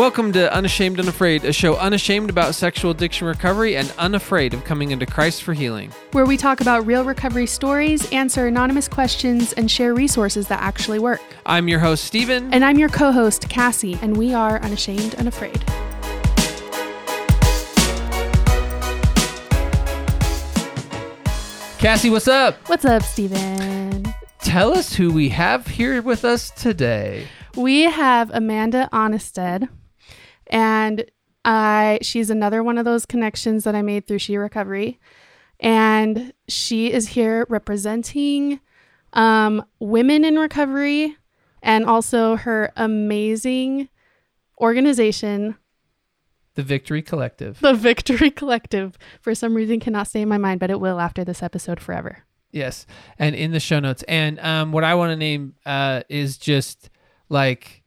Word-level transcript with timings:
Welcome 0.00 0.32
to 0.32 0.50
Unashamed 0.50 0.98
Unafraid, 0.98 1.44
a 1.44 1.52
show 1.52 1.76
unashamed 1.76 2.30
about 2.30 2.54
sexual 2.54 2.90
addiction 2.90 3.26
recovery 3.26 3.76
and 3.76 3.92
unafraid 3.98 4.54
of 4.54 4.64
coming 4.64 4.92
into 4.92 5.04
Christ 5.04 5.42
for 5.42 5.52
healing. 5.52 5.92
where 6.12 6.24
we 6.24 6.38
talk 6.38 6.62
about 6.62 6.86
real 6.86 7.04
recovery 7.04 7.46
stories, 7.46 8.10
answer 8.10 8.46
anonymous 8.46 8.88
questions, 8.88 9.52
and 9.52 9.70
share 9.70 9.92
resources 9.92 10.48
that 10.48 10.62
actually 10.62 10.98
work. 10.98 11.20
I'm 11.44 11.68
your 11.68 11.80
host, 11.80 12.04
Steven. 12.04 12.50
And 12.50 12.64
I'm 12.64 12.78
your 12.78 12.88
co 12.88 13.12
host, 13.12 13.50
Cassie, 13.50 13.98
and 14.00 14.16
we 14.16 14.32
are 14.32 14.58
Unashamed 14.62 15.16
Unafraid. 15.16 15.60
Cassie, 21.78 22.08
what's 22.08 22.26
up? 22.26 22.56
What's 22.70 22.86
up, 22.86 23.02
Steven? 23.02 24.14
Tell 24.40 24.72
us 24.72 24.94
who 24.94 25.12
we 25.12 25.28
have 25.28 25.66
here 25.66 26.00
with 26.00 26.24
us 26.24 26.50
today. 26.52 27.26
We 27.54 27.82
have 27.82 28.30
Amanda 28.32 28.88
Honested, 28.92 29.68
and 30.50 31.04
I 31.44 31.98
she's 32.02 32.28
another 32.28 32.62
one 32.62 32.76
of 32.76 32.84
those 32.84 33.06
connections 33.06 33.64
that 33.64 33.74
I 33.74 33.80
made 33.80 34.06
through 34.06 34.18
She 34.18 34.36
Recovery, 34.36 35.00
and 35.58 36.34
she 36.48 36.92
is 36.92 37.08
here 37.08 37.46
representing 37.48 38.60
um, 39.14 39.64
women 39.78 40.24
in 40.24 40.38
recovery 40.38 41.16
and 41.62 41.86
also 41.86 42.36
her 42.36 42.72
amazing 42.76 43.88
organization, 44.60 45.56
The 46.54 46.62
Victory 46.62 47.02
Collective. 47.02 47.60
the 47.60 47.74
Victory 47.74 48.30
Collective. 48.30 48.98
For 49.20 49.34
some 49.34 49.54
reason, 49.54 49.80
cannot 49.80 50.08
stay 50.08 50.20
in 50.22 50.28
my 50.28 50.38
mind, 50.38 50.60
but 50.60 50.70
it 50.70 50.80
will 50.80 51.00
after 51.00 51.24
this 51.24 51.42
episode 51.42 51.80
forever. 51.80 52.24
Yes, 52.52 52.86
and 53.18 53.34
in 53.34 53.52
the 53.52 53.60
show 53.60 53.78
notes. 53.80 54.02
And 54.08 54.38
um, 54.40 54.72
what 54.72 54.84
I 54.84 54.94
want 54.94 55.10
to 55.10 55.16
name 55.16 55.54
uh, 55.64 56.02
is 56.08 56.36
just 56.36 56.90
like 57.28 57.79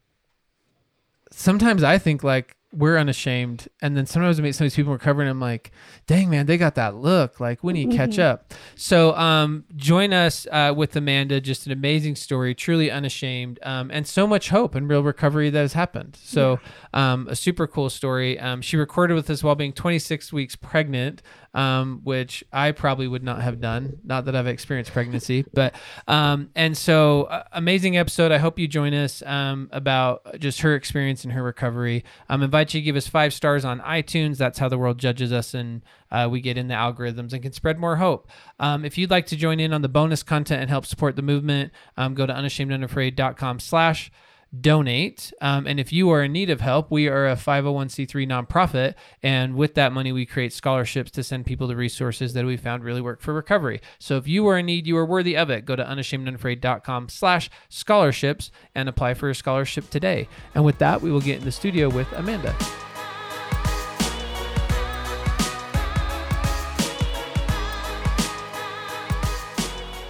sometimes 1.36 1.84
I 1.84 1.98
think 1.98 2.24
like 2.24 2.56
we're 2.76 2.98
unashamed, 2.98 3.68
and 3.84 3.96
then 3.96 4.08
sometimes 4.08 4.40
I 4.40 4.44
meet 4.44 4.56
some 4.56 4.66
of 4.66 4.72
these 4.72 4.76
people 4.76 4.94
recovering. 4.94 5.30
I'm 5.30 5.40
like, 5.40 5.72
dang 6.08 6.30
man, 6.30 6.48
they 6.48 6.58
got 6.58 6.74
that 6.76 6.96
look. 6.96 7.40
Like 7.40 7.64
we 7.64 7.72
need 7.72 7.92
to 7.92 7.98
catch 7.98 8.18
up. 8.18 8.52
So 8.76 9.16
um, 9.16 9.66
join 9.76 10.12
us 10.12 10.48
uh, 10.52 10.74
with 10.76 10.96
Amanda. 10.96 11.40
Just 11.40 11.68
an 11.68 11.72
amazing 11.72 12.16
story, 12.16 12.56
truly 12.56 12.90
unashamed, 12.90 13.60
um, 13.62 13.92
and 13.92 14.08
so 14.08 14.26
much 14.26 14.50
hope 14.50 14.74
and 14.74 14.90
real 14.90 15.04
recovery 15.04 15.52
that 15.52 15.60
has 15.60 15.74
happened. 15.74 16.18
So 16.22 16.60
um, 16.94 17.28
a 17.30 17.36
super 17.36 17.68
cool 17.68 17.90
story. 17.92 18.40
Um, 18.40 18.62
she 18.62 18.76
recorded 18.76 19.14
with 19.14 19.30
us 19.30 19.44
while 19.44 19.56
being 19.56 19.74
26 19.74 20.34
weeks 20.34 20.56
pregnant 20.56 21.22
um, 21.54 22.02
which 22.04 22.44
I 22.52 22.72
probably 22.72 23.08
would 23.08 23.24
not 23.24 23.42
have 23.42 23.62
done. 23.62 24.00
Not 24.04 24.26
that 24.26 24.36
I've 24.36 24.48
experienced 24.48 24.92
pregnancy, 24.92 25.46
but 25.54 25.76
um, 26.08 26.50
and 26.56 26.78
so 26.78 27.24
uh, 27.24 27.44
amazing 27.52 27.98
episode. 27.98 28.32
I 28.32 28.38
hope 28.38 28.58
you 28.58 28.68
join 28.68 28.94
us 28.94 29.22
um, 29.26 29.70
about 29.72 30.40
just 30.40 30.62
her 30.62 30.76
experience 30.76 31.24
and 31.24 31.34
her 31.34 31.44
recovery. 31.44 32.04
Um, 32.30 32.42
invite 32.42 32.74
you 32.74 32.82
to 32.82 32.86
give 32.86 32.96
us 32.96 33.08
five 33.08 33.34
stars 33.34 33.66
on 33.66 33.80
iTunes. 33.82 34.38
That's 34.38 34.60
how 34.60 34.70
the 34.70 34.78
world 34.78 34.98
judges 34.98 35.32
us, 35.32 35.54
and 35.54 35.82
uh, 36.12 36.28
we 36.30 36.42
get 36.42 36.58
in 36.58 36.68
the 36.68 36.76
algorithms 36.76 37.34
and 37.34 37.42
can 37.42 37.54
spread 37.54 37.80
more 37.80 37.98
hope. 37.98 38.30
Um, 38.60 38.86
if 38.86 38.98
you'd 38.98 39.12
like 39.12 39.28
to 39.28 39.36
join 39.36 39.60
in 39.60 39.74
on 39.74 39.82
the 39.82 39.90
bonus 39.90 40.24
content 40.24 40.62
and 40.62 40.70
help 40.70 40.86
support 40.86 41.16
the 41.16 41.22
movement, 41.22 41.72
um, 41.98 42.14
go 42.14 42.26
to 42.26 42.34
unashamedunafraid.com/slash 42.34 44.12
donate. 44.60 45.34
Um, 45.42 45.66
and 45.66 45.80
if 45.80 45.92
you 45.92 46.10
are 46.12 46.24
in 46.24 46.32
need 46.32 46.50
of 46.50 46.62
help, 46.62 46.92
we 46.92 47.08
are 47.08 47.28
a 47.28 47.36
501c3 47.36 48.28
nonprofit. 48.28 48.94
And 49.22 49.56
with 49.56 49.74
that 49.76 49.92
money, 49.92 50.12
we 50.12 50.26
create 50.26 50.54
scholarships 50.54 51.12
to 51.12 51.24
send 51.24 51.46
people 51.46 51.68
the 51.68 51.76
resources 51.76 52.34
that 52.34 52.46
we 52.46 52.58
found 52.58 52.84
really 52.84 53.02
work 53.02 53.22
for 53.22 53.34
recovery. 53.34 53.82
So 54.00 54.18
if 54.18 54.28
you 54.28 54.48
are 54.48 54.58
in 54.58 54.68
need, 54.68 54.86
you 54.86 54.98
are 54.98 55.06
worthy 55.06 55.36
of 55.36 55.50
it. 55.50 55.66
Go 55.66 55.76
to 55.76 55.84
unashamedunafraid.com 55.84 57.10
slash 57.10 57.50
scholarships 57.70 58.52
and 58.76 58.88
apply 58.88 59.16
for 59.16 59.30
a 59.30 59.36
scholarship 59.36 59.90
today. 59.90 60.28
And 60.54 60.64
with 60.64 60.78
that, 60.80 61.02
we 61.02 61.12
will 61.12 61.22
get 61.22 61.40
in 61.40 61.46
the 61.46 61.52
studio 61.52 61.90
with 61.90 62.12
Amanda. 62.14 62.56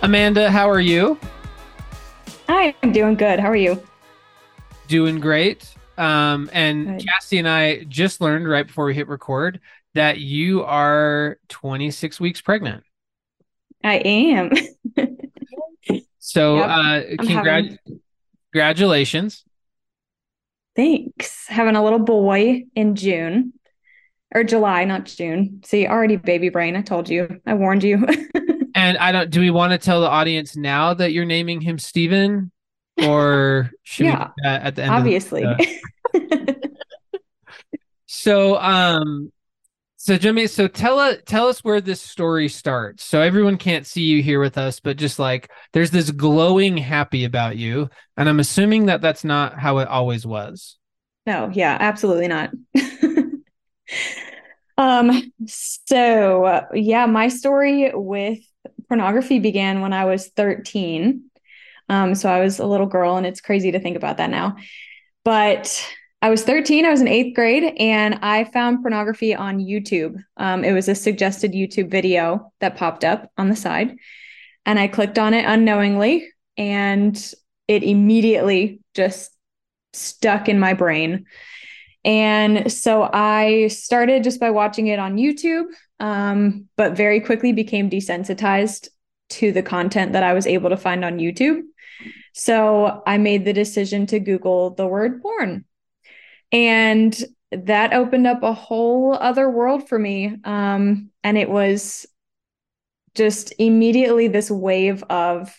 Amanda, 0.02 0.52
how 0.52 0.70
are 0.70 0.82
you? 0.82 1.18
Hi, 2.50 2.76
I'm 2.84 2.92
doing 2.92 3.16
good. 3.16 3.40
How 3.40 3.50
are 3.50 3.56
you? 3.56 3.82
Doing 4.94 5.20
great. 5.20 5.68
Um, 5.98 6.52
and 6.54 7.00
Good. 7.00 7.08
Cassie 7.08 7.40
and 7.40 7.50
I 7.50 7.84
just 7.86 8.22
learned 8.22 8.48
right 8.48 8.68
before 8.68 8.86
we 8.86 8.94
hit 8.94 9.08
record 9.08 9.60
that 9.96 10.20
you 10.20 10.64
are 10.64 11.40
26 11.50 12.20
weeks 12.20 12.42
pregnant. 12.42 12.84
I 13.84 13.96
am. 13.96 14.52
So, 16.20 16.58
Yep. 16.58 16.70
uh, 16.70 17.02
congrat- 17.24 17.46
having- 17.64 17.78
congratulations. 18.54 19.44
Thanks. 20.76 21.48
Having 21.48 21.76
a 21.76 21.84
little 21.84 22.00
boy 22.00 22.66
in 22.76 22.94
June 22.96 23.54
or 24.34 24.44
July, 24.44 24.86
not 24.86 25.06
June. 25.06 25.62
See, 25.66 25.88
already 25.88 26.18
baby 26.18 26.50
brain. 26.50 26.76
I 26.76 26.84
told 26.84 27.10
you. 27.10 27.42
I 27.48 27.56
warned 27.56 27.84
you. 27.84 28.06
And 28.76 28.98
I 28.98 29.12
don't, 29.12 29.30
do 29.30 29.40
we 29.40 29.52
want 29.52 29.72
to 29.72 29.78
tell 29.78 30.02
the 30.02 30.10
audience 30.10 30.56
now 30.56 30.96
that 30.96 31.12
you're 31.14 31.26
naming 31.26 31.62
him 31.62 31.78
Steven 31.78 32.52
or 33.02 33.72
should 33.84 34.06
Yeah, 34.06 34.20
we 34.20 34.26
do 34.26 34.32
that 34.44 34.62
at 34.64 34.76
the 34.76 34.84
end? 34.84 34.92
the- 34.92 34.98
Obviously. 34.98 35.44
uh, 35.44 35.58
So, 38.06 38.58
um, 38.60 39.32
so 39.98 40.18
Jimmy, 40.18 40.48
so 40.48 40.68
tell 40.68 41.00
us 41.00 41.18
tell 41.26 41.48
us 41.48 41.64
where 41.64 41.82
this 41.82 42.02
story 42.02 42.48
starts. 42.48 43.04
So 43.04 43.22
everyone 43.22 43.58
can't 43.58 43.88
see 43.88 44.04
you 44.04 44.22
here 44.22 44.40
with 44.40 44.58
us, 44.58 44.80
but 44.80 44.98
just 44.98 45.18
like 45.20 45.50
there's 45.74 45.92
this 45.92 46.12
glowing 46.12 46.78
happy 46.78 47.26
about 47.26 47.58
you, 47.58 47.90
and 48.16 48.30
I'm 48.30 48.40
assuming 48.40 48.86
that 48.86 49.02
that's 49.02 49.24
not 49.24 49.58
how 49.58 49.80
it 49.80 49.88
always 49.88 50.26
was. 50.26 50.78
no, 51.26 51.50
yeah, 51.54 51.76
absolutely 51.80 52.28
not. 52.28 52.52
um, 54.78 55.32
so 55.48 56.46
uh, 56.46 56.66
yeah, 56.74 57.06
my 57.06 57.28
story 57.30 57.92
with 57.94 58.40
pornography 58.88 59.40
began 59.40 59.82
when 59.82 59.94
I 59.94 60.06
was 60.06 60.30
13. 60.30 61.24
Um, 61.90 62.16
so 62.16 62.30
I 62.30 62.40
was 62.40 62.60
a 62.60 62.66
little 62.66 62.86
girl, 62.86 63.18
and 63.18 63.26
it's 63.26 63.42
crazy 63.42 63.72
to 63.72 63.80
think 63.80 63.98
about 63.98 64.18
that 64.18 64.30
now. 64.30 64.58
But 65.24 65.86
I 66.22 66.30
was 66.30 66.44
13, 66.44 66.86
I 66.86 66.90
was 66.90 67.02
in 67.02 67.08
eighth 67.08 67.36
grade, 67.36 67.76
and 67.78 68.16
I 68.22 68.46
found 68.46 68.82
pornography 68.82 69.36
on 69.36 69.60
YouTube. 69.60 70.16
Um, 70.38 70.64
it 70.64 70.72
was 70.72 70.88
a 70.88 70.96
suggested 70.96 71.54
YouTube 71.54 71.90
video 71.90 72.52
that 72.62 72.78
popped 72.78 73.04
up 73.04 73.30
on 73.38 73.50
the 73.50 73.56
side, 73.56 73.96
and 74.66 74.80
I 74.80 74.88
clicked 74.88 75.20
on 75.20 75.34
it 75.34 75.46
unknowingly, 75.46 76.30
and 76.58 77.16
it 77.68 77.84
immediately 77.84 78.80
just 78.94 79.32
stuck 79.94 80.50
in 80.50 80.60
my 80.60 80.74
brain. 80.74 81.26
And 82.06 82.72
so 82.72 83.10
I 83.12 83.68
started 83.68 84.24
just 84.24 84.40
by 84.40 84.50
watching 84.50 84.88
it 84.88 85.00
on 85.00 85.18
YouTube, 85.18 85.66
um, 86.00 86.68
but 86.76 86.98
very 86.98 87.22
quickly 87.22 87.54
became 87.54 87.90
desensitized 87.90 88.90
to 89.30 89.52
the 89.52 89.64
content 89.64 90.14
that 90.14 90.24
I 90.24 90.34
was 90.34 90.46
able 90.46 90.70
to 90.70 90.78
find 90.78 91.06
on 91.06 91.18
YouTube. 91.18 91.62
So 92.34 93.02
I 93.06 93.18
made 93.18 93.46
the 93.46 93.54
decision 93.54 94.08
to 94.08 94.20
Google 94.20 94.72
the 94.72 94.88
word 94.88 95.22
porn. 95.22 95.66
And 96.52 97.16
that 97.52 97.94
opened 97.94 98.28
up 98.28 98.44
a 98.44 98.54
whole 98.54 99.14
other 99.14 99.50
world 99.50 99.88
for 99.88 99.98
me. 99.98 100.36
Um, 100.44 101.12
and 101.24 101.38
it 101.38 101.50
was 101.50 102.06
just 103.16 103.54
immediately 103.60 104.28
this 104.28 104.50
wave 104.50 105.04
of 105.04 105.56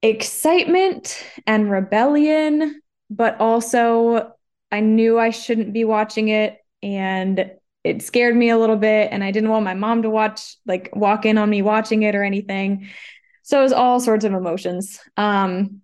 excitement 0.00 1.22
and 1.46 1.70
rebellion, 1.70 2.80
but 3.10 3.38
also 3.40 4.32
I 4.72 4.80
knew 4.80 5.18
I 5.18 5.30
shouldn't 5.30 5.72
be 5.72 5.84
watching 5.84 6.28
it. 6.28 6.58
And 6.82 7.50
it 7.84 8.02
scared 8.02 8.36
me 8.36 8.50
a 8.50 8.58
little 8.58 8.76
bit. 8.76 9.10
And 9.12 9.22
I 9.22 9.30
didn't 9.30 9.50
want 9.50 9.64
my 9.64 9.74
mom 9.74 10.02
to 10.02 10.10
watch, 10.10 10.56
like, 10.66 10.90
walk 10.94 11.26
in 11.26 11.38
on 11.38 11.50
me 11.50 11.62
watching 11.62 12.02
it 12.02 12.14
or 12.14 12.22
anything. 12.22 12.88
So 13.48 13.60
it 13.60 13.62
was 13.62 13.72
all 13.72 13.98
sorts 13.98 14.26
of 14.26 14.34
emotions. 14.34 15.00
Um, 15.16 15.80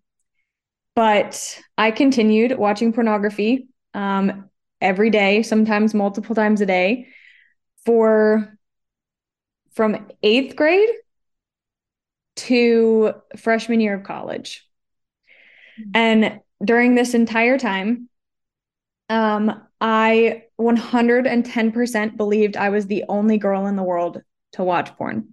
but 0.95 1.59
I 1.79 1.93
continued 1.93 2.59
watching 2.59 2.93
pornography 2.93 3.69
um, 3.95 4.51
every 4.83 5.09
day, 5.09 5.43
sometimes 5.43 5.95
multiple 5.95 6.35
times 6.35 6.61
a 6.61 6.67
day, 6.67 7.09
for 7.87 8.59
from 9.73 10.09
eighth 10.23 10.57
grade 10.57 10.91
to 12.37 13.15
freshman 13.39 13.81
year 13.81 13.95
of 13.95 14.03
college. 14.03 14.69
And 15.95 16.41
during 16.63 16.97
this 16.97 17.15
entire 17.15 17.57
time, 17.57 18.11
um, 19.09 19.63
I 19.81 20.43
110% 20.61 22.19
believed 22.19 22.59
I 22.59 22.69
was 22.69 22.89
the 22.89 23.05
only 23.09 23.39
girl 23.39 23.65
in 23.65 23.77
the 23.77 23.83
world 23.83 24.21
to 24.53 24.65
watch 24.65 24.95
porn. 24.99 25.33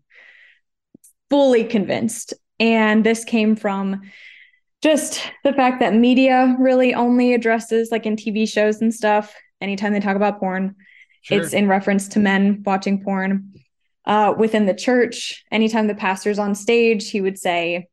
Fully 1.32 1.64
convinced. 1.64 2.36
And 2.60 3.04
this 3.04 3.24
came 3.24 3.56
from 3.56 4.02
just 4.84 5.20
the 5.44 5.54
fact 5.54 5.80
that 5.80 5.96
media 5.96 6.56
really 6.60 6.94
only 6.94 7.34
addresses, 7.34 7.92
like 7.92 8.06
in 8.06 8.16
TV 8.16 8.48
shows 8.48 8.82
and 8.82 8.94
stuff, 8.94 9.34
anytime 9.60 9.94
they 9.94 10.00
talk 10.00 10.16
about 10.16 10.40
porn, 10.40 10.76
it's 11.30 11.54
in 11.54 11.68
reference 11.68 12.08
to 12.10 12.20
men 12.20 12.62
watching 12.64 13.04
porn. 13.04 13.54
Uh, 14.06 14.34
within 14.38 14.66
the 14.68 14.74
church, 14.74 15.44
anytime 15.52 15.88
the 15.88 15.96
pastor's 15.96 16.40
on 16.40 16.54
stage, 16.54 17.10
he 17.10 17.22
would 17.22 17.40
say, 17.40 17.88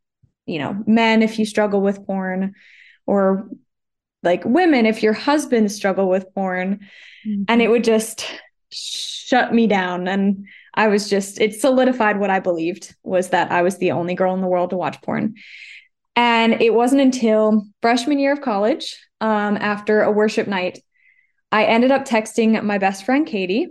you 0.44 0.58
know, 0.58 0.82
men, 0.86 1.22
if 1.22 1.38
you 1.38 1.46
struggle 1.46 1.80
with 1.80 2.04
porn, 2.06 2.54
or 3.06 3.48
like 4.22 4.44
women 4.44 4.86
if 4.86 5.02
your 5.02 5.12
husband 5.12 5.70
struggle 5.72 6.08
with 6.08 6.32
porn 6.34 6.80
mm-hmm. 7.26 7.42
and 7.48 7.62
it 7.62 7.68
would 7.68 7.84
just 7.84 8.26
shut 8.70 9.52
me 9.52 9.66
down 9.66 10.08
and 10.08 10.46
I 10.78 10.86
was 10.86 11.10
just 11.10 11.40
it 11.40 11.60
solidified 11.60 12.20
what 12.20 12.30
I 12.30 12.38
believed 12.38 12.94
was 13.02 13.30
that 13.30 13.50
I 13.50 13.62
was 13.62 13.78
the 13.78 13.90
only 13.90 14.14
girl 14.14 14.32
in 14.34 14.40
the 14.40 14.46
world 14.46 14.70
to 14.70 14.76
watch 14.76 15.02
porn. 15.02 15.34
And 16.14 16.62
it 16.62 16.72
wasn't 16.72 17.00
until 17.00 17.64
freshman 17.82 18.20
year 18.20 18.32
of 18.32 18.40
college, 18.40 18.96
um, 19.20 19.56
after 19.56 20.02
a 20.02 20.12
worship 20.12 20.46
night, 20.46 20.78
I 21.50 21.64
ended 21.64 21.90
up 21.90 22.04
texting 22.04 22.62
my 22.62 22.78
best 22.78 23.04
friend 23.04 23.26
Katie 23.26 23.68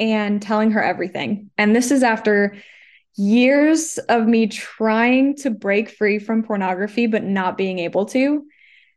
and 0.00 0.42
telling 0.42 0.72
her 0.72 0.82
everything. 0.82 1.50
And 1.56 1.74
this 1.74 1.92
is 1.92 2.02
after 2.02 2.56
years 3.16 3.98
of 3.98 4.26
me 4.26 4.48
trying 4.48 5.36
to 5.36 5.50
break 5.50 5.90
free 5.90 6.18
from 6.18 6.42
pornography, 6.42 7.06
but 7.06 7.22
not 7.22 7.56
being 7.56 7.78
able 7.78 8.06
to. 8.06 8.44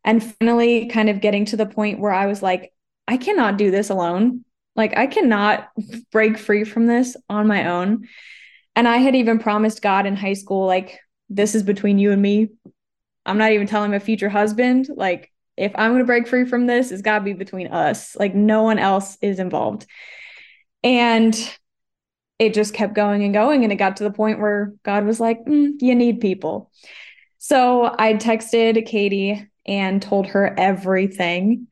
And 0.03 0.23
finally, 0.23 0.87
kind 0.87 1.09
of 1.09 1.21
getting 1.21 1.45
to 1.45 1.57
the 1.57 1.67
point 1.67 1.99
where 1.99 2.11
I 2.11 2.25
was 2.25 2.41
like, 2.41 2.73
I 3.07 3.17
cannot 3.17 3.57
do 3.57 3.69
this 3.69 3.91
alone. 3.91 4.45
Like, 4.79 4.97
I 4.97 5.07
cannot 5.07 5.69
break 6.09 6.37
free 6.37 6.63
from 6.63 6.87
this 6.87 7.17
on 7.29 7.47
my 7.47 7.67
own. 7.67 8.07
And 8.77 8.87
I 8.87 8.95
had 8.95 9.13
even 9.13 9.37
promised 9.37 9.81
God 9.81 10.05
in 10.05 10.15
high 10.15 10.35
school, 10.35 10.65
like, 10.65 11.01
this 11.29 11.53
is 11.53 11.63
between 11.63 11.99
you 11.99 12.13
and 12.13 12.21
me. 12.21 12.47
I'm 13.25 13.37
not 13.37 13.51
even 13.51 13.67
telling 13.67 13.91
my 13.91 13.99
future 13.99 14.29
husband. 14.29 14.87
Like, 14.95 15.33
if 15.57 15.73
I'm 15.75 15.91
going 15.91 15.99
to 15.99 16.05
break 16.05 16.29
free 16.29 16.45
from 16.45 16.65
this, 16.65 16.91
it's 16.91 17.01
got 17.01 17.19
to 17.19 17.25
be 17.25 17.33
between 17.33 17.67
us. 17.67 18.15
Like, 18.15 18.33
no 18.33 18.63
one 18.63 18.79
else 18.79 19.17
is 19.21 19.37
involved. 19.37 19.85
And 20.81 21.37
it 22.39 22.53
just 22.53 22.73
kept 22.73 22.93
going 22.93 23.25
and 23.25 23.33
going. 23.33 23.65
And 23.65 23.73
it 23.73 23.75
got 23.75 23.97
to 23.97 24.05
the 24.05 24.11
point 24.11 24.39
where 24.39 24.73
God 24.83 25.05
was 25.05 25.19
like, 25.19 25.43
mm, 25.43 25.73
you 25.81 25.93
need 25.93 26.21
people. 26.21 26.71
So 27.37 27.93
I 27.99 28.13
texted 28.13 28.85
Katie 28.85 29.45
and 29.65 30.01
told 30.01 30.27
her 30.27 30.57
everything. 30.57 31.67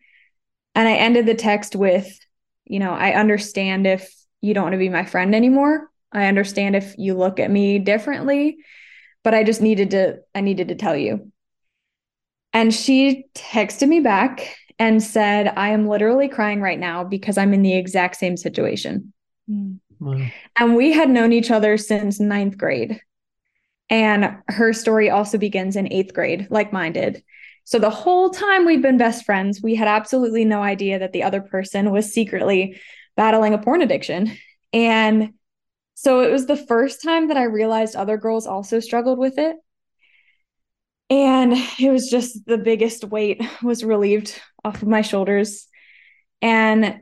And 0.75 0.89
I 0.89 0.95
ended 0.95 1.25
the 1.25 1.35
text 1.35 1.73
with, 1.73 2.19
you 2.69 2.79
know, 2.79 2.91
I 2.91 3.13
understand 3.13 3.87
if 3.87 4.13
you 4.41 4.53
don't 4.53 4.63
want 4.63 4.73
to 4.73 4.79
be 4.79 4.89
my 4.89 5.05
friend 5.05 5.33
anymore. 5.35 5.89
I 6.11 6.25
understand 6.25 6.75
if 6.75 6.95
you 6.97 7.15
look 7.15 7.39
at 7.39 7.51
me 7.51 7.79
differently, 7.79 8.57
but 9.23 9.33
I 9.33 9.43
just 9.43 9.61
needed 9.61 9.91
to, 9.91 10.19
I 10.33 10.41
needed 10.41 10.69
to 10.69 10.75
tell 10.75 10.95
you. 10.95 11.31
And 12.53 12.73
she 12.73 13.25
texted 13.35 13.87
me 13.87 13.99
back 13.99 14.55
and 14.79 15.01
said, 15.01 15.53
I 15.55 15.69
am 15.69 15.87
literally 15.87 16.27
crying 16.27 16.61
right 16.61 16.79
now 16.79 17.03
because 17.03 17.37
I'm 17.37 17.53
in 17.53 17.61
the 17.61 17.75
exact 17.75 18.15
same 18.15 18.37
situation. 18.37 19.13
Mm. 19.49 19.79
Wow. 19.99 20.27
And 20.59 20.75
we 20.75 20.93
had 20.93 21.09
known 21.09 21.33
each 21.33 21.51
other 21.51 21.77
since 21.77 22.19
ninth 22.19 22.57
grade. 22.57 23.01
And 23.89 24.37
her 24.47 24.73
story 24.73 25.09
also 25.09 25.37
begins 25.37 25.75
in 25.75 25.91
eighth 25.91 26.13
grade, 26.13 26.47
like 26.49 26.73
mine 26.73 26.93
did. 26.93 27.23
So 27.67 27.79
the 27.79 27.89
whole 27.89 28.29
time 28.29 28.65
we'd 28.65 28.81
been 28.81 28.95
best 28.95 29.25
friends, 29.25 29.61
we 29.61 29.75
had 29.75 29.89
absolutely 29.89 30.45
no 30.45 30.61
idea 30.61 30.99
that 30.99 31.11
the 31.11 31.23
other 31.23 31.41
person 31.41 31.91
was 31.91 32.13
secretly 32.13 32.79
battling 33.17 33.53
a 33.53 33.57
porn 33.57 33.81
addiction. 33.81 34.31
And 34.71 35.33
so 35.93 36.21
it 36.21 36.31
was 36.31 36.45
the 36.45 36.55
first 36.55 37.03
time 37.03 37.27
that 37.27 37.35
I 37.35 37.43
realized 37.43 37.97
other 37.97 38.15
girls 38.15 38.47
also 38.47 38.79
struggled 38.79 39.19
with 39.19 39.37
it. 39.37 39.57
And 41.09 41.55
it 41.77 41.91
was 41.91 42.09
just 42.09 42.45
the 42.45 42.57
biggest 42.57 43.03
weight 43.03 43.43
was 43.61 43.83
relieved 43.83 44.41
off 44.63 44.81
of 44.81 44.87
my 44.87 45.01
shoulders. 45.01 45.67
And 46.41 47.01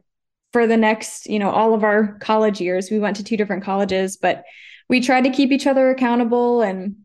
for 0.51 0.65
the 0.65 0.77
next, 0.77 1.29
you 1.29 1.37
know, 1.37 1.51
all 1.51 1.75
of 1.75 1.83
our 1.83 2.17
college 2.17 2.59
years. 2.59 2.89
We 2.89 2.97
went 2.97 3.17
to 3.17 3.23
two 3.23 3.37
different 3.37 3.63
colleges, 3.63 4.17
but 4.17 4.43
we 4.89 4.99
tried 4.99 5.25
to 5.25 5.29
keep 5.29 5.51
each 5.51 5.67
other 5.67 5.91
accountable 5.91 6.63
and, 6.63 7.04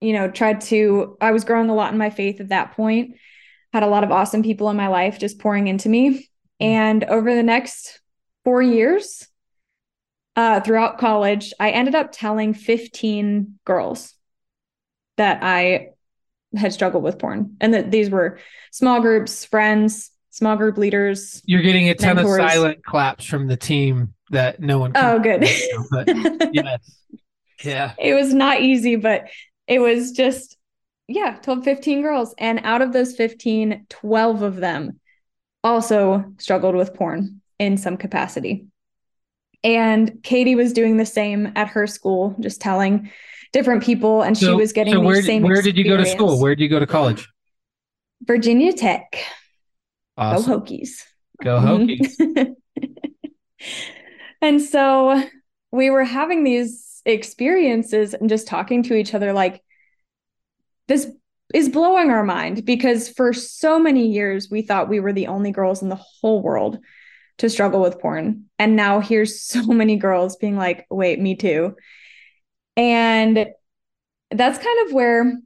you 0.00 0.12
know, 0.12 0.30
tried 0.30 0.60
to. 0.62 1.16
I 1.20 1.32
was 1.32 1.44
growing 1.44 1.70
a 1.70 1.74
lot 1.74 1.92
in 1.92 1.98
my 1.98 2.10
faith 2.10 2.40
at 2.40 2.48
that 2.48 2.72
point. 2.72 3.16
Had 3.72 3.82
a 3.82 3.88
lot 3.88 4.04
of 4.04 4.10
awesome 4.10 4.42
people 4.42 4.68
in 4.70 4.76
my 4.76 4.88
life 4.88 5.18
just 5.18 5.38
pouring 5.38 5.68
into 5.68 5.88
me. 5.88 6.10
Mm-hmm. 6.10 6.20
And 6.60 7.04
over 7.04 7.34
the 7.34 7.42
next 7.42 8.00
four 8.44 8.62
years, 8.62 9.28
uh, 10.36 10.60
throughout 10.60 10.98
college, 10.98 11.52
I 11.60 11.70
ended 11.70 11.94
up 11.94 12.12
telling 12.12 12.54
15 12.54 13.58
girls 13.64 14.14
that 15.16 15.42
I 15.42 15.90
had 16.56 16.72
struggled 16.72 17.04
with 17.04 17.18
porn 17.18 17.56
and 17.60 17.74
that 17.74 17.90
these 17.90 18.10
were 18.10 18.38
small 18.72 19.00
groups, 19.00 19.44
friends, 19.44 20.10
small 20.30 20.56
group 20.56 20.78
leaders. 20.78 21.42
You're 21.44 21.62
getting 21.62 21.88
a 21.88 21.94
ton 21.94 22.16
mentors. 22.16 22.42
of 22.42 22.50
silent 22.50 22.84
claps 22.84 23.24
from 23.24 23.46
the 23.46 23.56
team 23.56 24.14
that 24.30 24.60
no 24.60 24.78
one. 24.78 24.92
oh, 24.94 25.18
good. 25.18 25.42
yes, 26.52 27.00
yeah. 27.62 27.92
It 27.98 28.14
was 28.14 28.32
not 28.32 28.60
easy, 28.60 28.96
but 28.96 29.28
it 29.66 29.78
was 29.78 30.12
just 30.12 30.56
yeah, 31.10 31.36
told 31.42 31.64
15 31.64 32.02
girls, 32.02 32.34
and 32.38 32.60
out 32.62 32.82
of 32.82 32.92
those 32.92 33.16
15, 33.16 33.86
12 33.88 34.42
of 34.42 34.56
them 34.56 35.00
also 35.64 36.24
struggled 36.38 36.76
with 36.76 36.94
porn 36.94 37.40
in 37.58 37.76
some 37.76 37.96
capacity. 37.96 38.66
And 39.64 40.22
Katie 40.22 40.54
was 40.54 40.72
doing 40.72 40.96
the 40.96 41.04
same 41.04 41.52
at 41.56 41.68
her 41.68 41.86
school, 41.86 42.36
just 42.40 42.60
telling 42.60 43.10
different 43.52 43.82
people, 43.82 44.22
and 44.22 44.38
so, 44.38 44.46
she 44.46 44.54
was 44.54 44.72
getting 44.72 44.94
so 44.94 45.00
where, 45.00 45.16
the 45.16 45.22
same. 45.22 45.42
Where 45.42 45.60
did 45.60 45.76
you 45.76 45.84
go 45.84 45.96
to 45.96 46.06
school? 46.06 46.40
Where 46.40 46.54
did 46.54 46.62
you 46.62 46.70
go 46.70 46.78
to 46.78 46.86
college? 46.86 47.28
Virginia 48.22 48.72
Tech. 48.72 49.16
Awesome. 50.16 50.48
Go 50.48 50.60
Hokies. 50.60 50.90
Go 51.42 51.58
mm-hmm. 51.58 52.36
Hokies. 52.36 52.54
and 54.40 54.62
so 54.62 55.22
we 55.72 55.90
were 55.90 56.04
having 56.04 56.44
these 56.44 56.89
experiences 57.04 58.14
and 58.14 58.28
just 58.28 58.46
talking 58.46 58.82
to 58.84 58.94
each 58.94 59.14
other 59.14 59.32
like 59.32 59.62
this 60.88 61.10
is 61.54 61.68
blowing 61.68 62.10
our 62.10 62.22
mind 62.22 62.64
because 62.64 63.08
for 63.08 63.32
so 63.32 63.78
many 63.78 64.08
years 64.08 64.48
we 64.50 64.62
thought 64.62 64.88
we 64.88 65.00
were 65.00 65.12
the 65.12 65.26
only 65.26 65.50
girls 65.50 65.82
in 65.82 65.88
the 65.88 66.00
whole 66.20 66.42
world 66.42 66.78
to 67.38 67.48
struggle 67.48 67.80
with 67.80 68.00
porn. 68.00 68.44
And 68.58 68.76
now 68.76 69.00
here's 69.00 69.40
so 69.42 69.66
many 69.66 69.96
girls 69.96 70.36
being 70.36 70.56
like, 70.56 70.86
wait, 70.90 71.18
me 71.18 71.34
too. 71.34 71.76
And 72.76 73.46
that's 74.30 74.58
kind 74.58 74.86
of 74.86 74.94
where 74.94 75.38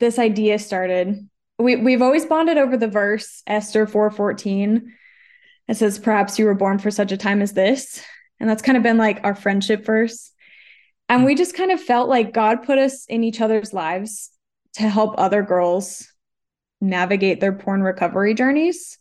this 0.00 0.18
idea 0.18 0.58
started 0.58 1.28
we 1.58 1.76
we've 1.76 2.02
always 2.02 2.24
bonded 2.24 2.56
over 2.56 2.76
the 2.76 2.88
verse 2.88 3.42
Esther 3.46 3.86
4:14. 3.86 4.92
It 5.66 5.76
says, 5.76 5.98
"Perhaps 5.98 6.38
you 6.38 6.46
were 6.46 6.54
born 6.54 6.78
for 6.78 6.90
such 6.90 7.12
a 7.12 7.16
time 7.16 7.42
as 7.42 7.52
this." 7.52 8.02
And 8.40 8.48
that's 8.48 8.62
kind 8.62 8.76
of 8.76 8.84
been 8.84 8.98
like 8.98 9.20
our 9.24 9.34
friendship 9.34 9.84
verse. 9.84 10.32
And 11.08 11.20
hmm. 11.20 11.26
we 11.26 11.34
just 11.34 11.54
kind 11.54 11.70
of 11.70 11.80
felt 11.80 12.08
like 12.08 12.32
God 12.32 12.64
put 12.64 12.78
us 12.78 13.06
in 13.06 13.24
each 13.24 13.40
other's 13.40 13.72
lives 13.72 14.30
to 14.74 14.88
help 14.88 15.14
other 15.16 15.42
girls 15.42 16.08
navigate 16.80 17.40
their 17.40 17.52
porn 17.52 17.82
recovery 17.82 18.34
journeys 18.34 18.98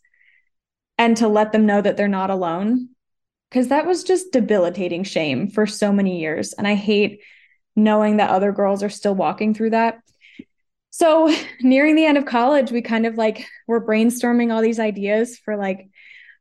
and 0.98 1.16
to 1.18 1.28
let 1.28 1.52
them 1.52 1.66
know 1.66 1.82
that 1.82 1.98
they're 1.98 2.08
not 2.08 2.30
alone. 2.30 2.90
Because 3.50 3.70
that 3.70 3.86
was 3.86 4.04
just 4.04 4.34
debilitating 4.34 5.04
shame 5.04 5.48
for 5.48 5.66
so 5.66 5.94
many 5.94 6.20
years. 6.20 6.52
And 6.54 6.68
I 6.68 6.76
hate 6.76 7.22
knowing 7.78 8.18
that 8.18 8.30
other 8.30 8.52
girls 8.52 8.84
are 8.84 8.90
still 8.90 9.16
walking 9.16 9.54
through 9.54 9.70
that. 9.70 10.00
So, 10.90 11.34
nearing 11.62 11.96
the 11.96 12.06
end 12.06 12.18
of 12.18 12.26
college, 12.26 12.72
we 12.72 12.82
kind 12.82 13.06
of 13.06 13.16
like 13.16 13.48
were 13.68 13.86
brainstorming 13.86 14.54
all 14.54 14.62
these 14.62 14.80
ideas 14.80 15.38
for 15.38 15.56
like 15.56 15.90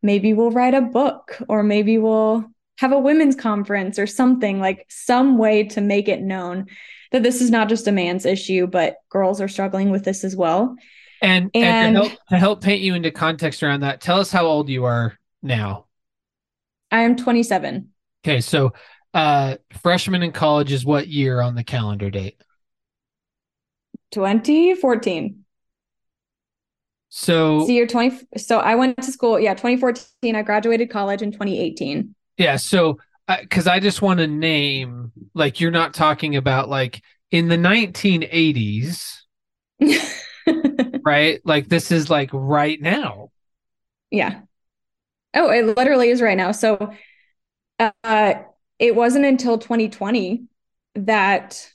maybe 0.02 0.32
we'll 0.32 0.50
write 0.50 0.74
a 0.74 0.80
book 0.80 1.36
or 1.48 1.62
maybe 1.62 1.98
we'll 1.98 2.44
have 2.78 2.92
a 2.92 2.98
women's 2.98 3.36
conference 3.36 3.98
or 3.98 4.06
something 4.06 4.60
like 4.60 4.86
some 4.88 5.38
way 5.38 5.64
to 5.64 5.80
make 5.80 6.08
it 6.08 6.20
known 6.20 6.66
that 7.12 7.22
this 7.22 7.40
is 7.40 7.50
not 7.50 7.68
just 7.68 7.88
a 7.88 7.92
man's 7.92 8.26
issue, 8.26 8.66
but 8.66 8.96
girls 9.08 9.40
are 9.40 9.48
struggling 9.48 9.90
with 9.90 10.04
this 10.04 10.24
as 10.24 10.36
well. 10.36 10.76
And, 11.22 11.50
and, 11.54 11.96
and 11.96 11.96
to, 11.96 12.08
help, 12.08 12.20
to 12.28 12.38
help 12.38 12.62
paint 12.62 12.82
you 12.82 12.94
into 12.94 13.10
context 13.10 13.62
around 13.62 13.80
that, 13.80 14.00
tell 14.00 14.20
us 14.20 14.30
how 14.30 14.46
old 14.46 14.68
you 14.68 14.84
are 14.84 15.18
now. 15.42 15.86
I 16.90 17.02
am 17.02 17.16
27. 17.16 17.88
Okay. 18.24 18.40
So, 18.40 18.72
uh, 19.14 19.56
freshman 19.82 20.22
in 20.22 20.32
college 20.32 20.72
is 20.72 20.84
what 20.84 21.08
year 21.08 21.40
on 21.40 21.54
the 21.54 21.64
calendar 21.64 22.10
date? 22.10 22.36
2014. 24.10 25.44
So, 27.08 27.66
so 27.66 27.72
you're 27.72 27.86
20. 27.86 28.26
So 28.36 28.58
I 28.58 28.74
went 28.74 28.98
to 28.98 29.10
school. 29.10 29.40
Yeah, 29.40 29.54
2014. 29.54 30.36
I 30.36 30.42
graduated 30.42 30.90
college 30.90 31.22
in 31.22 31.32
2018. 31.32 32.14
Yeah. 32.36 32.56
So, 32.56 32.98
because 33.40 33.66
uh, 33.66 33.72
I 33.72 33.80
just 33.80 34.02
want 34.02 34.18
to 34.20 34.26
name, 34.26 35.12
like, 35.34 35.60
you're 35.60 35.70
not 35.70 35.94
talking 35.94 36.36
about 36.36 36.68
like 36.68 37.02
in 37.30 37.48
the 37.48 37.56
1980s, 37.56 39.24
right? 41.04 41.40
Like, 41.44 41.68
this 41.68 41.90
is 41.90 42.10
like 42.10 42.30
right 42.32 42.80
now. 42.80 43.30
Yeah. 44.10 44.42
Oh, 45.34 45.50
it 45.50 45.76
literally 45.76 46.10
is 46.10 46.22
right 46.22 46.36
now. 46.36 46.52
So, 46.52 46.92
uh, 47.78 48.34
it 48.78 48.94
wasn't 48.94 49.24
until 49.24 49.58
2020 49.58 50.44
that 50.94 51.72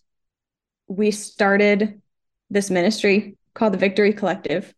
we 0.88 1.12
started 1.12 2.02
this 2.50 2.70
ministry 2.70 3.38
called 3.54 3.74
the 3.74 3.78
Victory 3.78 4.14
Collective. 4.14 4.74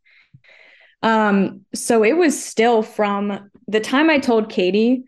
Um, 1.02 1.66
so 1.74 2.04
it 2.04 2.16
was 2.16 2.42
still 2.42 2.82
from 2.82 3.50
the 3.68 3.80
time 3.80 4.10
I 4.10 4.20
told 4.20 4.50
Katie 4.50 5.04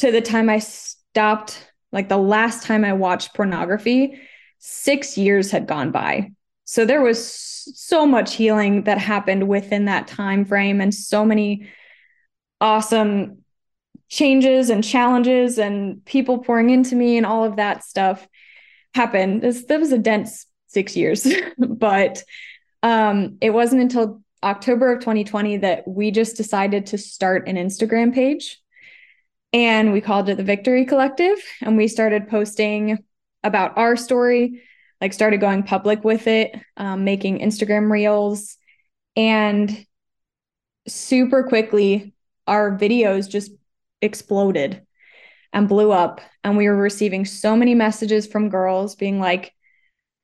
to 0.00 0.10
the 0.10 0.22
time 0.22 0.48
I 0.48 0.60
stopped, 0.60 1.70
like 1.92 2.08
the 2.08 2.16
last 2.16 2.64
time 2.64 2.86
I 2.86 2.94
watched 2.94 3.34
pornography, 3.34 4.18
six 4.58 5.18
years 5.18 5.50
had 5.50 5.66
gone 5.66 5.90
by. 5.90 6.32
So 6.64 6.86
there 6.86 7.02
was 7.02 7.22
so 7.74 8.06
much 8.06 8.34
healing 8.34 8.84
that 8.84 8.96
happened 8.96 9.46
within 9.46 9.84
that 9.86 10.08
time 10.08 10.46
frame 10.46 10.80
and 10.80 10.94
so 10.94 11.24
many 11.24 11.68
awesome 12.62 13.44
changes 14.08 14.70
and 14.70 14.82
challenges 14.82 15.58
and 15.58 16.02
people 16.06 16.38
pouring 16.38 16.70
into 16.70 16.96
me 16.96 17.18
and 17.18 17.26
all 17.26 17.44
of 17.44 17.56
that 17.56 17.84
stuff 17.84 18.26
happened. 18.94 19.42
This, 19.42 19.64
that 19.66 19.80
was 19.80 19.92
a 19.92 19.98
dense 19.98 20.46
six 20.66 20.96
years, 20.96 21.26
but 21.58 22.22
um, 22.82 23.36
it 23.42 23.50
wasn't 23.50 23.82
until 23.82 24.22
October 24.42 24.92
of 24.92 25.00
2020 25.00 25.58
that 25.58 25.86
we 25.86 26.10
just 26.10 26.38
decided 26.38 26.86
to 26.86 26.96
start 26.96 27.46
an 27.48 27.56
Instagram 27.56 28.14
page. 28.14 28.59
And 29.52 29.92
we 29.92 30.00
called 30.00 30.28
it 30.28 30.36
the 30.36 30.44
Victory 30.44 30.84
Collective. 30.84 31.38
And 31.60 31.76
we 31.76 31.88
started 31.88 32.28
posting 32.28 33.04
about 33.42 33.76
our 33.76 33.96
story, 33.96 34.62
like 35.00 35.12
started 35.12 35.40
going 35.40 35.62
public 35.62 36.04
with 36.04 36.26
it, 36.26 36.54
um, 36.76 37.04
making 37.04 37.40
Instagram 37.40 37.90
reels. 37.90 38.56
And 39.16 39.86
super 40.86 41.42
quickly, 41.44 42.14
our 42.46 42.76
videos 42.76 43.28
just 43.28 43.52
exploded 44.02 44.86
and 45.52 45.68
blew 45.68 45.90
up. 45.90 46.20
And 46.44 46.56
we 46.56 46.68
were 46.68 46.76
receiving 46.76 47.24
so 47.24 47.56
many 47.56 47.74
messages 47.74 48.26
from 48.26 48.50
girls 48.50 48.94
being 48.94 49.18
like, 49.18 49.52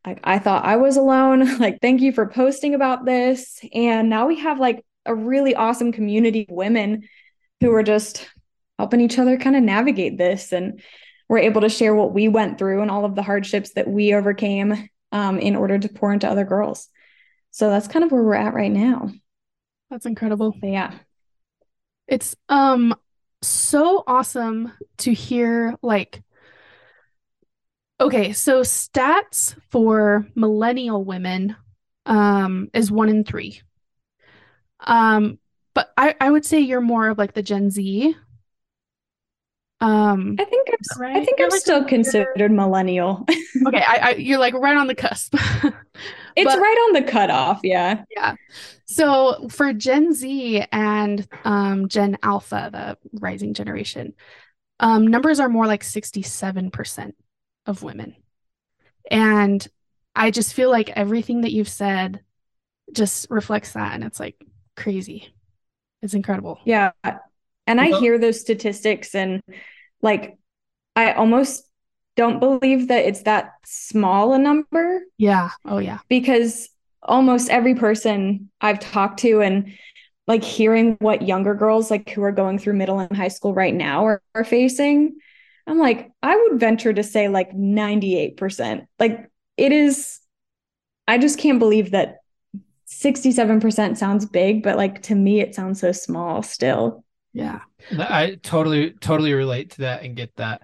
like 0.07 0.21
I 0.23 0.39
thought 0.39 0.65
I 0.65 0.77
was 0.77 0.97
alone. 0.97 1.59
Like, 1.59 1.81
thank 1.81 2.01
you 2.01 2.13
for 2.13 2.27
posting 2.27 2.75
about 2.75 3.05
this. 3.05 3.61
And 3.75 4.09
now 4.09 4.27
we 4.27 4.39
have 4.39 4.61
like 4.61 4.85
a 5.05 5.15
really 5.15 5.55
awesome 5.55 5.91
community 5.93 6.47
of 6.49 6.55
women 6.55 7.09
who 7.61 7.73
are 7.73 7.83
just 7.83 8.29
helping 8.79 9.01
each 9.01 9.19
other 9.19 9.37
kind 9.37 9.57
of 9.57 9.63
navigate 9.63 10.19
this. 10.19 10.53
And 10.53 10.81
we're 11.29 11.39
able 11.39 11.63
to 11.63 11.69
share 11.69 11.95
what 11.95 12.13
we 12.13 12.29
went 12.29 12.59
through 12.59 12.83
and 12.83 12.91
all 12.91 13.05
of 13.05 13.15
the 13.15 13.23
hardships 13.23 13.73
that 13.73 13.89
we 13.89 14.15
overcame 14.15 14.89
um, 15.13 15.39
in 15.39 15.57
order 15.57 15.79
to 15.79 15.89
pour 15.89 16.13
into 16.13 16.29
other 16.29 16.45
girls. 16.45 16.89
So 17.51 17.71
that's 17.71 17.89
kind 17.89 18.05
of 18.05 18.13
where 18.13 18.23
we're 18.23 18.35
at 18.35 18.55
right 18.55 18.71
now. 18.71 19.11
That's 19.91 20.07
incredible. 20.07 20.55
But 20.61 20.71
yeah. 20.71 20.95
It's 22.07 22.37
um 22.49 22.95
so 23.43 24.03
awesome 24.07 24.73
to 24.99 25.13
hear 25.13 25.77
like 25.83 26.23
okay 28.01 28.33
so 28.33 28.63
stats 28.63 29.55
for 29.71 30.27
millennial 30.35 31.05
women 31.05 31.57
um 32.07 32.69
is 32.73 32.91
one 32.91 33.09
in 33.09 33.25
three 33.25 33.61
um 34.81 35.39
but 35.75 35.93
i 35.97 36.15
i 36.21 36.31
would 36.31 36.45
say 36.45 36.61
you're 36.61 36.81
more 36.81 37.09
of 37.09 37.19
like 37.19 37.35
the 37.35 37.43
gen 37.43 37.71
z 37.71 38.17
um 39.81 40.37
I 40.39 40.45
think 40.45 40.69
I'm, 40.71 41.01
right? 41.01 41.17
I 41.17 41.25
think 41.25 41.39
you're 41.39 41.49
I'm 41.49 41.51
like 41.51 41.61
still 41.61 41.85
considered 41.85 42.51
millennial. 42.51 43.27
okay, 43.67 43.83
I, 43.87 43.97
I, 43.97 44.11
you're 44.15 44.39
like 44.39 44.55
right 44.55 44.77
on 44.77 44.87
the 44.87 44.95
cusp. 44.95 45.35
it's 46.37 46.55
but, 46.55 46.59
right 46.59 46.87
on 46.89 46.93
the 46.95 47.03
cutoff, 47.03 47.61
yeah. 47.63 48.05
Yeah. 48.15 48.37
So 48.87 49.49
for 49.51 49.73
Gen 49.73 50.15
Z 50.15 50.65
and 50.73 51.27
um, 51.45 51.89
Gen 51.89 52.17
Alpha, 52.23 52.71
the 52.73 53.21
rising 53.21 53.53
generation, 53.53 54.15
um, 54.81 55.07
numbers 55.07 55.41
are 55.41 55.49
more 55.49 55.67
like 55.67 55.83
67% 55.83 57.13
of 57.67 57.83
women. 57.83 58.15
And 59.11 59.67
I 60.15 60.31
just 60.31 60.55
feel 60.55 60.71
like 60.71 60.91
everything 60.91 61.43
that 61.43 61.53
you've 61.53 61.69
said 61.69 62.21
just 62.93 63.27
reflects 63.31 63.73
that. 63.73 63.95
And 63.95 64.05
it's 64.05 64.21
like 64.21 64.43
crazy. 64.77 65.35
It's 66.03 66.15
incredible. 66.15 66.61
Yeah. 66.65 66.93
And 67.67 67.81
I 67.81 67.91
uh-huh. 67.91 68.01
hear 68.01 68.19
those 68.19 68.41
statistics 68.41 69.15
and 69.15 69.43
like 70.03 70.39
I 70.95 71.13
almost 71.13 71.65
don't 72.17 72.41
believe 72.41 72.89
that 72.89 73.05
it's 73.05 73.23
that 73.23 73.53
small 73.65 74.33
a 74.33 74.39
number. 74.39 75.03
Yeah. 75.19 75.51
Oh 75.65 75.79
yeah. 75.79 75.99
Because 76.09 76.69
almost 77.03 77.51
every 77.51 77.75
person 77.75 78.51
I've 78.61 78.81
talked 78.81 79.21
to 79.21 79.43
and 79.43 79.73
like 80.27 80.43
hearing 80.43 80.97
what 81.01 81.23
younger 81.23 81.55
girls 81.55 81.91
like 81.91 82.11
who 82.11 82.23
are 82.23 82.33
going 82.33 82.59
through 82.59 82.75
middle 82.75 82.99
and 82.99 83.17
high 83.17 83.29
school 83.29 83.55
right 83.55 83.75
now 83.75 84.07
are, 84.07 84.23
are 84.35 84.45
facing, 84.45 85.17
I'm 85.67 85.79
like, 85.79 86.11
I 86.23 86.37
would 86.37 86.61
venture 86.61 86.93
to 86.93 87.03
say 87.03 87.29
like 87.29 87.53
98%. 87.53 88.87
Like 88.99 89.31
it 89.57 89.73
is, 89.73 90.21
I 91.07 91.19
just 91.19 91.39
can't 91.39 91.59
believe 91.59 91.93
that 91.93 92.19
67% 92.89 93.97
sounds 93.97 94.27
big, 94.27 94.63
but 94.63 94.77
like 94.77 95.03
to 95.03 95.15
me, 95.15 95.41
it 95.41 95.55
sounds 95.55 95.81
so 95.81 95.93
small 95.93 96.43
still. 96.43 97.05
Yeah. 97.37 97.61
I 97.99 98.39
totally, 98.43 98.93
totally 98.93 99.35
relate 99.35 99.73
to 99.73 99.83
that 99.83 100.03
and 100.03 100.17
get 100.17 100.35
that. 100.37 100.63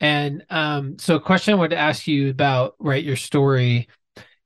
And 0.00 0.42
um, 0.48 0.98
so 0.98 1.16
a 1.16 1.20
question 1.20 1.52
I 1.52 1.58
wanted 1.58 1.76
to 1.76 1.82
ask 1.82 2.06
you 2.06 2.30
about, 2.30 2.76
right, 2.78 3.04
your 3.04 3.16
story. 3.16 3.88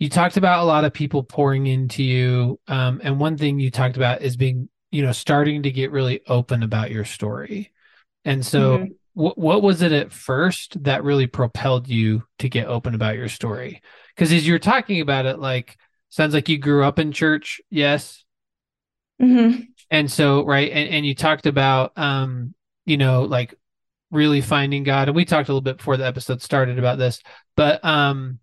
You 0.00 0.08
talked 0.08 0.36
about 0.36 0.64
a 0.64 0.66
lot 0.66 0.84
of 0.84 0.92
people 0.92 1.22
pouring 1.22 1.68
into 1.68 2.02
you. 2.02 2.58
Um, 2.66 3.00
and 3.04 3.20
one 3.20 3.36
thing 3.36 3.60
you 3.60 3.70
talked 3.70 3.96
about 3.96 4.22
is 4.22 4.36
being, 4.36 4.68
you 4.90 5.02
know, 5.02 5.12
starting 5.12 5.62
to 5.62 5.70
get 5.70 5.92
really 5.92 6.20
open 6.26 6.64
about 6.64 6.90
your 6.90 7.04
story. 7.04 7.70
And 8.24 8.44
so 8.44 8.78
mm-hmm. 8.78 8.92
what 9.14 9.38
what 9.38 9.62
was 9.62 9.80
it 9.80 9.92
at 9.92 10.12
first 10.12 10.82
that 10.82 11.04
really 11.04 11.28
propelled 11.28 11.86
you 11.86 12.24
to 12.40 12.48
get 12.48 12.66
open 12.66 12.96
about 12.96 13.14
your 13.14 13.28
story? 13.28 13.82
Because 14.16 14.32
as 14.32 14.48
you're 14.48 14.58
talking 14.58 15.00
about 15.00 15.26
it, 15.26 15.38
like 15.38 15.76
sounds 16.08 16.34
like 16.34 16.48
you 16.48 16.58
grew 16.58 16.82
up 16.82 16.98
in 16.98 17.12
church, 17.12 17.60
yes. 17.70 18.24
Mm-hmm. 19.22 19.60
And 19.90 20.10
so, 20.10 20.44
right, 20.44 20.70
and, 20.70 20.88
and 20.90 21.06
you 21.06 21.14
talked 21.14 21.46
about 21.46 21.96
um, 21.96 22.54
you 22.84 22.96
know, 22.96 23.22
like 23.22 23.54
really 24.10 24.40
finding 24.40 24.82
God. 24.82 25.08
And 25.08 25.16
we 25.16 25.24
talked 25.24 25.48
a 25.48 25.52
little 25.52 25.60
bit 25.60 25.76
before 25.76 25.96
the 25.96 26.06
episode 26.06 26.42
started 26.42 26.78
about 26.78 26.98
this. 26.98 27.20
But 27.54 27.84
um, 27.84 28.38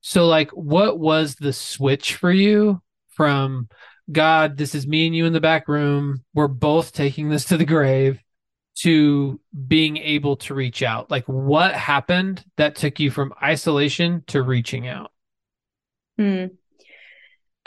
so 0.00 0.26
like 0.26 0.50
what 0.50 0.98
was 0.98 1.34
the 1.34 1.52
switch 1.52 2.14
for 2.14 2.30
you 2.30 2.80
from 3.10 3.68
God, 4.10 4.56
this 4.56 4.74
is 4.74 4.86
me 4.86 5.06
and 5.06 5.14
you 5.14 5.26
in 5.26 5.32
the 5.32 5.40
back 5.40 5.68
room. 5.68 6.24
We're 6.32 6.48
both 6.48 6.92
taking 6.92 7.28
this 7.28 7.46
to 7.46 7.56
the 7.56 7.64
grave 7.64 8.20
to 8.76 9.40
being 9.66 9.96
able 9.96 10.36
to 10.36 10.54
reach 10.54 10.82
out? 10.82 11.10
Like, 11.10 11.24
what 11.24 11.74
happened 11.74 12.44
that 12.56 12.76
took 12.76 13.00
you 13.00 13.10
from 13.10 13.34
isolation 13.42 14.22
to 14.28 14.40
reaching 14.40 14.86
out? 14.86 15.10
Hmm. 16.16 16.46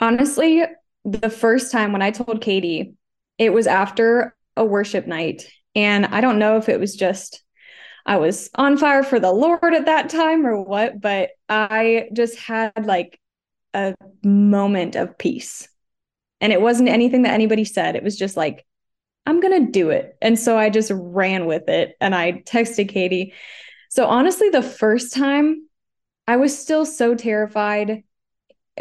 Honestly, 0.00 0.64
the 1.04 1.30
first 1.30 1.70
time 1.70 1.92
when 1.92 2.02
I 2.02 2.10
told 2.10 2.40
Katie, 2.40 2.94
it 3.42 3.52
was 3.52 3.66
after 3.66 4.34
a 4.56 4.64
worship 4.64 5.06
night. 5.06 5.46
And 5.74 6.06
I 6.06 6.20
don't 6.20 6.38
know 6.38 6.56
if 6.56 6.68
it 6.68 6.78
was 6.78 6.94
just 6.96 7.42
I 8.04 8.16
was 8.16 8.50
on 8.54 8.76
fire 8.76 9.02
for 9.02 9.20
the 9.20 9.32
Lord 9.32 9.74
at 9.74 9.86
that 9.86 10.08
time 10.08 10.44
or 10.46 10.60
what, 10.60 11.00
but 11.00 11.30
I 11.48 12.08
just 12.12 12.38
had 12.38 12.84
like 12.84 13.20
a 13.74 13.94
moment 14.24 14.96
of 14.96 15.18
peace. 15.18 15.68
And 16.40 16.52
it 16.52 16.60
wasn't 16.60 16.88
anything 16.88 17.22
that 17.22 17.34
anybody 17.34 17.64
said. 17.64 17.94
It 17.94 18.02
was 18.02 18.16
just 18.16 18.36
like, 18.36 18.66
I'm 19.24 19.40
going 19.40 19.66
to 19.66 19.70
do 19.70 19.90
it. 19.90 20.16
And 20.20 20.36
so 20.36 20.58
I 20.58 20.68
just 20.68 20.90
ran 20.92 21.46
with 21.46 21.68
it 21.68 21.94
and 22.00 22.14
I 22.14 22.42
texted 22.44 22.88
Katie. 22.88 23.34
So 23.88 24.06
honestly, 24.06 24.48
the 24.48 24.62
first 24.62 25.14
time 25.14 25.68
I 26.26 26.36
was 26.36 26.58
still 26.58 26.84
so 26.84 27.14
terrified, 27.14 28.02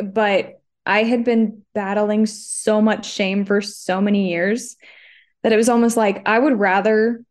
but 0.04 0.61
I 0.86 1.04
had 1.04 1.24
been 1.24 1.64
battling 1.74 2.26
so 2.26 2.82
much 2.82 3.10
shame 3.10 3.46
for 3.46 3.62
so 3.62 4.02
many 4.02 4.30
years 4.32 4.76
that 5.44 5.54
it 5.54 5.58
was 5.58 5.70
almost 5.70 5.98
like 5.98 6.28
I 6.28 6.38
would 6.38 6.60
rather 6.60 7.24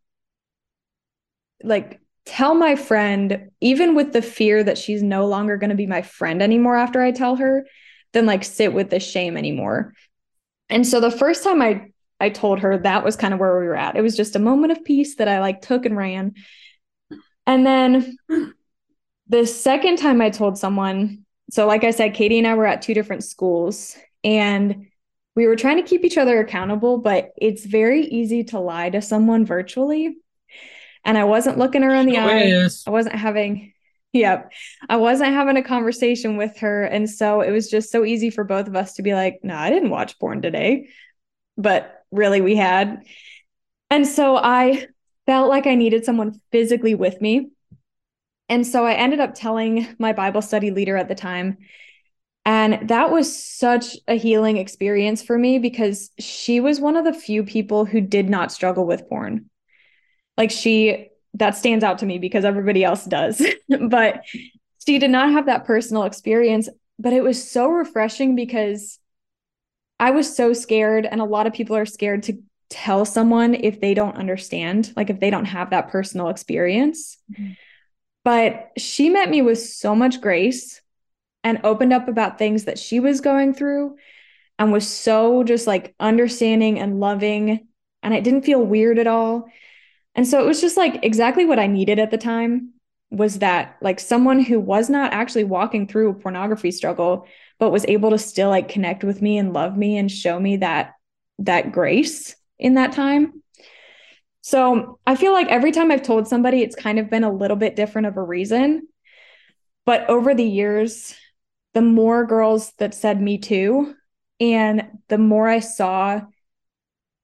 like 1.62 2.00
tell 2.26 2.54
my 2.54 2.76
friend 2.76 3.50
even 3.60 3.94
with 3.94 4.12
the 4.12 4.22
fear 4.22 4.62
that 4.62 4.78
she's 4.78 5.02
no 5.02 5.26
longer 5.26 5.56
going 5.56 5.70
to 5.70 5.76
be 5.76 5.86
my 5.86 6.02
friend 6.02 6.42
anymore 6.42 6.76
after 6.76 7.02
I 7.02 7.12
tell 7.12 7.36
her 7.36 7.66
than 8.12 8.26
like 8.26 8.44
sit 8.44 8.72
with 8.72 8.90
the 8.90 9.00
shame 9.00 9.36
anymore. 9.36 9.94
And 10.68 10.86
so 10.86 11.00
the 11.00 11.10
first 11.10 11.42
time 11.42 11.60
I 11.62 11.86
I 12.20 12.28
told 12.28 12.60
her 12.60 12.76
that 12.78 13.02
was 13.02 13.16
kind 13.16 13.32
of 13.32 13.40
where 13.40 13.58
we 13.58 13.66
were 13.66 13.76
at. 13.76 13.96
It 13.96 14.02
was 14.02 14.16
just 14.16 14.36
a 14.36 14.40
moment 14.40 14.72
of 14.72 14.84
peace 14.84 15.16
that 15.16 15.28
I 15.28 15.40
like 15.40 15.62
took 15.62 15.86
and 15.86 15.96
ran. 15.96 16.34
And 17.46 17.66
then 17.66 18.16
the 19.26 19.46
second 19.46 19.96
time 19.96 20.20
I 20.20 20.28
told 20.28 20.58
someone, 20.58 21.24
so 21.50 21.66
like 21.66 21.84
I 21.84 21.90
said, 21.90 22.14
Katie 22.14 22.38
and 22.38 22.46
I 22.46 22.54
were 22.54 22.66
at 22.66 22.82
two 22.82 22.94
different 22.94 23.24
schools 23.24 23.96
and 24.24 24.86
we 25.36 25.46
were 25.46 25.56
trying 25.56 25.76
to 25.76 25.88
keep 25.88 26.04
each 26.04 26.18
other 26.18 26.40
accountable, 26.40 26.98
but 26.98 27.30
it's 27.36 27.64
very 27.64 28.02
easy 28.02 28.44
to 28.44 28.58
lie 28.58 28.90
to 28.90 29.00
someone 29.00 29.46
virtually 29.46 30.16
and 31.04 31.16
I 31.16 31.24
wasn't 31.24 31.58
looking 31.58 31.82
her 31.82 31.94
in 31.94 32.06
the 32.06 32.18
eye. 32.18 32.68
I 32.86 32.90
wasn't 32.90 33.16
having 33.16 33.72
Yep. 34.12 34.52
I 34.88 34.96
wasn't 34.96 35.34
having 35.34 35.56
a 35.56 35.62
conversation 35.62 36.36
with 36.36 36.58
her. 36.58 36.84
And 36.84 37.08
so 37.08 37.42
it 37.42 37.52
was 37.52 37.70
just 37.70 37.92
so 37.92 38.04
easy 38.04 38.30
for 38.30 38.42
both 38.42 38.66
of 38.66 38.74
us 38.74 38.94
to 38.94 39.02
be 39.02 39.14
like, 39.14 39.38
no, 39.44 39.54
nah, 39.54 39.60
I 39.60 39.70
didn't 39.70 39.90
watch 39.90 40.18
porn 40.18 40.42
today. 40.42 40.88
But 41.56 42.02
really, 42.10 42.40
we 42.40 42.56
had. 42.56 43.04
And 43.88 44.06
so 44.06 44.36
I 44.36 44.88
felt 45.26 45.48
like 45.48 45.68
I 45.68 45.76
needed 45.76 46.04
someone 46.04 46.40
physically 46.50 46.96
with 46.96 47.20
me. 47.20 47.50
And 48.50 48.66
so 48.66 48.84
I 48.84 48.92
ended 48.92 49.20
up 49.20 49.34
telling 49.34 49.86
my 49.98 50.12
Bible 50.12 50.42
study 50.42 50.70
leader 50.70 50.96
at 50.96 51.08
the 51.08 51.14
time. 51.14 51.56
And 52.44 52.88
that 52.88 53.10
was 53.10 53.42
such 53.42 53.96
a 54.06 54.14
healing 54.14 54.58
experience 54.58 55.22
for 55.22 55.38
me 55.38 55.58
because 55.58 56.10
she 56.18 56.60
was 56.60 56.80
one 56.80 56.96
of 56.96 57.04
the 57.04 57.14
few 57.14 57.44
people 57.44 57.86
who 57.86 58.02
did 58.02 58.28
not 58.28 58.52
struggle 58.52 58.86
with 58.86 59.08
porn 59.08 59.46
like 60.36 60.50
she 60.50 61.08
that 61.34 61.54
stands 61.54 61.84
out 61.84 61.98
to 61.98 62.06
me 62.06 62.18
because 62.18 62.46
everybody 62.46 62.82
else 62.82 63.04
does 63.04 63.44
but 63.88 64.22
she 64.86 64.98
did 64.98 65.10
not 65.10 65.32
have 65.32 65.46
that 65.46 65.66
personal 65.66 66.04
experience 66.04 66.68
but 66.98 67.12
it 67.12 67.22
was 67.22 67.50
so 67.50 67.68
refreshing 67.68 68.34
because 68.34 68.98
I 70.00 70.12
was 70.12 70.34
so 70.34 70.54
scared, 70.54 71.06
and 71.06 71.20
a 71.20 71.24
lot 71.24 71.46
of 71.46 71.52
people 71.52 71.76
are 71.76 71.84
scared 71.84 72.22
to 72.24 72.42
tell 72.70 73.04
someone 73.04 73.54
if 73.54 73.80
they 73.80 73.92
don't 73.92 74.16
understand, 74.16 74.92
like 74.96 75.10
if 75.10 75.20
they 75.20 75.28
don't 75.28 75.44
have 75.44 75.70
that 75.70 75.88
personal 75.88 76.28
experience. 76.28 77.18
Mm-hmm. 77.30 77.52
But 78.24 78.70
she 78.76 79.08
met 79.08 79.30
me 79.30 79.42
with 79.42 79.60
so 79.60 79.94
much 79.94 80.20
grace 80.20 80.80
and 81.42 81.60
opened 81.64 81.92
up 81.92 82.08
about 82.08 82.38
things 82.38 82.64
that 82.64 82.78
she 82.78 83.00
was 83.00 83.20
going 83.20 83.54
through 83.54 83.96
and 84.58 84.72
was 84.72 84.86
so 84.86 85.42
just 85.42 85.66
like 85.66 85.94
understanding 85.98 86.78
and 86.78 87.00
loving. 87.00 87.66
And 88.02 88.12
it 88.14 88.24
didn't 88.24 88.44
feel 88.44 88.62
weird 88.62 88.98
at 88.98 89.06
all. 89.06 89.48
And 90.14 90.26
so 90.26 90.42
it 90.42 90.46
was 90.46 90.60
just 90.60 90.76
like 90.76 91.04
exactly 91.04 91.46
what 91.46 91.58
I 91.58 91.66
needed 91.66 91.98
at 91.98 92.10
the 92.10 92.18
time 92.18 92.74
was 93.10 93.40
that 93.40 93.76
like 93.80 93.98
someone 93.98 94.40
who 94.40 94.60
was 94.60 94.88
not 94.88 95.12
actually 95.12 95.44
walking 95.44 95.86
through 95.86 96.10
a 96.10 96.14
pornography 96.14 96.70
struggle, 96.70 97.26
but 97.58 97.70
was 97.70 97.84
able 97.88 98.10
to 98.10 98.18
still 98.18 98.48
like 98.48 98.68
connect 98.68 99.02
with 99.02 99.20
me 99.20 99.38
and 99.38 99.52
love 99.52 99.76
me 99.76 99.96
and 99.96 100.10
show 100.10 100.38
me 100.38 100.58
that 100.58 100.92
that 101.38 101.72
grace 101.72 102.36
in 102.58 102.74
that 102.74 102.92
time. 102.92 103.42
So 104.42 104.98
I 105.06 105.16
feel 105.16 105.32
like 105.32 105.48
every 105.48 105.72
time 105.72 105.90
I've 105.90 106.02
told 106.02 106.26
somebody, 106.26 106.62
it's 106.62 106.76
kind 106.76 106.98
of 106.98 107.10
been 107.10 107.24
a 107.24 107.32
little 107.32 107.56
bit 107.56 107.76
different 107.76 108.06
of 108.06 108.16
a 108.16 108.22
reason. 108.22 108.88
But 109.84 110.08
over 110.08 110.34
the 110.34 110.44
years, 110.44 111.14
the 111.74 111.82
more 111.82 112.24
girls 112.24 112.72
that 112.78 112.94
said 112.94 113.20
me 113.20 113.38
too, 113.38 113.94
and 114.38 114.98
the 115.08 115.18
more 115.18 115.48
I 115.48 115.60
saw 115.60 116.22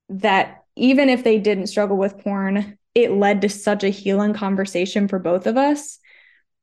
that 0.09 0.65
even 0.77 1.09
if 1.09 1.25
they 1.25 1.39
didn't 1.39 1.69
struggle 1.69 1.97
with 1.97 2.19
porn, 2.19 2.79
it 2.95 3.11
led 3.13 3.43
to 3.43 3.49
such 3.49 3.83
a 3.83 3.89
healing 3.89 4.35
conversation 4.35 5.09
for 5.09 5.19
both 5.19 5.47
of 5.47 5.57
us. 5.57 5.99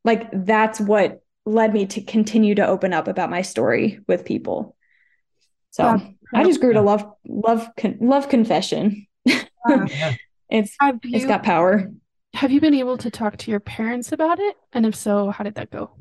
Like 0.04 0.30
that's 0.32 0.80
what 0.80 1.22
led 1.46 1.74
me 1.74 1.88
to 1.88 2.02
continue 2.02 2.56
to 2.56 2.68
open 2.68 2.94
up 2.94 3.08
about 3.08 3.30
my 3.30 3.42
story 3.42 4.00
with 4.08 4.26
people. 4.26 4.76
So. 5.72 5.86
I 6.36 6.44
just 6.44 6.62
grew 6.62 6.74
to 6.74 6.82
love 6.82 7.06
love 7.28 7.70
love 8.00 8.28
confession. 8.28 9.06
it's 10.54 10.76
you, 10.82 11.00
it's 11.04 11.26
got 11.26 11.44
power. 11.44 11.92
Have 12.36 12.52
you 12.52 12.62
been 12.62 12.74
able 12.74 12.98
to 13.00 13.12
talk 13.12 13.38
to 13.38 13.52
your 13.52 13.60
parents 13.60 14.12
about 14.12 14.40
it? 14.40 14.56
And 14.72 14.86
if 14.86 14.96
so, 14.96 15.30
how 15.30 15.44
did 15.44 15.56
that 15.56 15.72
go? 15.72 15.92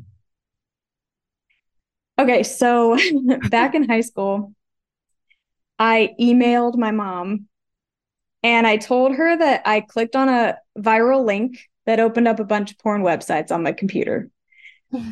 Okay, 2.18 2.42
so 2.42 2.96
back 3.50 3.74
in 3.74 3.88
high 3.88 4.02
school, 4.02 4.54
I 5.78 6.14
emailed 6.20 6.76
my 6.76 6.90
mom 6.90 7.48
and 8.42 8.66
I 8.66 8.76
told 8.76 9.14
her 9.14 9.36
that 9.36 9.62
I 9.64 9.80
clicked 9.80 10.16
on 10.16 10.28
a 10.28 10.58
viral 10.78 11.24
link 11.24 11.58
that 11.86 12.00
opened 12.00 12.28
up 12.28 12.38
a 12.38 12.44
bunch 12.44 12.72
of 12.72 12.78
porn 12.78 13.02
websites 13.02 13.50
on 13.50 13.62
my 13.62 13.72
computer. 13.72 14.30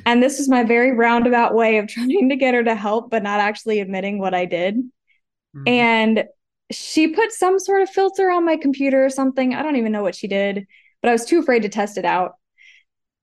And 0.05 0.23
this 0.23 0.37
was 0.37 0.47
my 0.47 0.63
very 0.63 0.93
roundabout 0.93 1.55
way 1.55 1.79
of 1.79 1.89
trying 1.89 2.29
to 2.29 2.37
get 2.37 2.53
her 2.53 2.63
to 2.63 2.75
help, 2.75 3.11
but 3.11 3.23
not 3.23 3.41
actually 3.41 3.81
admitting 3.81 4.19
what 4.19 4.35
I 4.35 4.45
did. 4.45 4.77
Mm-hmm. 4.77 5.69
And 5.69 6.25
she 6.71 7.09
put 7.09 7.33
some 7.33 7.59
sort 7.59 7.83
of 7.83 7.91
filter 7.91 8.31
on 8.31 8.45
my 8.45 8.57
computer 8.57 9.05
or 9.05 9.11
something. 9.11 9.55
I 9.55 9.63
don't 9.63 9.77
even 9.77 9.93
know 9.93 10.03
what 10.03 10.15
she 10.15 10.29
did, 10.29 10.67
but 11.03 11.09
I 11.09 11.13
was 11.13 11.25
too 11.25 11.41
afraid 11.41 11.63
to 11.63 11.69
test 11.69 11.99
it 11.99 12.05
out. 12.05 12.35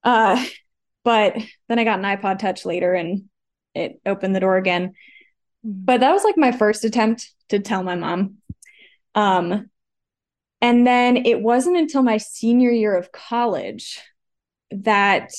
Uh, 0.04 0.44
but 1.04 1.38
then 1.70 1.80
I 1.80 1.84
got 1.84 2.00
an 2.00 2.06
iPod 2.06 2.40
Touch 2.40 2.66
later 2.66 2.94
and 2.94 3.30
it 3.74 4.02
opened 4.06 4.36
the 4.36 4.42
door 4.42 4.58
again. 4.58 4.94
But 5.64 6.02
that 6.02 6.12
was 6.12 6.24
like 6.24 6.38
my 6.38 6.52
first 6.52 6.84
attempt 6.84 7.32
to 7.50 7.60
tell 7.60 7.84
my 7.84 7.96
mom. 7.96 8.38
Um, 9.16 9.70
and 10.62 10.86
then 10.86 11.18
it 11.18 11.42
wasn't 11.42 11.78
until 11.78 12.04
my 12.04 12.18
senior 12.18 12.72
year 12.72 12.96
of 12.96 13.12
college 13.12 14.02
that 14.72 15.30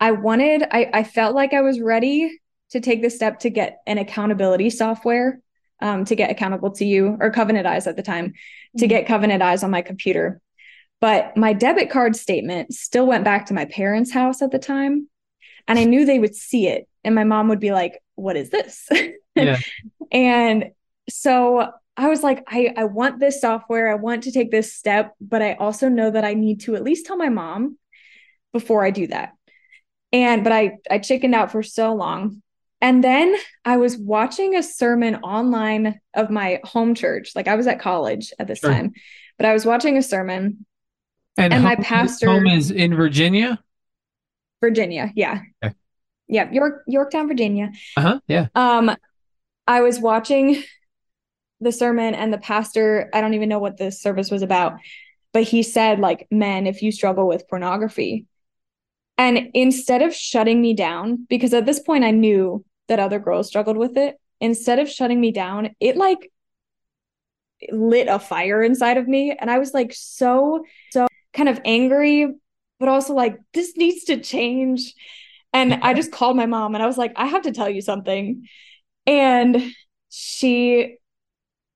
I 0.00 0.12
wanted, 0.12 0.62
I, 0.70 0.90
I 0.92 1.04
felt 1.04 1.34
like 1.34 1.52
I 1.52 1.62
was 1.62 1.80
ready 1.80 2.40
to 2.70 2.80
take 2.80 3.02
the 3.02 3.10
step 3.10 3.40
to 3.40 3.50
get 3.50 3.78
an 3.86 3.98
accountability 3.98 4.70
software 4.70 5.40
um, 5.80 6.04
to 6.06 6.14
get 6.14 6.36
Accountable2You 6.36 7.18
or 7.20 7.30
Covenant 7.30 7.66
Eyes 7.66 7.86
at 7.86 7.96
the 7.96 8.02
time 8.02 8.28
mm-hmm. 8.28 8.78
to 8.78 8.86
get 8.86 9.06
Covenant 9.06 9.42
Eyes 9.42 9.62
on 9.62 9.70
my 9.70 9.82
computer. 9.82 10.40
But 11.00 11.36
my 11.36 11.52
debit 11.52 11.90
card 11.90 12.16
statement 12.16 12.72
still 12.72 13.06
went 13.06 13.24
back 13.24 13.46
to 13.46 13.54
my 13.54 13.66
parents' 13.66 14.12
house 14.12 14.40
at 14.40 14.50
the 14.50 14.58
time. 14.58 15.08
And 15.68 15.78
I 15.78 15.84
knew 15.84 16.04
they 16.04 16.18
would 16.18 16.34
see 16.34 16.68
it. 16.68 16.88
And 17.04 17.14
my 17.14 17.24
mom 17.24 17.48
would 17.48 17.60
be 17.60 17.72
like, 17.72 18.00
What 18.14 18.36
is 18.36 18.50
this? 18.50 18.88
Yeah. 19.36 19.58
and 20.10 20.70
so 21.10 21.70
I 21.94 22.08
was 22.08 22.22
like, 22.22 22.42
I, 22.48 22.72
I 22.74 22.84
want 22.84 23.20
this 23.20 23.40
software. 23.40 23.90
I 23.90 23.94
want 23.94 24.22
to 24.22 24.32
take 24.32 24.50
this 24.50 24.72
step, 24.72 25.14
but 25.20 25.42
I 25.42 25.54
also 25.54 25.90
know 25.90 26.10
that 26.10 26.24
I 26.24 26.32
need 26.32 26.60
to 26.62 26.74
at 26.74 26.82
least 26.82 27.04
tell 27.04 27.18
my 27.18 27.28
mom 27.28 27.78
before 28.54 28.82
I 28.82 28.90
do 28.90 29.06
that. 29.08 29.32
And 30.12 30.44
but 30.44 30.52
I 30.52 30.78
I 30.90 30.98
chickened 30.98 31.34
out 31.34 31.52
for 31.52 31.62
so 31.62 31.94
long. 31.94 32.42
And 32.86 33.02
then 33.02 33.34
I 33.64 33.78
was 33.78 33.96
watching 33.96 34.54
a 34.54 34.62
sermon 34.62 35.16
online 35.16 36.00
of 36.14 36.30
my 36.30 36.60
home 36.62 36.94
church. 36.94 37.32
Like 37.34 37.48
I 37.48 37.56
was 37.56 37.66
at 37.66 37.80
college 37.80 38.32
at 38.38 38.46
this 38.46 38.60
sure. 38.60 38.70
time, 38.70 38.92
but 39.36 39.44
I 39.44 39.52
was 39.52 39.66
watching 39.66 39.96
a 39.96 40.02
sermon. 40.04 40.64
And, 41.36 41.52
and 41.52 41.54
home, 41.54 41.62
my 41.64 41.74
pastor 41.74 42.30
home 42.30 42.46
is 42.46 42.70
in 42.70 42.94
Virginia. 42.94 43.58
Virginia, 44.60 45.10
yeah. 45.16 45.40
Okay. 45.64 45.74
Yeah, 46.28 46.48
York 46.52 46.84
Yorktown, 46.86 47.26
Virginia. 47.26 47.72
Uh-huh. 47.96 48.20
Yeah. 48.28 48.46
Um 48.54 48.94
I 49.66 49.80
was 49.80 49.98
watching 49.98 50.62
the 51.60 51.72
sermon 51.72 52.14
and 52.14 52.32
the 52.32 52.38
pastor, 52.38 53.10
I 53.12 53.20
don't 53.20 53.34
even 53.34 53.48
know 53.48 53.58
what 53.58 53.78
the 53.78 53.90
service 53.90 54.30
was 54.30 54.42
about, 54.42 54.74
but 55.32 55.42
he 55.42 55.64
said 55.64 55.98
like 55.98 56.28
men 56.30 56.68
if 56.68 56.82
you 56.82 56.92
struggle 56.92 57.26
with 57.26 57.48
pornography. 57.48 58.26
And 59.18 59.50
instead 59.54 60.02
of 60.02 60.14
shutting 60.14 60.62
me 60.62 60.72
down 60.72 61.26
because 61.28 61.52
at 61.52 61.66
this 61.66 61.80
point 61.80 62.04
I 62.04 62.12
knew 62.12 62.64
that 62.88 63.00
other 63.00 63.18
girls 63.18 63.48
struggled 63.48 63.76
with 63.76 63.96
it, 63.96 64.16
instead 64.40 64.78
of 64.78 64.90
shutting 64.90 65.20
me 65.20 65.32
down, 65.32 65.70
it 65.80 65.96
like 65.96 66.30
lit 67.70 68.08
a 68.08 68.18
fire 68.18 68.62
inside 68.62 68.98
of 68.98 69.08
me 69.08 69.34
and 69.38 69.50
I 69.50 69.58
was 69.58 69.72
like 69.72 69.90
so 69.94 70.62
so 70.90 71.06
kind 71.32 71.48
of 71.48 71.58
angry 71.64 72.28
but 72.78 72.90
also 72.90 73.14
like 73.14 73.38
this 73.54 73.74
needs 73.78 74.04
to 74.04 74.20
change. 74.20 74.92
And 75.54 75.72
I 75.74 75.94
just 75.94 76.12
called 76.12 76.36
my 76.36 76.44
mom 76.44 76.74
and 76.74 76.84
I 76.84 76.86
was 76.86 76.98
like 76.98 77.12
I 77.16 77.26
have 77.26 77.42
to 77.42 77.52
tell 77.52 77.70
you 77.70 77.80
something. 77.80 78.46
And 79.06 79.72
she 80.10 80.98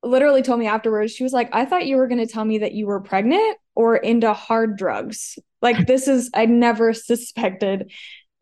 literally 0.02 0.42
told 0.42 0.58
me 0.58 0.66
afterwards, 0.66 1.12
she 1.12 1.22
was 1.22 1.32
like, 1.32 1.50
I 1.52 1.64
thought 1.64 1.86
you 1.86 1.96
were 1.96 2.08
going 2.08 2.26
to 2.26 2.32
tell 2.32 2.44
me 2.44 2.58
that 2.58 2.72
you 2.72 2.86
were 2.86 3.00
pregnant 3.00 3.58
or 3.74 3.96
into 3.96 4.32
hard 4.32 4.76
drugs. 4.76 5.38
Like, 5.62 5.86
this 5.86 6.08
is, 6.08 6.30
I 6.34 6.46
never 6.46 6.92
suspected 6.92 7.92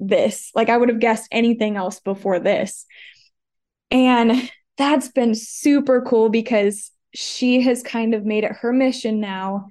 this. 0.00 0.50
Like, 0.54 0.68
I 0.68 0.76
would 0.76 0.88
have 0.88 1.00
guessed 1.00 1.28
anything 1.30 1.76
else 1.76 2.00
before 2.00 2.38
this. 2.40 2.86
And 3.90 4.50
that's 4.76 5.08
been 5.08 5.34
super 5.34 6.02
cool 6.02 6.28
because 6.28 6.90
she 7.14 7.62
has 7.62 7.82
kind 7.82 8.14
of 8.14 8.24
made 8.24 8.44
it 8.44 8.52
her 8.52 8.72
mission 8.72 9.20
now 9.20 9.68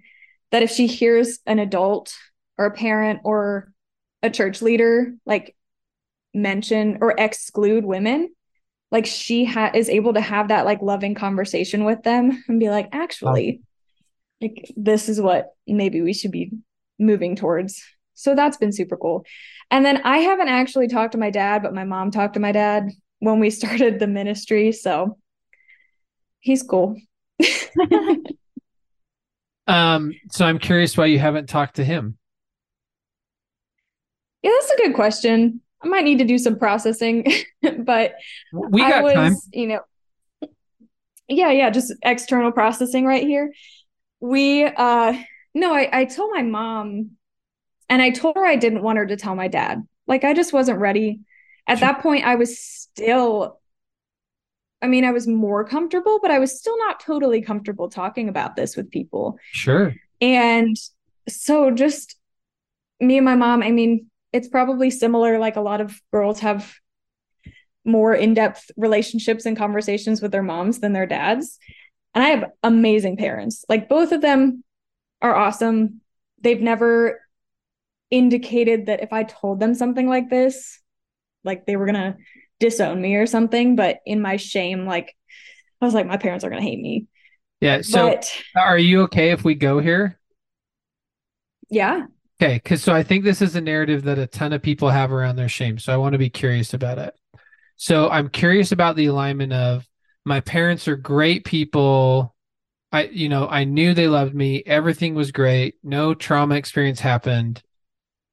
that 0.51 0.63
if 0.63 0.71
she 0.71 0.87
hears 0.87 1.39
an 1.45 1.59
adult 1.59 2.13
or 2.57 2.65
a 2.65 2.71
parent 2.71 3.21
or 3.23 3.71
a 4.23 4.29
church 4.29 4.61
leader 4.61 5.13
like 5.25 5.55
mention 6.33 6.97
or 7.01 7.13
exclude 7.17 7.85
women, 7.85 8.29
like 8.91 9.05
she 9.05 9.45
ha- 9.45 9.71
is 9.73 9.89
able 9.89 10.13
to 10.13 10.21
have 10.21 10.47
that 10.47 10.65
like 10.65 10.81
loving 10.81 11.15
conversation 11.15 11.83
with 11.83 12.03
them 12.03 12.43
and 12.47 12.59
be 12.59 12.69
like 12.69 12.89
actually 12.91 13.61
like 14.41 14.71
this 14.75 15.09
is 15.09 15.19
what 15.19 15.53
maybe 15.67 16.01
we 16.01 16.13
should 16.13 16.31
be 16.31 16.51
moving 16.99 17.35
towards 17.35 17.83
so 18.17 18.35
that's 18.35 18.57
been 18.57 18.71
super 18.71 18.97
cool. 18.97 19.25
And 19.69 19.85
then 19.85 20.01
i 20.03 20.17
haven't 20.19 20.49
actually 20.49 20.87
talked 20.87 21.13
to 21.13 21.17
my 21.17 21.29
dad 21.29 21.61
but 21.61 21.73
my 21.73 21.83
mom 21.83 22.11
talked 22.11 22.33
to 22.33 22.39
my 22.39 22.51
dad 22.51 22.89
when 23.19 23.39
we 23.39 23.49
started 23.59 23.99
the 23.99 24.07
ministry. 24.07 24.71
So 24.71 25.17
he's 26.39 26.63
cool. 26.63 26.95
Um 29.67 30.13
so 30.31 30.45
i'm 30.45 30.59
curious 30.59 30.95
why 30.97 31.07
you 31.07 31.19
haven't 31.19 31.49
talked 31.49 31.75
to 31.75 31.83
him. 31.83 32.17
Yeah 34.41 34.51
that's 34.57 34.71
a 34.71 34.77
good 34.77 34.95
question. 34.95 35.59
I 35.83 35.87
might 35.87 36.05
need 36.05 36.19
to 36.19 36.25
do 36.25 36.37
some 36.37 36.57
processing, 36.57 37.25
but 37.79 38.15
we 38.51 38.81
got 38.81 39.03
was, 39.03 39.13
time. 39.13 39.35
You 39.51 39.67
know, 39.67 40.49
yeah, 41.27 41.51
yeah, 41.51 41.69
just 41.69 41.93
external 42.03 42.51
processing 42.51 43.05
right 43.05 43.23
here. 43.23 43.53
We, 44.19 44.63
uh, 44.63 45.13
no, 45.53 45.73
I, 45.73 45.89
I 45.91 46.05
told 46.05 46.31
my 46.33 46.41
mom, 46.41 47.11
and 47.89 48.01
I 48.01 48.09
told 48.09 48.35
her 48.35 48.45
I 48.45 48.55
didn't 48.55 48.83
want 48.83 48.97
her 48.97 49.05
to 49.05 49.15
tell 49.15 49.35
my 49.35 49.47
dad. 49.47 49.85
Like, 50.07 50.23
I 50.23 50.33
just 50.33 50.53
wasn't 50.53 50.79
ready. 50.79 51.21
At 51.67 51.81
that 51.81 52.01
point, 52.01 52.25
I 52.25 52.35
was 52.35 52.59
still, 52.59 53.59
I 54.81 54.87
mean, 54.87 55.03
I 55.03 55.11
was 55.11 55.27
more 55.27 55.65
comfortable, 55.65 56.19
but 56.21 56.31
I 56.31 56.39
was 56.39 56.57
still 56.57 56.77
not 56.77 56.99
totally 56.99 57.41
comfortable 57.41 57.89
talking 57.89 58.29
about 58.29 58.55
this 58.55 58.77
with 58.77 58.89
people. 58.89 59.37
Sure. 59.51 59.93
And 60.21 60.75
so, 61.27 61.71
just 61.71 62.15
me 62.99 63.17
and 63.17 63.25
my 63.25 63.35
mom, 63.35 63.61
I 63.63 63.71
mean, 63.71 64.09
it's 64.33 64.47
probably 64.47 64.91
similar 64.91 65.39
like 65.39 65.55
a 65.55 65.61
lot 65.61 65.81
of 65.81 65.99
girls 66.11 66.39
have 66.39 66.73
more 67.85 68.13
in-depth 68.13 68.69
relationships 68.75 69.45
and 69.45 69.57
conversations 69.57 70.21
with 70.21 70.31
their 70.31 70.43
moms 70.43 70.79
than 70.79 70.93
their 70.93 71.05
dads 71.05 71.57
and 72.13 72.23
i 72.23 72.27
have 72.27 72.51
amazing 72.61 73.15
parents 73.15 73.63
like 73.69 73.87
both 73.87 74.11
of 74.11 74.21
them 74.21 74.63
are 75.21 75.33
awesome 75.33 76.01
they've 76.41 76.61
never 76.61 77.21
indicated 78.09 78.85
that 78.85 79.01
if 79.01 79.11
i 79.11 79.23
told 79.23 79.59
them 79.59 79.75
something 79.75 80.07
like 80.07 80.29
this 80.29 80.79
like 81.43 81.65
they 81.65 81.75
were 81.75 81.85
going 81.85 81.95
to 81.95 82.15
disown 82.59 83.01
me 83.01 83.15
or 83.15 83.25
something, 83.25 83.75
but 83.75 83.99
in 84.05 84.21
my 84.21 84.37
shame, 84.37 84.85
like 84.85 85.15
I 85.81 85.85
was 85.85 85.93
like, 85.93 86.07
my 86.07 86.17
parents 86.17 86.43
are 86.43 86.49
gonna 86.49 86.61
hate 86.61 86.81
me. 86.81 87.07
Yeah. 87.61 87.81
So 87.81 88.09
but 88.09 88.31
are 88.55 88.77
you 88.77 89.03
okay 89.03 89.31
if 89.31 89.43
we 89.43 89.55
go 89.55 89.79
here? 89.79 90.19
yeah, 91.69 92.05
Okay, 92.39 92.55
because 92.55 92.83
so 92.83 92.93
I 92.93 93.01
think 93.01 93.23
this 93.23 93.41
is 93.41 93.55
a 93.55 93.61
narrative 93.61 94.03
that 94.03 94.19
a 94.19 94.27
ton 94.27 94.53
of 94.53 94.61
people 94.61 94.89
have 94.89 95.11
around 95.11 95.37
their 95.37 95.49
shame. 95.49 95.79
So 95.79 95.91
I 95.91 95.97
want 95.97 96.13
to 96.13 96.19
be 96.19 96.29
curious 96.29 96.73
about 96.75 96.99
it. 96.99 97.15
So 97.77 98.09
I'm 98.09 98.29
curious 98.29 98.71
about 98.71 98.95
the 98.95 99.07
alignment 99.07 99.53
of 99.53 99.87
my 100.23 100.41
parents 100.41 100.87
are 100.87 100.95
great 100.95 101.45
people. 101.45 102.35
I, 102.91 103.05
you 103.05 103.27
know, 103.27 103.47
I 103.47 103.63
knew 103.63 103.93
they 103.93 104.07
loved 104.07 104.35
me. 104.35 104.61
Everything 104.67 105.15
was 105.15 105.31
great. 105.31 105.75
No 105.83 106.13
trauma 106.13 106.55
experience 106.55 106.99
happened. 106.99 107.63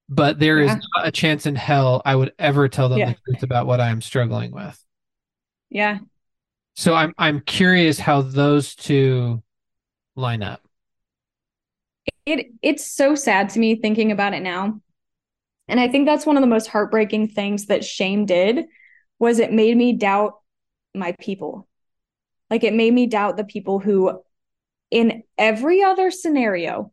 But 0.09 0.39
there 0.39 0.61
is 0.61 0.71
Yeah. 0.71 0.81
not 0.97 1.09
a 1.09 1.11
chance 1.11 1.47
in 1.47 1.55
hell 1.57 2.03
I 2.05 2.15
would 2.15 2.33
ever 2.39 2.69
tell 2.69 2.89
them 2.89 2.99
Yeah. 2.99 3.11
the 3.13 3.17
truth 3.25 3.43
about 3.43 3.67
what 3.67 3.81
I 3.81 3.89
am 3.91 4.01
struggling 4.01 4.53
with. 4.53 4.79
yeah. 5.71 5.99
So 6.77 6.95
I'm 6.95 7.15
I'm 7.19 7.41
curious 7.41 7.99
how 8.01 8.21
those 8.23 8.75
two 8.75 9.43
line 10.17 10.43
up. 10.43 10.61
it 12.27 12.47
it's 12.63 12.87
so 12.87 13.15
sad 13.15 13.49
to 13.51 13.59
me 13.59 13.75
thinking 13.77 14.11
about 14.13 14.35
it 14.35 14.43
now 14.43 14.81
and 15.69 15.79
i 15.81 15.89
think 15.89 16.07
that's 16.07 16.25
one 16.27 16.37
of 16.37 16.41
the 16.43 16.47
most 16.47 16.67
heartbreaking 16.69 17.29
things 17.29 17.67
that 17.67 17.85
shame 17.85 18.25
did 18.27 18.65
was 19.19 19.39
it 19.39 19.53
made 19.53 19.77
me 19.77 19.93
doubt 19.95 20.35
my 20.95 21.13
people 21.21 21.67
like 22.51 22.63
it 22.65 22.75
made 22.75 22.93
me 22.93 23.07
doubt 23.07 23.37
the 23.37 23.45
people 23.45 23.79
who 23.79 24.21
in 24.91 25.23
every 25.39 25.83
other 25.83 26.11
scenario 26.11 26.93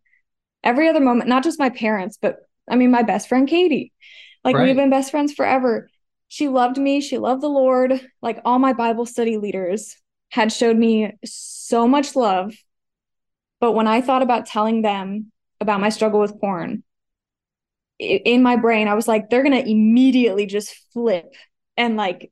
every 0.64 0.88
other 0.90 1.00
moment 1.02 1.30
not 1.30 1.44
just 1.44 1.60
my 1.60 1.70
parents 1.70 2.18
but 2.22 2.38
i 2.70 2.76
mean 2.76 2.92
my 2.92 3.04
best 3.04 3.28
friend 3.28 3.48
katie 3.48 3.92
like 4.44 4.56
Right. 4.56 4.66
we've 4.68 4.76
been 4.76 4.90
best 4.90 5.12
friends 5.12 5.34
forever 5.34 5.90
she 6.28 6.48
loved 6.48 6.78
me 6.78 7.02
she 7.02 7.18
loved 7.18 7.42
the 7.42 7.48
lord 7.48 8.02
like 8.22 8.40
all 8.46 8.60
my 8.60 8.74
bible 8.74 9.06
study 9.06 9.38
leaders 9.38 9.96
had 10.30 10.52
showed 10.52 10.78
me 10.78 11.14
so 11.26 11.88
much 11.88 12.16
love 12.16 12.54
but 13.62 13.74
when 13.74 13.88
I 13.88 14.02
thought 14.02 14.24
about 14.24 14.48
telling 14.48 14.82
them 14.82 15.32
about 15.62 15.80
my 15.80 15.90
struggle 15.90 16.20
with 16.20 16.40
porn, 16.42 16.84
in 18.00 18.42
my 18.42 18.56
brain, 18.56 18.88
I 18.88 18.96
was 18.96 19.08
like, 19.08 19.30
they're 19.30 19.44
going 19.44 19.64
to 19.64 19.70
immediately 19.70 20.48
just 20.48 20.74
flip 20.92 21.32
and 21.78 21.96
like 21.96 22.32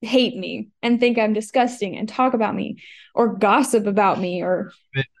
hate 0.00 0.36
me 0.36 0.68
and 0.82 1.00
think 1.00 1.18
I'm 1.18 1.32
disgusting 1.32 1.96
and 1.96 2.08
talk 2.08 2.34
about 2.34 2.54
me 2.54 2.76
or 3.14 3.34
gossip 3.34 3.86
about 3.86 4.20
me 4.20 4.42
or 4.42 4.70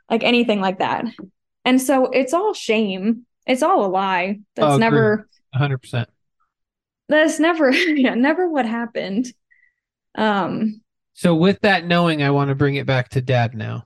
like 0.08 0.22
anything 0.22 0.60
like 0.60 0.78
that. 0.78 1.04
And 1.64 1.82
so 1.82 2.06
it's 2.06 2.32
all 2.32 2.54
shame. 2.54 3.26
It's 3.46 3.62
all 3.62 3.84
a 3.84 3.88
lie. 3.88 4.40
That's 4.56 4.74
Oh, 4.74 4.76
never, 4.76 5.28
100%. 5.54 6.06
that's 7.08 7.38
never, 7.38 7.70
yeah, 7.72 8.14
never 8.14 8.48
what 8.48 8.66
happened. 8.66 9.32
Um, 10.16 10.82
So 11.14 11.34
with 11.34 11.60
that 11.60 11.86
knowing, 11.86 12.22
I 12.22 12.30
want 12.30 12.48
to 12.48 12.54
bring 12.54 12.74
it 12.76 12.86
back 12.86 13.10
to 13.10 13.20
dad 13.20 13.54
now. 13.54 13.84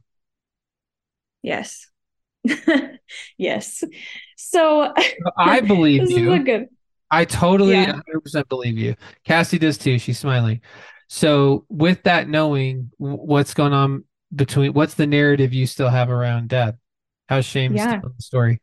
yes. 1.42 1.88
yes. 3.38 3.84
So 4.36 4.92
I 5.36 5.60
believe 5.66 6.10
you. 6.10 6.32
a 6.32 6.38
good, 6.38 6.68
I 7.10 7.24
totally 7.24 7.72
Yeah. 7.72 7.92
100% 7.92 8.48
believe 8.48 8.78
you. 8.78 8.94
Cassie 9.24 9.58
does 9.58 9.76
too. 9.78 9.98
She's 9.98 10.18
smiling. 10.18 10.60
So, 11.08 11.66
with 11.68 12.04
that 12.04 12.28
knowing, 12.28 12.92
what's 12.98 13.52
going 13.52 13.72
on 13.72 14.04
between, 14.34 14.72
what's 14.74 14.94
the 14.94 15.08
narrative 15.08 15.52
you 15.52 15.66
still 15.66 15.88
have 15.88 16.08
around 16.08 16.48
dad? 16.50 16.78
How's 17.28 17.44
shame 17.44 17.74
Yeah. 17.74 17.98
still 17.98 18.10
in 18.10 18.12
the 18.16 18.22
story? 18.22 18.60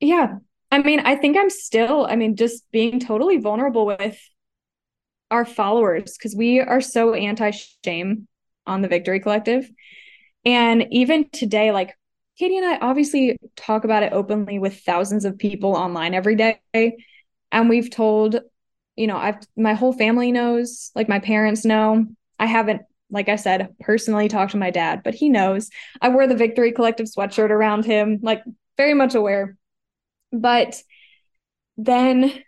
Yeah. 0.00 0.36
I 0.70 0.82
mean, 0.82 1.00
I 1.00 1.16
think 1.16 1.36
I'm 1.36 1.50
still, 1.50 2.06
I 2.06 2.16
mean, 2.16 2.36
just 2.36 2.70
being 2.70 3.00
totally 3.00 3.38
vulnerable 3.38 3.86
with 3.86 4.18
our 5.30 5.44
followers 5.44 6.16
because 6.16 6.34
we 6.34 6.60
are 6.60 6.80
so 6.80 7.14
anti 7.14 7.52
shame 7.84 8.28
on 8.66 8.82
the 8.82 8.88
Victory 8.88 9.20
Collective. 9.20 9.70
And 10.44 10.86
even 10.90 11.28
today, 11.30 11.72
like 11.72 11.96
Katie 12.38 12.56
and 12.56 12.66
I 12.66 12.78
obviously 12.78 13.36
talk 13.56 13.84
about 13.84 14.02
it 14.02 14.12
openly 14.12 14.58
with 14.58 14.80
thousands 14.80 15.24
of 15.24 15.38
people 15.38 15.74
online 15.74 16.14
every 16.14 16.36
day. 16.36 16.60
And 16.72 17.68
we've 17.68 17.90
told, 17.90 18.40
you 18.94 19.06
know, 19.06 19.16
I've, 19.16 19.38
my 19.56 19.74
whole 19.74 19.92
family 19.92 20.32
knows, 20.32 20.90
like 20.94 21.08
my 21.08 21.18
parents 21.18 21.64
know. 21.64 22.06
I 22.38 22.46
haven't, 22.46 22.82
like 23.10 23.28
I 23.28 23.36
said, 23.36 23.74
personally 23.80 24.28
talked 24.28 24.52
to 24.52 24.58
my 24.58 24.70
dad, 24.70 25.02
but 25.02 25.14
he 25.14 25.28
knows. 25.28 25.70
I 26.00 26.08
wear 26.10 26.28
the 26.28 26.36
Victory 26.36 26.72
Collective 26.72 27.06
sweatshirt 27.06 27.50
around 27.50 27.84
him, 27.84 28.20
like 28.22 28.42
very 28.76 28.94
much 28.94 29.14
aware. 29.14 29.57
But 30.32 30.82
then 31.76 32.42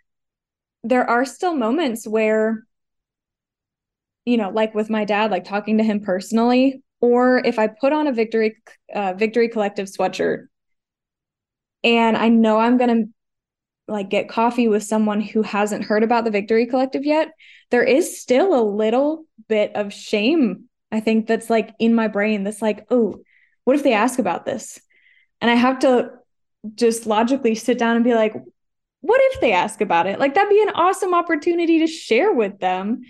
there 0.83 1.09
are 1.09 1.25
still 1.25 1.55
moments 1.55 2.07
where, 2.07 2.65
you 4.25 4.37
know, 4.37 4.49
like 4.49 4.75
with 4.75 4.89
my 4.89 5.05
dad, 5.05 5.31
like 5.31 5.45
talking 5.45 5.77
to 5.77 5.83
him 5.83 6.01
personally, 6.01 6.83
or 6.99 7.39
if 7.45 7.57
I 7.57 7.67
put 7.67 7.93
on 7.93 8.07
a 8.07 8.13
Victory 8.13 8.57
uh, 8.93 9.13
Victory 9.13 9.49
Collective 9.49 9.87
sweatshirt 9.87 10.45
and 11.83 12.15
I 12.15 12.29
know 12.29 12.57
I'm 12.57 12.77
gonna 12.77 13.05
like 13.87 14.09
get 14.09 14.29
coffee 14.29 14.67
with 14.67 14.83
someone 14.83 15.21
who 15.21 15.41
hasn't 15.41 15.83
heard 15.83 16.03
about 16.03 16.23
the 16.23 16.31
Victory 16.31 16.65
Collective 16.65 17.03
yet, 17.03 17.29
there 17.71 17.83
is 17.83 18.21
still 18.21 18.53
a 18.53 18.63
little 18.63 19.25
bit 19.47 19.75
of 19.75 19.93
shame. 19.93 20.65
I 20.91 20.99
think 20.99 21.27
that's 21.27 21.49
like 21.49 21.73
in 21.79 21.93
my 21.93 22.07
brain 22.07 22.43
that's 22.43 22.61
like, 22.61 22.85
oh, 22.89 23.21
what 23.63 23.75
if 23.75 23.83
they 23.83 23.93
ask 23.93 24.19
about 24.19 24.45
this? 24.45 24.79
And 25.41 25.49
I 25.49 25.55
have 25.55 25.79
to 25.79 26.11
just 26.75 27.05
logically 27.05 27.55
sit 27.55 27.77
down 27.77 27.95
and 27.95 28.05
be 28.05 28.13
like, 28.13 28.33
what 29.01 29.21
if 29.31 29.41
they 29.41 29.51
ask 29.51 29.81
about 29.81 30.07
it? 30.07 30.19
Like 30.19 30.35
that'd 30.35 30.49
be 30.49 30.61
an 30.61 30.73
awesome 30.75 31.13
opportunity 31.13 31.79
to 31.79 31.87
share 31.87 32.31
with 32.31 32.59
them 32.59 33.01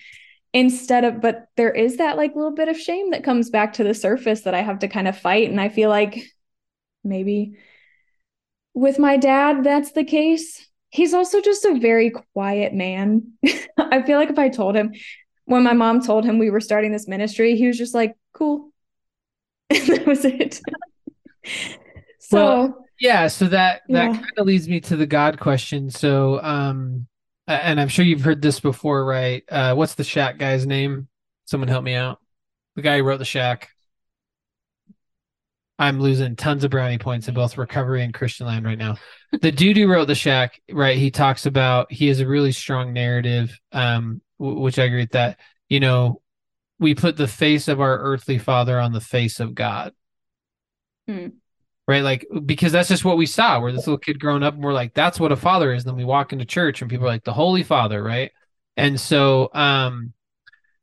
instead 0.54 1.06
of 1.06 1.22
but 1.22 1.48
there 1.56 1.72
is 1.72 1.98
that 1.98 2.18
like 2.18 2.36
little 2.36 2.52
bit 2.52 2.68
of 2.68 2.78
shame 2.78 3.12
that 3.12 3.24
comes 3.24 3.50
back 3.50 3.72
to 3.72 3.86
the 3.86 3.94
surface 3.94 4.42
that 4.42 4.54
I 4.54 4.62
have 4.62 4.80
to 4.80 4.90
kind 4.90 5.08
of 5.08 5.18
fight 5.18 5.50
and 5.50 5.62
I 5.62 5.70
feel 5.70 5.90
like 5.90 6.26
maybe 7.06 7.58
with 8.74 9.00
my 9.00 9.18
dad 9.18 9.64
that's 9.64 9.94
the 9.94 10.04
case. 10.04 10.68
He's 10.90 11.14
also 11.14 11.40
just 11.40 11.64
a 11.64 11.80
very 11.80 12.12
quiet 12.34 12.74
man. 12.74 13.34
I 13.78 14.02
feel 14.02 14.18
like 14.18 14.30
if 14.30 14.40
I 14.40 14.50
told 14.50 14.76
him 14.76 14.94
when 15.46 15.64
my 15.64 15.74
mom 15.74 16.02
told 16.02 16.26
him 16.26 16.38
we 16.38 16.50
were 16.50 16.60
starting 16.60 16.92
this 16.92 17.08
ministry, 17.08 17.56
he 17.56 17.68
was 17.68 17.78
just 17.78 17.94
like, 17.94 18.16
"Cool." 18.34 18.72
and 19.70 19.88
that 19.88 20.06
was 20.06 20.26
it. 20.26 20.62
so, 22.20 22.38
Well, 22.38 22.86
Yeah, 23.02 23.28
so 23.30 23.48
that 23.48 23.82
that 23.90 24.12
Yeah. 24.12 24.14
kind 24.14 24.32
of 24.38 24.46
leads 24.46 24.70
me 24.70 24.80
to 24.82 24.96
the 24.96 25.08
God 25.08 25.40
question. 25.40 25.90
So, 25.90 26.40
um, 26.44 27.08
and 27.48 27.82
I'm 27.82 27.88
sure 27.88 28.06
you've 28.06 28.22
heard 28.22 28.44
this 28.44 28.60
before, 28.60 29.04
right? 29.04 29.44
Uh, 29.50 29.74
what's 29.74 29.96
the 29.96 30.04
Shack 30.04 30.38
guy's 30.38 30.68
name? 30.68 31.08
Someone 31.46 31.68
help 31.68 31.84
me 31.84 31.96
out. 31.96 32.20
The 32.76 32.84
guy 32.84 32.98
who 33.00 33.04
wrote 33.04 33.18
the 33.18 33.26
Shack. 33.26 33.70
I'm 35.80 36.00
losing 36.00 36.36
tons 36.36 36.64
of 36.64 36.70
brownie 36.70 37.00
points 37.00 37.28
in 37.28 37.34
both 37.34 37.58
recovery 37.58 38.04
and 38.04 38.14
Christian 38.14 38.46
land 38.46 38.66
right 38.66 38.78
now. 38.78 38.98
The 39.32 39.52
dude 39.52 39.78
who 39.78 39.88
wrote 39.88 40.06
the 40.06 40.14
Shack, 40.14 40.62
right? 40.72 40.96
He 40.96 41.10
talks 41.10 41.48
about 41.48 41.92
he 41.92 42.08
has 42.10 42.20
a 42.20 42.28
really 42.28 42.52
strong 42.52 42.94
narrative, 42.94 43.58
um, 43.72 44.22
w- 44.40 44.60
which 44.60 44.78
I 44.78 44.84
agree 44.84 45.00
with 45.02 45.14
that. 45.14 45.40
You 45.70 45.80
know, 45.80 46.22
we 46.78 46.94
put 46.94 47.18
the 47.18 47.28
face 47.28 47.68
of 47.68 47.82
our 47.82 47.98
earthly 47.98 48.38
father 48.38 48.80
on 48.80 48.92
the 48.92 49.02
face 49.02 49.40
of 49.40 49.56
God 49.56 49.94
right? 51.92 52.04
Like 52.04 52.26
because 52.46 52.72
that's 52.72 52.88
just 52.88 53.04
what 53.04 53.18
we 53.18 53.26
saw. 53.26 53.60
Where 53.60 53.74
this 53.74 53.86
little 53.86 53.98
kid 53.98 54.20
growing 54.20 54.44
up, 54.44 54.54
and 54.54 54.64
we're 54.64 54.72
like, 54.74 54.94
that's 54.94 55.20
what 55.20 55.34
a 55.34 55.36
father 55.36 55.74
is. 55.74 55.84
And 55.84 55.90
then 55.90 55.98
we 55.98 56.06
walk 56.06 56.32
into 56.32 56.46
church, 56.46 56.82
and 56.82 56.90
people 56.90 57.06
are 57.06 57.10
like, 57.10 57.26
the 57.26 57.34
Holy 57.34 57.64
Father, 57.64 58.02
right? 58.02 58.32
And 58.78 58.98
so, 59.00 59.50
um, 59.54 60.14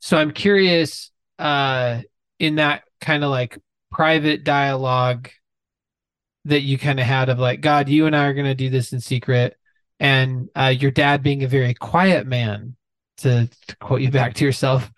so 0.00 0.18
I'm 0.18 0.32
curious, 0.32 1.10
uh, 1.38 2.02
in 2.38 2.56
that 2.56 2.82
kind 3.00 3.24
of 3.24 3.30
like 3.30 3.58
private 3.90 4.44
dialogue 4.44 5.30
that 6.44 6.60
you 6.60 6.76
kind 6.78 7.00
of 7.00 7.06
had 7.06 7.30
of 7.30 7.38
like, 7.38 7.62
God, 7.62 7.88
you 7.88 8.06
and 8.06 8.14
I 8.14 8.26
are 8.26 8.34
going 8.34 8.46
to 8.46 8.54
do 8.54 8.68
this 8.68 8.92
in 8.92 9.00
secret, 9.00 9.56
and 9.98 10.50
uh, 10.54 10.74
your 10.78 10.90
dad 10.90 11.22
being 11.22 11.42
a 11.42 11.48
very 11.48 11.72
quiet 11.72 12.26
man, 12.26 12.76
to, 13.16 13.48
to 13.66 13.76
quote 13.78 14.02
you 14.02 14.10
back 14.10 14.34
to 14.34 14.44
yourself. 14.44 14.90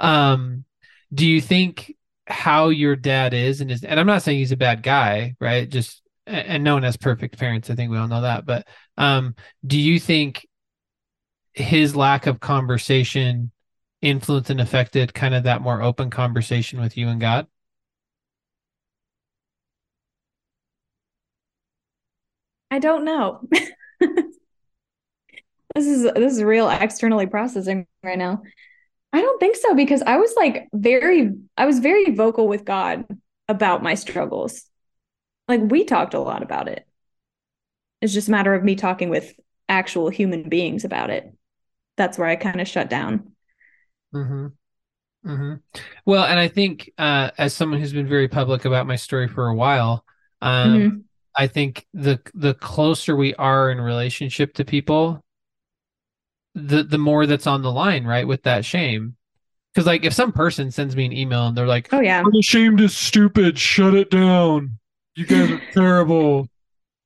Um, 0.00 0.64
do 1.12 1.26
you 1.26 1.40
think 1.40 1.94
how 2.28 2.68
your 2.68 2.96
dad 2.96 3.34
is 3.34 3.60
and 3.60 3.70
is 3.70 3.84
and 3.84 3.98
I'm 3.98 4.06
not 4.06 4.22
saying 4.22 4.38
he's 4.38 4.52
a 4.52 4.56
bad 4.56 4.82
guy, 4.82 5.34
right? 5.40 5.68
Just 5.68 6.02
and 6.26 6.62
no 6.62 6.74
one 6.74 6.82
has 6.82 6.96
perfect 6.96 7.38
parents. 7.38 7.70
I 7.70 7.74
think 7.74 7.90
we 7.90 7.96
all 7.96 8.08
know 8.08 8.22
that. 8.22 8.44
But 8.44 8.68
um, 8.96 9.34
do 9.66 9.78
you 9.78 9.98
think 9.98 10.46
his 11.54 11.96
lack 11.96 12.26
of 12.26 12.40
conversation 12.40 13.50
influenced 14.02 14.50
and 14.50 14.60
affected 14.60 15.14
kind 15.14 15.34
of 15.34 15.44
that 15.44 15.62
more 15.62 15.82
open 15.82 16.10
conversation 16.10 16.80
with 16.80 16.96
you 16.96 17.08
and 17.08 17.20
God? 17.20 17.46
I 22.70 22.78
don't 22.78 23.04
know. 23.04 23.40
this 24.00 25.86
is 25.86 26.02
this 26.02 26.34
is 26.34 26.42
real 26.42 26.68
externally 26.68 27.26
processing 27.26 27.86
right 28.02 28.18
now. 28.18 28.42
I 29.12 29.20
don't 29.20 29.40
think 29.40 29.56
so 29.56 29.74
because 29.74 30.02
I 30.02 30.18
was 30.18 30.34
like 30.36 30.68
very 30.72 31.32
I 31.56 31.66
was 31.66 31.78
very 31.78 32.10
vocal 32.14 32.46
with 32.46 32.64
God 32.64 33.06
about 33.48 33.82
my 33.82 33.94
struggles. 33.94 34.64
Like 35.48 35.62
we 35.62 35.84
talked 35.84 36.14
a 36.14 36.20
lot 36.20 36.42
about 36.42 36.68
it. 36.68 36.86
It's 38.00 38.12
just 38.12 38.28
a 38.28 38.30
matter 38.30 38.54
of 38.54 38.62
me 38.62 38.76
talking 38.76 39.08
with 39.08 39.32
actual 39.68 40.08
human 40.08 40.48
beings 40.48 40.84
about 40.84 41.10
it. 41.10 41.32
that's 41.96 42.16
where 42.16 42.28
I 42.28 42.36
kind 42.36 42.60
of 42.60 42.68
shut 42.68 42.88
down. 42.88 43.32
Mm-hmm. 44.14 44.46
Mm-hmm. 45.26 45.54
Well, 46.06 46.24
and 46.24 46.38
I 46.38 46.48
think 46.48 46.90
uh, 46.96 47.30
as 47.36 47.52
someone 47.52 47.80
who's 47.80 47.92
been 47.92 48.06
very 48.06 48.28
public 48.28 48.64
about 48.64 48.86
my 48.86 48.96
story 48.96 49.28
for 49.28 49.48
a 49.48 49.54
while, 49.54 50.04
um, 50.40 50.74
mm-hmm. 50.74 50.98
I 51.36 51.46
think 51.48 51.86
the 51.92 52.20
the 52.34 52.54
closer 52.54 53.16
we 53.16 53.34
are 53.34 53.70
in 53.70 53.80
relationship 53.80 54.54
to 54.54 54.64
people, 54.64 55.24
the 56.58 56.82
the 56.82 56.98
more 56.98 57.26
that's 57.26 57.46
on 57.46 57.62
the 57.62 57.72
line, 57.72 58.04
right? 58.04 58.26
With 58.26 58.42
that 58.42 58.64
shame, 58.64 59.16
because 59.72 59.86
like 59.86 60.04
if 60.04 60.12
some 60.12 60.32
person 60.32 60.70
sends 60.70 60.96
me 60.96 61.06
an 61.06 61.12
email 61.12 61.46
and 61.46 61.56
they're 61.56 61.66
like, 61.66 61.88
"Oh 61.92 62.00
yeah, 62.00 62.22
ashamed 62.38 62.80
is 62.80 62.96
stupid. 62.96 63.58
Shut 63.58 63.94
it 63.94 64.10
down. 64.10 64.78
You 65.14 65.26
guys 65.26 65.50
are 65.50 65.62
terrible, 65.72 66.48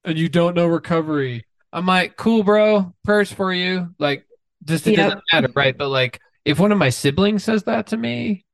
and 0.04 0.18
you 0.18 0.28
don't 0.28 0.56
know 0.56 0.66
recovery." 0.66 1.44
I'm 1.72 1.86
like, 1.86 2.16
"Cool, 2.16 2.42
bro. 2.42 2.94
Prayers 3.04 3.32
for 3.32 3.52
you." 3.52 3.94
Like, 3.98 4.26
just 4.64 4.86
it 4.86 4.96
yep. 4.96 5.10
doesn't 5.10 5.24
matter, 5.32 5.52
right? 5.54 5.76
But 5.76 5.88
like 5.88 6.20
if 6.44 6.58
one 6.58 6.72
of 6.72 6.78
my 6.78 6.88
siblings 6.88 7.44
says 7.44 7.64
that 7.64 7.88
to 7.88 7.96
me 7.96 8.44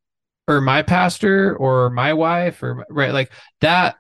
or 0.47 0.61
my 0.61 0.83
pastor 0.83 1.57
or 1.57 1.91
my 1.91 2.13
wife 2.15 2.63
or 2.63 2.85
right 2.91 3.13
like 3.13 3.31
that 3.61 3.97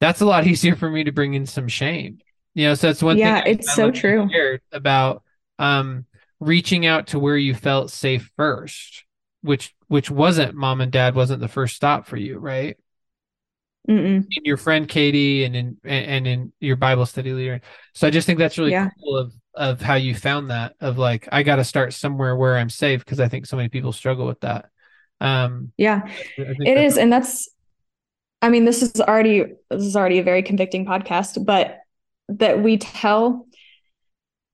that's 0.00 0.20
a 0.20 0.26
lot 0.26 0.46
easier 0.46 0.76
for 0.76 0.90
me 0.90 1.04
to 1.04 1.12
bring 1.12 1.34
in 1.34 1.46
some 1.46 1.68
shame 1.68 2.18
you 2.54 2.66
know 2.66 2.74
so 2.74 2.86
that's 2.86 3.02
one 3.02 3.18
yeah, 3.18 3.42
thing 3.42 3.58
it's 3.58 3.74
so 3.74 3.90
true 3.90 4.28
about 4.72 5.22
um 5.58 6.04
reaching 6.40 6.86
out 6.86 7.08
to 7.08 7.18
where 7.18 7.36
you 7.36 7.54
felt 7.54 7.90
safe 7.90 8.30
first 8.36 9.04
which 9.42 9.74
which 9.88 10.10
wasn't 10.10 10.54
mom 10.54 10.80
and 10.80 10.92
dad 10.92 11.14
wasn't 11.14 11.40
the 11.40 11.48
first 11.48 11.76
stop 11.76 12.06
for 12.06 12.16
you 12.16 12.38
right 12.38 12.76
Mm-mm. 13.88 14.26
in 14.30 14.44
your 14.44 14.56
friend 14.56 14.88
katie 14.88 15.44
and 15.44 15.56
in 15.56 15.76
and 15.84 16.26
in 16.26 16.52
your 16.60 16.76
bible 16.76 17.06
study 17.06 17.32
leader 17.32 17.60
so 17.94 18.06
i 18.06 18.10
just 18.10 18.26
think 18.26 18.38
that's 18.38 18.58
really 18.58 18.72
yeah. 18.72 18.90
cool 19.02 19.16
of 19.16 19.32
of 19.58 19.82
how 19.82 19.94
you 19.94 20.14
found 20.14 20.50
that 20.50 20.74
of 20.80 20.98
like 20.98 21.28
I 21.32 21.42
got 21.42 21.56
to 21.56 21.64
start 21.64 21.92
somewhere 21.92 22.36
where 22.36 22.56
I'm 22.56 22.70
safe 22.70 23.04
because 23.04 23.18
I 23.18 23.28
think 23.28 23.44
so 23.44 23.56
many 23.56 23.68
people 23.68 23.92
struggle 23.92 24.24
with 24.24 24.40
that. 24.40 24.66
Um, 25.20 25.72
yeah, 25.76 26.08
it 26.36 26.78
is, 26.78 26.96
and 26.96 27.12
that's. 27.12 27.48
I 28.40 28.50
mean, 28.50 28.64
this 28.64 28.82
is 28.82 29.00
already 29.00 29.44
this 29.68 29.82
is 29.82 29.96
already 29.96 30.20
a 30.20 30.22
very 30.22 30.44
convicting 30.44 30.86
podcast, 30.86 31.44
but 31.44 31.80
that 32.28 32.62
we 32.62 32.78
tell 32.78 33.47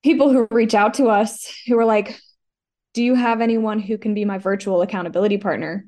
people 0.05 0.33
who 0.33 0.47
reach 0.53 0.75
out 0.75 0.95
to 0.95 1.07
us 1.07 1.53
who 1.67 1.77
are 1.79 1.85
like, 1.85 2.21
"Do 2.93 3.03
you 3.03 3.17
have 3.17 3.40
anyone 3.40 3.81
who 3.81 3.99
can 3.99 4.14
be 4.14 4.25
my 4.25 4.38
virtual 4.38 4.83
accountability 4.83 5.38
partner?" 5.38 5.87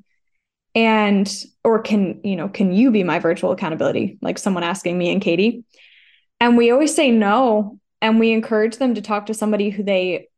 And 0.75 1.33
or 1.63 1.81
can 1.81 2.21
you 2.25 2.35
know 2.35 2.49
can 2.49 2.73
you 2.73 2.91
be 2.91 3.05
my 3.05 3.21
virtual 3.21 3.53
accountability? 3.53 4.19
Like 4.21 4.39
someone 4.39 4.65
asking 4.65 4.99
me 4.99 5.13
and 5.13 5.23
Katie, 5.23 5.65
and 6.41 6.57
we 6.57 6.71
always 6.71 6.95
say 6.95 7.11
no 7.13 7.79
and 8.03 8.19
we 8.19 8.33
encourage 8.33 8.77
them 8.77 8.95
to 8.95 9.03
talk 9.03 9.27
to 9.27 9.35
somebody 9.35 9.71
who 9.71 9.83
they 9.83 10.29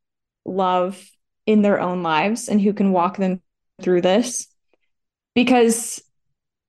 love 0.45 1.11
in 1.47 1.63
their 1.63 1.81
own 1.81 2.03
lives 2.03 2.49
and 2.49 2.61
who 2.61 2.73
can 2.73 2.93
walk 2.93 3.17
them 3.17 3.41
through 3.83 4.01
this 4.03 4.49
because 5.35 6.03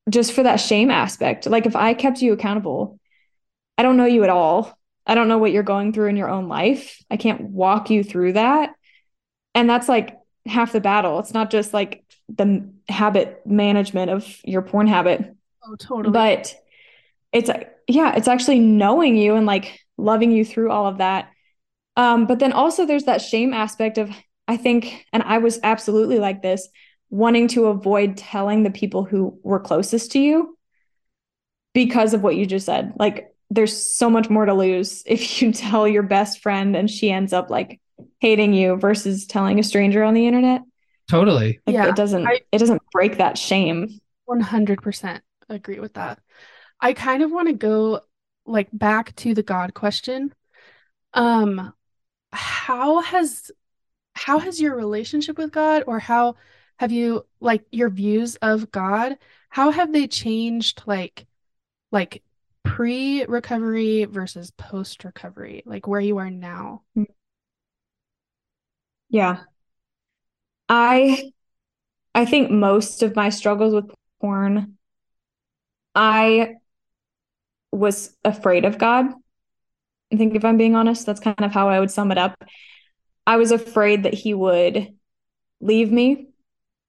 just 0.09 0.33
for 0.33 0.43
that 0.43 0.57
shame 0.57 0.89
aspect 0.89 1.47
like 1.47 1.65
if 1.65 1.75
i 1.75 1.93
kept 1.93 2.21
you 2.21 2.33
accountable 2.33 2.99
i 3.77 3.83
don't 3.83 3.97
know 3.97 4.05
you 4.05 4.23
at 4.23 4.29
all 4.29 4.78
i 5.09 5.15
don't 5.15 5.27
know 5.27 5.37
what 5.37 5.51
you're 5.51 5.63
going 5.63 5.91
through 5.91 6.07
in 6.07 6.15
your 6.15 6.29
own 6.29 6.47
life. 6.47 7.03
I 7.09 7.17
can't 7.17 7.41
walk 7.41 7.89
you 7.89 8.03
through 8.03 8.33
that. 8.33 8.75
And 9.55 9.69
that's 9.69 9.89
like 9.89 10.17
half 10.45 10.71
the 10.71 10.79
battle. 10.79 11.19
It's 11.19 11.33
not 11.33 11.49
just 11.49 11.73
like 11.73 12.05
the 12.29 12.69
habit 12.87 13.41
management 13.45 14.11
of 14.11 14.25
your 14.43 14.61
porn 14.61 14.87
habit. 14.87 15.35
Oh 15.65 15.75
totally. 15.75 16.13
But 16.13 16.55
it's 17.33 17.49
yeah 17.87 18.15
it's 18.15 18.27
actually 18.27 18.59
knowing 18.59 19.15
you 19.15 19.35
and 19.35 19.45
like 19.45 19.79
loving 19.97 20.31
you 20.31 20.45
through 20.45 20.71
all 20.71 20.87
of 20.87 20.99
that. 20.99 21.29
Um, 21.97 22.25
but 22.25 22.39
then 22.39 22.53
also 22.53 22.85
there's 22.85 23.05
that 23.05 23.21
shame 23.21 23.53
aspect 23.53 23.97
of, 23.97 24.09
I 24.47 24.57
think, 24.57 25.05
and 25.11 25.21
I 25.23 25.39
was 25.39 25.59
absolutely 25.63 26.19
like 26.19 26.41
this, 26.41 26.69
wanting 27.09 27.47
to 27.49 27.65
avoid 27.65 28.15
telling 28.15 28.63
the 28.63 28.71
people 28.71 29.03
who 29.03 29.39
were 29.43 29.59
closest 29.59 30.13
to 30.13 30.19
you 30.19 30.57
because 31.73 32.13
of 32.13 32.23
what 32.23 32.35
you 32.35 32.45
just 32.45 32.65
said. 32.65 32.93
Like, 32.97 33.33
there's 33.49 33.75
so 33.75 34.09
much 34.09 34.29
more 34.29 34.45
to 34.45 34.53
lose 34.53 35.03
if 35.07 35.41
you 35.41 35.51
tell 35.51 35.87
your 35.87 36.03
best 36.03 36.41
friend 36.41 36.75
and 36.75 36.89
she 36.89 37.11
ends 37.11 37.33
up 37.33 37.49
like 37.49 37.79
hating 38.19 38.53
you 38.53 38.75
versus 38.75 39.25
telling 39.25 39.59
a 39.59 39.63
stranger 39.63 40.03
on 40.03 40.13
the 40.13 40.27
internet. 40.27 40.61
Totally. 41.09 41.59
Like, 41.65 41.73
yeah. 41.73 41.87
It 41.89 41.95
doesn't, 41.95 42.27
I, 42.27 42.41
it 42.51 42.59
doesn't 42.59 42.81
break 42.91 43.17
that 43.17 43.37
shame. 43.37 43.99
100% 44.29 45.21
agree 45.49 45.79
with 45.79 45.95
that. 45.95 46.19
I 46.79 46.93
kind 46.93 47.23
of 47.23 47.31
want 47.31 47.47
to 47.47 47.53
go 47.53 48.01
like 48.45 48.69
back 48.71 49.15
to 49.17 49.33
the 49.33 49.43
God 49.43 49.73
question. 49.73 50.33
Um 51.13 51.73
how 52.31 53.01
has 53.01 53.51
how 54.13 54.39
has 54.39 54.61
your 54.61 54.75
relationship 54.75 55.37
with 55.37 55.51
God 55.51 55.83
or 55.87 55.99
how 55.99 56.35
have 56.77 56.91
you 56.91 57.25
like 57.39 57.65
your 57.71 57.89
views 57.89 58.35
of 58.37 58.71
God 58.71 59.17
how 59.49 59.71
have 59.71 59.91
they 59.91 60.07
changed 60.07 60.83
like 60.85 61.25
like 61.91 62.21
pre 62.63 63.25
recovery 63.25 64.05
versus 64.05 64.51
post 64.51 65.03
recovery 65.03 65.63
like 65.65 65.87
where 65.87 65.99
you 65.99 66.17
are 66.17 66.29
now 66.29 66.81
yeah 69.09 69.41
i 70.67 71.31
i 72.13 72.25
think 72.25 72.51
most 72.51 73.01
of 73.01 73.15
my 73.15 73.29
struggles 73.29 73.73
with 73.73 73.89
porn 74.21 74.77
i 75.95 76.55
was 77.71 78.15
afraid 78.23 78.65
of 78.65 78.77
God. 78.77 79.07
I 80.11 80.15
think 80.15 80.35
if 80.35 80.43
I'm 80.43 80.57
being 80.57 80.75
honest, 80.75 81.05
that's 81.05 81.19
kind 81.19 81.35
of 81.39 81.51
how 81.51 81.69
I 81.69 81.79
would 81.79 81.91
sum 81.91 82.11
it 82.11 82.17
up. 82.17 82.43
I 83.27 83.37
was 83.37 83.51
afraid 83.51 84.03
that 84.03 84.13
he 84.13 84.33
would 84.33 84.95
leave 85.61 85.91
me. 85.91 86.29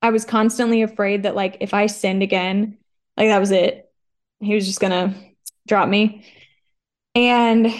I 0.00 0.10
was 0.10 0.24
constantly 0.24 0.82
afraid 0.82 1.24
that 1.24 1.34
like 1.36 1.58
if 1.60 1.74
I 1.74 1.86
sinned 1.86 2.22
again, 2.22 2.78
like 3.16 3.28
that 3.28 3.40
was 3.40 3.50
it. 3.50 3.90
He 4.40 4.54
was 4.54 4.66
just 4.66 4.80
going 4.80 4.92
to 4.92 5.18
drop 5.70 5.88
me. 5.88 6.26
And 7.14 7.72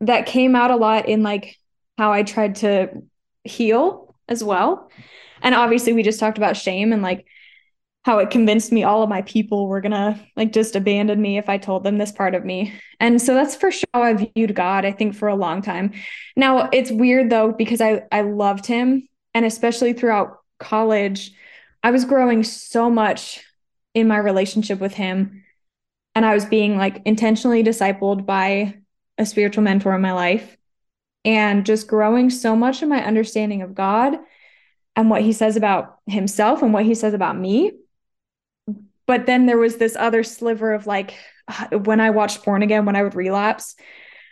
that 0.00 0.26
came 0.26 0.56
out 0.56 0.72
a 0.72 0.76
lot 0.76 1.08
in 1.08 1.22
like 1.22 1.56
how 1.96 2.12
I 2.12 2.22
tried 2.22 2.56
to 2.56 3.02
heal 3.44 4.16
as 4.28 4.42
well. 4.42 4.90
And 5.42 5.54
obviously 5.54 5.92
we 5.92 6.02
just 6.02 6.18
talked 6.18 6.38
about 6.38 6.56
shame 6.56 6.92
and 6.92 7.02
like 7.02 7.26
how 8.04 8.18
it 8.18 8.30
convinced 8.30 8.72
me 8.72 8.84
all 8.84 9.02
of 9.02 9.08
my 9.08 9.22
people 9.22 9.68
were 9.68 9.80
gonna 9.80 10.20
like 10.36 10.52
just 10.52 10.76
abandon 10.76 11.20
me 11.20 11.38
if 11.38 11.48
I 11.48 11.58
told 11.58 11.84
them 11.84 11.98
this 11.98 12.12
part 12.12 12.34
of 12.34 12.44
me. 12.44 12.72
And 13.00 13.20
so 13.20 13.34
that's 13.34 13.54
for 13.54 13.70
sure 13.70 13.88
how 13.92 14.02
I 14.02 14.14
viewed 14.14 14.54
God, 14.54 14.84
I 14.84 14.92
think, 14.92 15.14
for 15.14 15.28
a 15.28 15.34
long 15.34 15.60
time. 15.60 15.92
Now 16.36 16.70
it's 16.72 16.90
weird 16.90 17.30
though, 17.30 17.52
because 17.52 17.80
I 17.80 18.02
I 18.10 18.22
loved 18.22 18.66
him. 18.66 19.08
And 19.34 19.44
especially 19.44 19.92
throughout 19.92 20.38
college, 20.58 21.32
I 21.82 21.90
was 21.90 22.06
growing 22.06 22.42
so 22.44 22.88
much 22.88 23.44
in 23.92 24.08
my 24.08 24.18
relationship 24.18 24.80
with 24.80 24.94
him. 24.94 25.42
And 26.16 26.26
I 26.26 26.34
was 26.34 26.44
being 26.44 26.76
like 26.76 27.00
intentionally 27.04 27.62
discipled 27.62 28.26
by 28.26 28.74
a 29.16 29.24
spiritual 29.24 29.62
mentor 29.62 29.94
in 29.94 30.00
my 30.00 30.12
life 30.12 30.56
and 31.24 31.64
just 31.64 31.86
growing 31.86 32.30
so 32.30 32.56
much 32.56 32.82
in 32.82 32.88
my 32.88 33.04
understanding 33.04 33.62
of 33.62 33.74
God 33.74 34.16
and 34.96 35.08
what 35.08 35.22
he 35.22 35.32
says 35.32 35.56
about 35.56 35.98
himself 36.06 36.62
and 36.62 36.72
what 36.72 36.84
he 36.84 36.94
says 36.94 37.14
about 37.14 37.38
me 37.38 37.72
but 39.06 39.26
then 39.26 39.46
there 39.46 39.58
was 39.58 39.76
this 39.76 39.96
other 39.96 40.22
sliver 40.22 40.72
of 40.72 40.86
like 40.86 41.14
when 41.72 42.00
I 42.00 42.10
watched 42.10 42.42
porn 42.42 42.62
again, 42.62 42.84
when 42.84 42.96
I 42.96 43.02
would 43.02 43.14
relapse, 43.14 43.76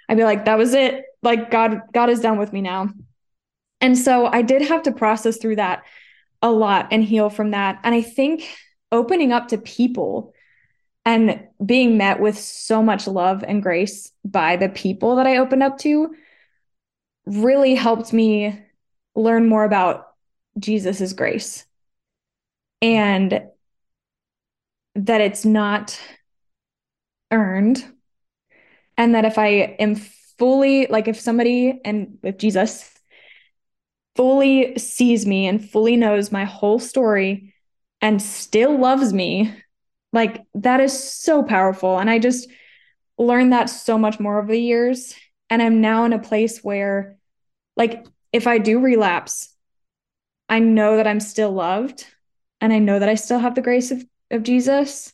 I'd 0.09 0.19
be 0.19 0.25
like, 0.25 0.45
that 0.45 0.59
was 0.59 0.75
it. 0.75 1.05
Like 1.23 1.51
God, 1.51 1.81
God 1.93 2.11
is 2.11 2.21
done 2.21 2.39
with 2.39 2.53
me 2.53 2.61
now. 2.61 2.91
And 3.81 3.97
so 3.97 4.27
I 4.27 4.43
did 4.43 4.63
have 4.63 4.83
to 4.85 4.93
process 4.93 5.39
through 5.39 5.57
that 5.57 5.85
a 6.43 6.51
lot 6.51 6.89
and 6.91 7.03
heal 7.03 7.31
from 7.31 7.53
that. 7.53 7.81
And 7.85 7.95
I 7.95 8.03
think 8.03 8.49
opening 8.93 9.33
up 9.33 9.49
to 9.49 9.59
people 9.59 10.34
and 11.05 11.47
being 11.65 11.97
met 11.99 12.21
with 12.21 12.39
so 12.39 12.83
much 12.83 13.07
love 13.07 13.45
and 13.47 13.63
grace 13.63 14.13
by 14.25 14.57
the 14.57 14.69
people 14.69 15.17
that 15.17 15.27
I 15.27 15.37
opened 15.37 15.63
up 15.63 15.79
to 15.79 16.15
really 17.27 17.75
helped 17.75 18.13
me 18.13 18.59
learn 19.15 19.49
more 19.49 19.65
about 19.65 20.09
Jesus's 20.59 21.13
grace. 21.13 21.67
And 22.81 23.49
that 24.95 25.21
it's 25.21 25.45
not 25.45 25.99
earned 27.31 27.85
and 28.97 29.15
that 29.15 29.25
if 29.25 29.39
i 29.39 29.49
am 29.79 29.97
fully 30.39 30.87
like 30.87 31.09
if 31.09 31.19
somebody 31.19 31.81
and 31.85 32.19
if 32.23 32.39
jesus 32.39 32.91
fully 34.15 34.77
sees 34.79 35.27
me 35.27 35.47
and 35.47 35.69
fully 35.69 35.97
knows 35.97 36.31
my 36.31 36.45
whole 36.45 36.79
story 36.79 37.53
and 38.01 38.23
still 38.23 38.79
loves 38.79 39.13
me 39.13 39.53
like 40.15 40.45
that 40.55 40.81
is 40.81 40.93
so 40.99 41.43
powerful 41.43 41.99
and 41.99 42.09
i 42.09 42.19
just 42.19 42.49
learned 43.19 43.53
that 43.53 43.67
so 43.67 43.99
much 43.99 44.19
more 44.19 44.39
over 44.39 44.53
the 44.53 44.59
years 44.59 45.15
and 45.51 45.63
i'm 45.63 45.81
now 45.81 46.05
in 46.05 46.13
a 46.13 46.19
place 46.19 46.65
where 46.65 47.17
like 47.77 48.07
if 48.33 48.47
i 48.47 48.59
do 48.59 48.81
relapse 48.81 49.55
i 50.49 50.59
know 50.59 50.97
that 50.97 51.07
i'm 51.07 51.21
still 51.21 51.53
loved 51.53 52.07
and 52.61 52.73
i 52.73 52.79
know 52.79 52.99
that 52.99 53.09
i 53.09 53.15
still 53.15 53.39
have 53.39 53.55
the 53.55 53.63
grace 53.63 53.91
of 53.91 54.05
of 54.35 54.43
Jesus. 54.43 55.13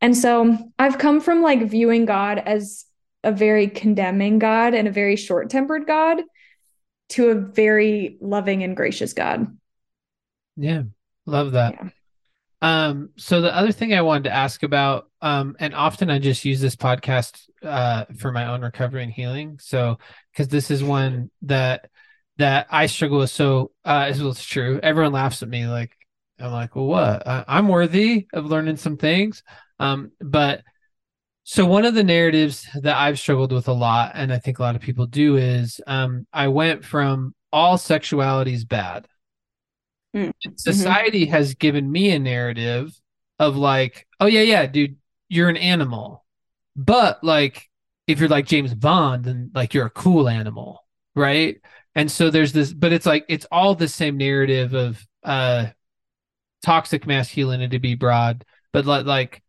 And 0.00 0.16
so 0.16 0.56
I've 0.78 0.98
come 0.98 1.20
from 1.20 1.42
like 1.42 1.68
viewing 1.68 2.06
God 2.06 2.38
as 2.38 2.86
a 3.22 3.30
very 3.30 3.68
condemning 3.68 4.38
God 4.38 4.74
and 4.74 4.88
a 4.88 4.92
very 4.92 5.16
short 5.16 5.50
tempered 5.50 5.86
God 5.86 6.22
to 7.10 7.28
a 7.28 7.34
very 7.34 8.16
loving 8.20 8.62
and 8.62 8.76
gracious 8.76 9.12
God. 9.12 9.56
Yeah. 10.56 10.84
Love 11.26 11.52
that. 11.52 11.74
Yeah. 11.74 11.88
Um, 12.62 13.10
so 13.16 13.40
the 13.40 13.54
other 13.54 13.72
thing 13.72 13.94
I 13.94 14.02
wanted 14.02 14.24
to 14.24 14.34
ask 14.34 14.62
about, 14.62 15.10
um, 15.22 15.56
and 15.60 15.74
often 15.74 16.10
I 16.10 16.18
just 16.18 16.44
use 16.44 16.60
this 16.60 16.76
podcast 16.76 17.40
uh 17.62 18.06
for 18.18 18.32
my 18.32 18.46
own 18.46 18.62
recovery 18.62 19.02
and 19.02 19.12
healing. 19.12 19.58
So 19.60 19.98
because 20.32 20.48
this 20.48 20.70
is 20.70 20.82
one 20.82 21.30
that 21.42 21.90
that 22.38 22.66
I 22.70 22.86
struggle 22.86 23.18
with. 23.18 23.30
So 23.30 23.72
uh 23.84 24.06
as 24.08 24.20
well 24.20 24.30
it's 24.30 24.44
true. 24.44 24.80
Everyone 24.82 25.12
laughs 25.12 25.42
at 25.42 25.48
me 25.48 25.66
like 25.66 25.96
I'm 26.40 26.52
like, 26.52 26.74
well, 26.74 26.86
what? 26.86 27.26
I, 27.26 27.44
I'm 27.46 27.68
worthy 27.68 28.26
of 28.32 28.46
learning 28.46 28.76
some 28.76 28.96
things. 28.96 29.42
Um, 29.78 30.12
but 30.20 30.62
so 31.44 31.66
one 31.66 31.84
of 31.84 31.94
the 31.94 32.04
narratives 32.04 32.66
that 32.80 32.96
I've 32.96 33.18
struggled 33.18 33.52
with 33.52 33.68
a 33.68 33.72
lot, 33.72 34.12
and 34.14 34.32
I 34.32 34.38
think 34.38 34.58
a 34.58 34.62
lot 34.62 34.76
of 34.76 34.82
people 34.82 35.06
do, 35.06 35.36
is 35.36 35.80
um, 35.86 36.26
I 36.32 36.48
went 36.48 36.84
from 36.84 37.34
all 37.52 37.76
sexuality 37.76 38.54
is 38.54 38.64
bad. 38.64 39.06
Mm-hmm. 40.14 40.50
Society 40.56 41.26
has 41.26 41.54
given 41.54 41.90
me 41.90 42.10
a 42.10 42.18
narrative 42.18 42.92
of 43.38 43.56
like, 43.56 44.06
oh 44.18 44.26
yeah, 44.26 44.42
yeah, 44.42 44.66
dude, 44.66 44.96
you're 45.28 45.48
an 45.48 45.56
animal. 45.56 46.24
But 46.76 47.22
like 47.22 47.68
if 48.06 48.18
you're 48.18 48.28
like 48.28 48.46
James 48.46 48.74
Bond, 48.74 49.24
then 49.24 49.50
like 49.54 49.74
you're 49.74 49.86
a 49.86 49.90
cool 49.90 50.28
animal, 50.28 50.84
right? 51.14 51.60
And 51.94 52.10
so 52.10 52.30
there's 52.30 52.52
this, 52.52 52.72
but 52.72 52.92
it's 52.92 53.06
like 53.06 53.24
it's 53.28 53.46
all 53.50 53.74
the 53.74 53.88
same 53.88 54.16
narrative 54.16 54.74
of 54.74 55.04
uh 55.22 55.66
toxic 56.62 57.06
masculinity 57.06 57.76
to 57.76 57.80
be 57.80 57.94
broad, 57.94 58.44
but 58.72 58.84
like 58.84 59.42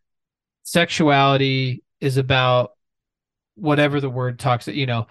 sexuality 0.64 1.84
is 2.00 2.18
about 2.18 2.72
whatever 3.56 4.00
the 4.00 4.10
word 4.10 4.40
toxic, 4.40 4.76
you 4.76 4.86
know, 4.86 5.08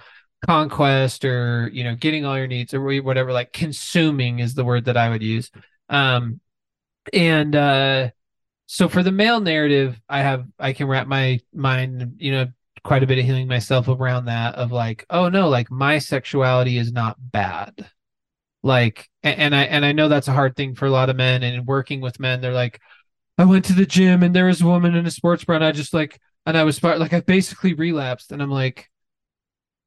conquest 0.47 1.25
or 1.25 1.69
you 1.73 1.85
know 1.85 1.95
getting 1.95 2.25
all 2.25 2.37
your 2.37 2.47
needs 2.47 2.73
or 2.73 2.81
whatever 3.03 3.33
like 3.33 3.53
consuming 3.53 4.39
is 4.39 4.55
the 4.55 4.65
word 4.65 4.87
that 4.87 4.97
i 4.97 5.09
would 5.09 5.23
use. 5.23 5.51
Um 5.89 6.41
and 7.13 7.55
uh 7.57 8.11
so 8.67 8.89
for 8.89 9.03
the 9.03 9.13
male 9.13 9.41
narrative 9.41 10.01
i 10.09 10.21
have 10.21 10.47
i 10.59 10.73
can 10.73 10.87
wrap 10.87 11.07
my 11.07 11.41
mind 11.53 12.17
you 12.19 12.33
know 12.33 12.47
quite 12.83 13.03
a 13.03 13.07
bit 13.07 13.19
of 13.19 13.25
healing 13.25 13.49
myself 13.49 13.89
around 13.89 14.27
that 14.27 14.55
of 14.55 14.73
like 14.73 15.05
oh 15.11 15.29
no 15.29 15.49
like 15.49 15.71
my 15.71 15.99
sexuality 15.99 16.79
is 16.79 16.93
not 16.93 17.17
bad. 17.21 17.91
Like 18.63 19.09
and 19.23 19.55
i 19.55 19.63
and 19.65 19.85
i 19.87 19.93
know 19.93 20.09
that's 20.09 20.29
a 20.29 20.33
hard 20.33 20.55
thing 20.57 20.75
for 20.75 20.87
a 20.87 20.91
lot 20.91 21.09
of 21.09 21.17
men 21.17 21.43
and 21.43 21.67
working 21.67 22.01
with 22.03 22.21
men 22.21 22.41
they're 22.41 22.53
like 22.53 22.81
i 23.39 23.45
went 23.45 23.65
to 23.67 23.73
the 23.73 23.87
gym 23.87 24.23
and 24.23 24.35
there 24.35 24.47
was 24.47 24.61
a 24.61 24.67
woman 24.67 24.95
in 24.95 25.07
a 25.07 25.11
sports 25.11 25.45
bra 25.45 25.57
and 25.57 25.65
i 25.65 25.73
just 25.73 25.95
like 25.95 26.21
and 26.45 26.59
i 26.59 26.65
was 26.65 26.83
like 26.83 27.15
i 27.15 27.21
basically 27.21 27.73
relapsed 27.73 28.33
and 28.33 28.43
i'm 28.43 28.51
like 28.51 28.91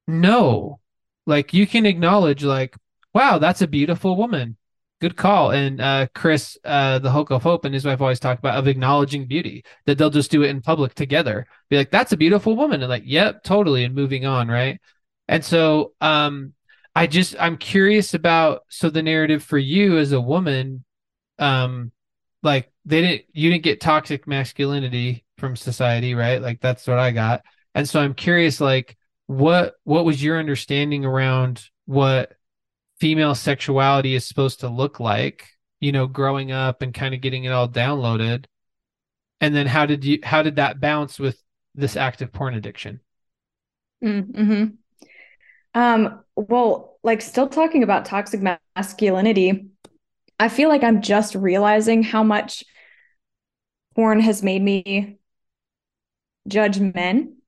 no. 0.06 0.80
Like 1.26 1.54
you 1.54 1.66
can 1.66 1.86
acknowledge 1.86 2.44
like 2.44 2.76
wow 3.14 3.38
that's 3.38 3.62
a 3.62 3.66
beautiful 3.66 4.16
woman. 4.16 4.56
Good 5.00 5.16
call. 5.16 5.50
And 5.50 5.80
uh 5.80 6.06
chris 6.14 6.58
uh 6.64 6.98
the 6.98 7.10
hulk 7.10 7.30
of 7.30 7.42
hope 7.42 7.64
and 7.64 7.74
his 7.74 7.84
wife 7.84 8.00
always 8.00 8.20
talk 8.20 8.38
about 8.38 8.56
of 8.56 8.68
acknowledging 8.68 9.26
beauty 9.26 9.64
that 9.86 9.98
they'll 9.98 10.10
just 10.10 10.30
do 10.30 10.42
it 10.42 10.50
in 10.50 10.60
public 10.60 10.94
together. 10.94 11.46
Be 11.70 11.76
like 11.76 11.90
that's 11.90 12.12
a 12.12 12.16
beautiful 12.16 12.56
woman. 12.56 12.82
And 12.82 12.90
like 12.90 13.04
yep 13.06 13.42
totally 13.44 13.84
and 13.84 13.94
moving 13.94 14.26
on 14.26 14.48
right? 14.48 14.80
And 15.28 15.44
so 15.44 15.92
um 16.00 16.52
i 16.96 17.06
just 17.06 17.34
i'm 17.40 17.56
curious 17.56 18.14
about 18.14 18.62
so 18.68 18.88
the 18.90 19.02
narrative 19.02 19.42
for 19.42 19.58
you 19.58 19.98
as 19.98 20.12
a 20.12 20.20
woman 20.20 20.84
um 21.38 21.90
like 22.42 22.70
they 22.84 23.00
didn't 23.00 23.24
you 23.32 23.50
didn't 23.50 23.64
get 23.64 23.80
toxic 23.80 24.26
masculinity 24.26 25.24
from 25.38 25.56
society 25.56 26.14
right? 26.14 26.40
Like 26.42 26.60
that's 26.60 26.86
what 26.86 26.98
i 26.98 27.10
got. 27.10 27.42
And 27.74 27.88
so 27.88 28.00
i'm 28.00 28.14
curious 28.14 28.60
like 28.60 28.96
what 29.26 29.74
what 29.84 30.04
was 30.04 30.22
your 30.22 30.38
understanding 30.38 31.04
around 31.04 31.64
what 31.86 32.32
female 33.00 33.34
sexuality 33.34 34.14
is 34.14 34.26
supposed 34.26 34.60
to 34.60 34.68
look 34.68 35.00
like 35.00 35.48
you 35.80 35.92
know 35.92 36.06
growing 36.06 36.52
up 36.52 36.82
and 36.82 36.94
kind 36.94 37.14
of 37.14 37.20
getting 37.20 37.44
it 37.44 37.52
all 37.52 37.68
downloaded? 37.68 38.46
And 39.40 39.54
then 39.54 39.66
how 39.66 39.86
did 39.86 40.04
you 40.04 40.20
how 40.22 40.42
did 40.42 40.56
that 40.56 40.80
bounce 40.80 41.18
with 41.18 41.40
this 41.74 41.96
active 41.96 42.32
porn 42.32 42.54
addiction? 42.54 43.00
Mm-hmm. 44.02 44.64
um 45.74 46.20
well 46.36 46.98
like 47.02 47.22
still 47.22 47.48
talking 47.48 47.82
about 47.82 48.04
toxic 48.04 48.42
masculinity 48.76 49.70
i 50.38 50.50
feel 50.50 50.68
like 50.68 50.84
i'm 50.84 51.00
just 51.00 51.34
realizing 51.34 52.02
how 52.02 52.22
much 52.22 52.64
porn 53.94 54.20
has 54.20 54.42
made 54.42 54.60
me 54.60 55.16
judge 56.46 56.78
men 56.78 57.38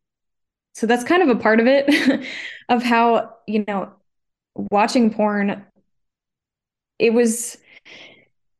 so 0.76 0.86
that's 0.86 1.04
kind 1.04 1.22
of 1.22 1.30
a 1.30 1.40
part 1.40 1.58
of 1.58 1.66
it 1.66 2.26
of 2.68 2.82
how 2.82 3.34
you 3.46 3.64
know 3.66 3.90
watching 4.54 5.12
porn 5.12 5.64
it 6.98 7.12
was 7.12 7.56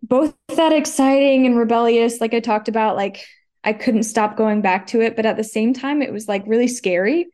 both 0.02 0.34
that 0.56 0.72
exciting 0.72 1.44
and 1.46 1.58
rebellious 1.58 2.20
like 2.20 2.32
i 2.32 2.40
talked 2.40 2.68
about 2.68 2.96
like 2.96 3.26
i 3.64 3.72
couldn't 3.72 4.04
stop 4.04 4.36
going 4.36 4.62
back 4.62 4.86
to 4.86 5.02
it 5.02 5.14
but 5.14 5.26
at 5.26 5.36
the 5.36 5.44
same 5.44 5.74
time 5.74 6.00
it 6.02 6.12
was 6.12 6.26
like 6.26 6.42
really 6.46 6.68
scary. 6.68 7.26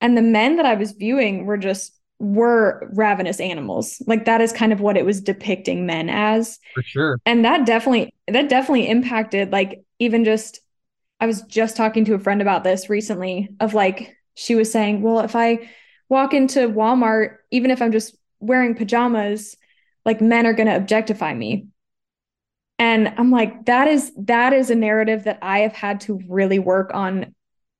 And 0.00 0.18
the 0.18 0.22
men 0.22 0.56
that 0.56 0.66
i 0.66 0.74
was 0.74 0.92
viewing 0.92 1.46
were 1.46 1.56
just 1.56 1.94
were 2.18 2.90
ravenous 2.94 3.40
animals. 3.40 4.02
Like 4.06 4.24
that 4.26 4.40
is 4.40 4.52
kind 4.52 4.72
of 4.72 4.80
what 4.80 4.96
it 4.96 5.04
was 5.04 5.20
depicting 5.20 5.84
men 5.84 6.08
as. 6.08 6.58
For 6.74 6.82
sure. 6.82 7.18
And 7.26 7.44
that 7.44 7.66
definitely 7.66 8.14
that 8.28 8.48
definitely 8.48 8.88
impacted 8.88 9.50
like 9.50 9.82
even 9.98 10.24
just 10.24 10.60
I 11.20 11.26
was 11.26 11.42
just 11.42 11.76
talking 11.76 12.04
to 12.06 12.14
a 12.14 12.18
friend 12.18 12.42
about 12.42 12.64
this 12.64 12.90
recently 12.90 13.48
of 13.60 13.72
like 13.72 14.13
she 14.34 14.54
was 14.54 14.70
saying, 14.70 15.02
well, 15.02 15.20
if 15.20 15.36
I 15.36 15.70
walk 16.08 16.34
into 16.34 16.68
Walmart, 16.68 17.36
even 17.50 17.70
if 17.70 17.80
I'm 17.80 17.92
just 17.92 18.16
wearing 18.40 18.74
pajamas, 18.74 19.56
like 20.04 20.20
men 20.20 20.46
are 20.46 20.52
going 20.52 20.68
to 20.68 20.76
objectify 20.76 21.32
me. 21.32 21.68
And 22.78 23.14
I'm 23.16 23.30
like, 23.30 23.66
that 23.66 23.88
is 23.88 24.12
that 24.16 24.52
is 24.52 24.70
a 24.70 24.74
narrative 24.74 25.24
that 25.24 25.38
I 25.40 25.60
have 25.60 25.72
had 25.72 26.00
to 26.02 26.20
really 26.28 26.58
work 26.58 26.90
on 26.92 27.34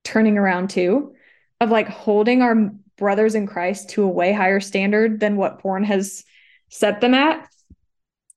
turning 0.04 0.38
around 0.38 0.70
too, 0.70 1.14
of 1.60 1.70
like 1.70 1.88
holding 1.88 2.42
our 2.42 2.70
brothers 2.96 3.34
in 3.34 3.46
Christ 3.46 3.90
to 3.90 4.04
a 4.04 4.08
way 4.08 4.32
higher 4.32 4.60
standard 4.60 5.18
than 5.18 5.36
what 5.36 5.58
porn 5.58 5.82
has 5.84 6.24
set 6.68 7.00
them 7.00 7.14
at. 7.14 7.48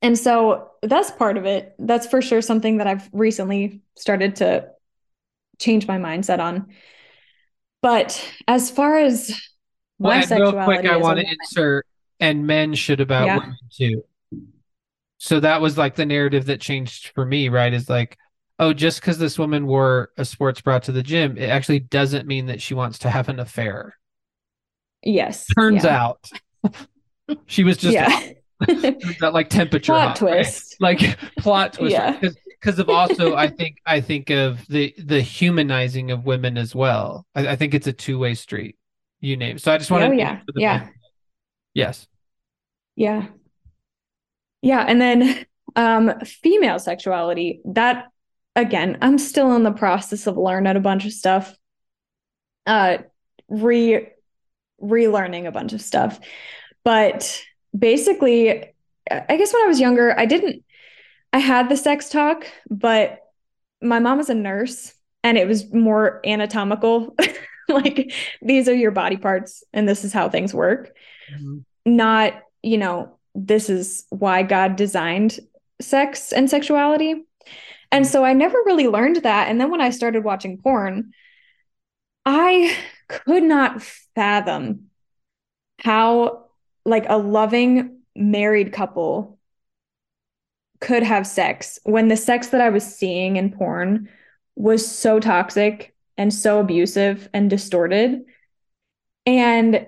And 0.01 0.17
so 0.17 0.71
that's 0.81 1.11
part 1.11 1.37
of 1.37 1.45
it. 1.45 1.75
That's 1.79 2.07
for 2.07 2.21
sure 2.21 2.41
something 2.41 2.77
that 2.77 2.87
I've 2.87 3.07
recently 3.11 3.81
started 3.95 4.37
to 4.37 4.69
change 5.59 5.87
my 5.87 5.97
mindset 5.97 6.39
on. 6.39 6.67
But 7.81 8.23
as 8.47 8.71
far 8.71 8.97
as 8.99 9.39
my 9.99 10.25
well, 10.29 10.51
real 10.51 10.63
quick, 10.63 10.85
I 10.85 10.97
want 10.97 11.19
to 11.19 11.25
insert, 11.27 11.85
and 12.19 12.47
men 12.47 12.73
should 12.73 13.01
about 13.01 13.25
yeah. 13.25 13.37
women 13.37 13.57
too. 13.71 14.03
So 15.19 15.39
that 15.39 15.61
was 15.61 15.77
like 15.77 15.95
the 15.95 16.05
narrative 16.05 16.45
that 16.45 16.61
changed 16.61 17.09
for 17.09 17.25
me, 17.25 17.49
right? 17.49 17.73
Is 17.73 17.89
like, 17.89 18.17
oh, 18.59 18.73
just 18.73 19.01
because 19.01 19.17
this 19.17 19.39
woman 19.39 19.65
wore 19.65 20.09
a 20.17 20.25
sports 20.25 20.61
bra 20.61 20.79
to 20.79 20.91
the 20.91 21.03
gym, 21.03 21.37
it 21.37 21.49
actually 21.49 21.79
doesn't 21.79 22.27
mean 22.27 22.47
that 22.47 22.61
she 22.61 22.73
wants 22.73 22.99
to 22.99 23.09
have 23.09 23.29
an 23.29 23.39
affair. 23.39 23.97
Yes. 25.03 25.47
Turns 25.55 25.83
yeah. 25.83 26.03
out 26.03 26.29
she 27.45 27.63
was 27.63 27.77
just 27.77 27.93
yeah. 27.93 28.31
that 29.19 29.29
like 29.33 29.49
temperature 29.49 29.93
plot 29.93 30.07
hot, 30.09 30.15
twist, 30.17 30.75
right? 30.81 31.01
like 31.01 31.17
plot 31.39 31.73
twist. 31.73 31.91
Yeah 31.91 32.19
because 32.59 32.79
of 32.79 32.89
also 32.89 33.35
I 33.35 33.47
think 33.47 33.77
I 33.85 34.01
think 34.01 34.29
of 34.29 34.65
the 34.67 34.93
the 34.97 35.21
humanizing 35.21 36.11
of 36.11 36.25
women 36.25 36.57
as 36.57 36.75
well. 36.75 37.25
I, 37.35 37.49
I 37.49 37.55
think 37.55 37.73
it's 37.73 37.87
a 37.87 37.93
two 37.93 38.19
way 38.19 38.33
street. 38.33 38.77
You 39.19 39.37
name. 39.37 39.57
So 39.57 39.71
I 39.71 39.77
just 39.77 39.89
want 39.89 40.03
to. 40.03 40.09
Oh 40.09 40.11
yeah, 40.11 40.41
yeah. 40.55 40.87
Yes. 41.73 42.07
Yeah. 42.95 43.27
Yeah, 44.61 44.85
and 44.87 44.99
then 44.99 45.45
um 45.75 46.19
female 46.21 46.79
sexuality. 46.79 47.61
That 47.65 48.05
again, 48.55 48.97
I'm 49.01 49.17
still 49.17 49.55
in 49.55 49.63
the 49.63 49.71
process 49.71 50.27
of 50.27 50.37
learning 50.37 50.75
a 50.75 50.79
bunch 50.79 51.05
of 51.05 51.13
stuff. 51.13 51.55
Uh, 52.65 52.97
re 53.47 54.09
relearning 54.81 55.47
a 55.47 55.51
bunch 55.51 55.73
of 55.73 55.81
stuff, 55.81 56.19
but 56.83 57.41
basically, 57.77 58.49
I 59.09 59.37
guess 59.37 59.53
when 59.53 59.63
I 59.63 59.67
was 59.67 59.79
younger, 59.79 60.17
I 60.19 60.25
didn't 60.25 60.63
I 61.33 61.39
had 61.39 61.69
the 61.69 61.77
sex 61.77 62.09
talk, 62.09 62.45
but 62.69 63.19
my 63.81 63.99
mom 63.99 64.17
was 64.17 64.29
a 64.29 64.35
nurse 64.35 64.93
and 65.23 65.37
it 65.37 65.47
was 65.47 65.71
more 65.73 66.21
anatomical. 66.25 67.15
like 67.69 68.13
these 68.41 68.69
are 68.69 68.73
your 68.73 68.91
body 68.91 69.17
parts 69.17 69.63
and 69.73 69.87
this 69.87 70.03
is 70.03 70.13
how 70.13 70.29
things 70.29 70.53
work. 70.53 70.95
Mm-hmm. 71.33 71.59
Not, 71.85 72.41
you 72.63 72.77
know, 72.77 73.17
this 73.35 73.69
is 73.69 74.05
why 74.09 74.43
God 74.43 74.75
designed 74.75 75.39
sex 75.81 76.31
and 76.31 76.49
sexuality. 76.49 77.23
And 77.91 78.05
so 78.05 78.23
I 78.25 78.33
never 78.33 78.57
really 78.65 78.87
learned 78.87 79.17
that. 79.17 79.49
And 79.49 79.61
then 79.61 79.71
when 79.71 79.81
I 79.81 79.91
started 79.91 80.23
watching 80.23 80.57
porn, 80.57 81.11
I 82.25 82.75
could 83.07 83.43
not 83.43 83.81
fathom 84.15 84.87
how 85.79 86.47
like 86.83 87.05
a 87.07 87.17
loving 87.17 87.99
married 88.15 88.73
couple 88.73 89.36
could 90.79 91.03
have 91.03 91.25
sex 91.25 91.79
when 91.83 92.07
the 92.07 92.17
sex 92.17 92.47
that 92.47 92.61
I 92.61 92.69
was 92.69 92.83
seeing 92.83 93.37
in 93.37 93.51
porn 93.51 94.09
was 94.55 94.89
so 94.89 95.19
toxic 95.19 95.93
and 96.17 96.33
so 96.33 96.59
abusive 96.59 97.29
and 97.33 97.49
distorted. 97.49 98.23
And 99.25 99.87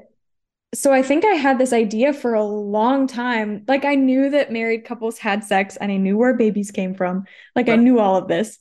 so 0.74 0.94
I 0.94 1.02
think 1.02 1.26
I 1.26 1.34
had 1.34 1.58
this 1.58 1.74
idea 1.74 2.14
for 2.14 2.36
a 2.36 2.44
long 2.44 3.08
time. 3.08 3.64
Like 3.68 3.86
I 3.86 3.96
knew 3.96 4.30
that 4.30 4.52
married 4.52 4.86
couples 4.86 5.18
had 5.18 5.44
sex 5.44 5.78
and 5.78 5.92
I 5.92 5.98
knew 5.98 6.18
where 6.18 6.36
babies 6.36 6.72
came 6.72 6.94
from. 6.94 7.26
Like 7.56 7.68
right. 7.68 7.80
I 7.80 7.82
knew 7.82 8.00
all 8.00 8.18
of 8.18 8.28
this. 8.28 8.60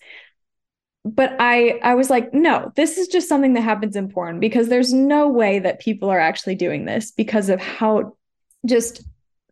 But 1.04 1.36
I 1.38 1.78
I 1.82 1.94
was 1.94 2.10
like, 2.10 2.32
no, 2.34 2.72
this 2.76 2.98
is 2.98 3.08
just 3.08 3.28
something 3.28 3.54
that 3.54 3.62
happens 3.62 3.96
in 3.96 4.08
porn 4.08 4.40
because 4.40 4.68
there's 4.68 4.92
no 4.92 5.28
way 5.28 5.58
that 5.58 5.80
people 5.80 6.10
are 6.10 6.18
actually 6.18 6.54
doing 6.54 6.86
this 6.86 7.10
because 7.10 7.48
of 7.50 7.60
how 7.60 8.16
just 8.66 9.02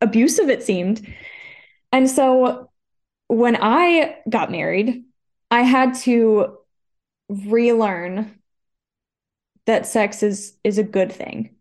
abusive 0.01 0.49
it 0.49 0.63
seemed. 0.63 1.07
And 1.93 2.11
so 2.11 2.71
when 3.29 3.57
I 3.61 4.17
got 4.29 4.51
married, 4.51 5.05
I 5.51 5.63
had 5.63 5.95
to 6.01 6.59
relearn 7.29 8.39
that 9.67 9.87
sex 9.87 10.23
is 10.23 10.57
is 10.63 10.79
a 10.79 10.85
good 10.85 11.11
thing 11.11 11.57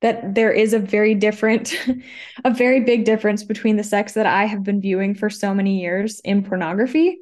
that 0.00 0.34
there 0.34 0.50
is 0.50 0.72
a 0.72 0.80
very 0.80 1.14
different 1.14 1.74
a 2.44 2.50
very 2.50 2.80
big 2.80 3.04
difference 3.04 3.44
between 3.44 3.76
the 3.76 3.84
sex 3.84 4.14
that 4.14 4.26
i 4.26 4.46
have 4.46 4.64
been 4.64 4.80
viewing 4.80 5.14
for 5.14 5.30
so 5.30 5.54
many 5.54 5.80
years 5.80 6.18
in 6.24 6.42
pornography 6.42 7.20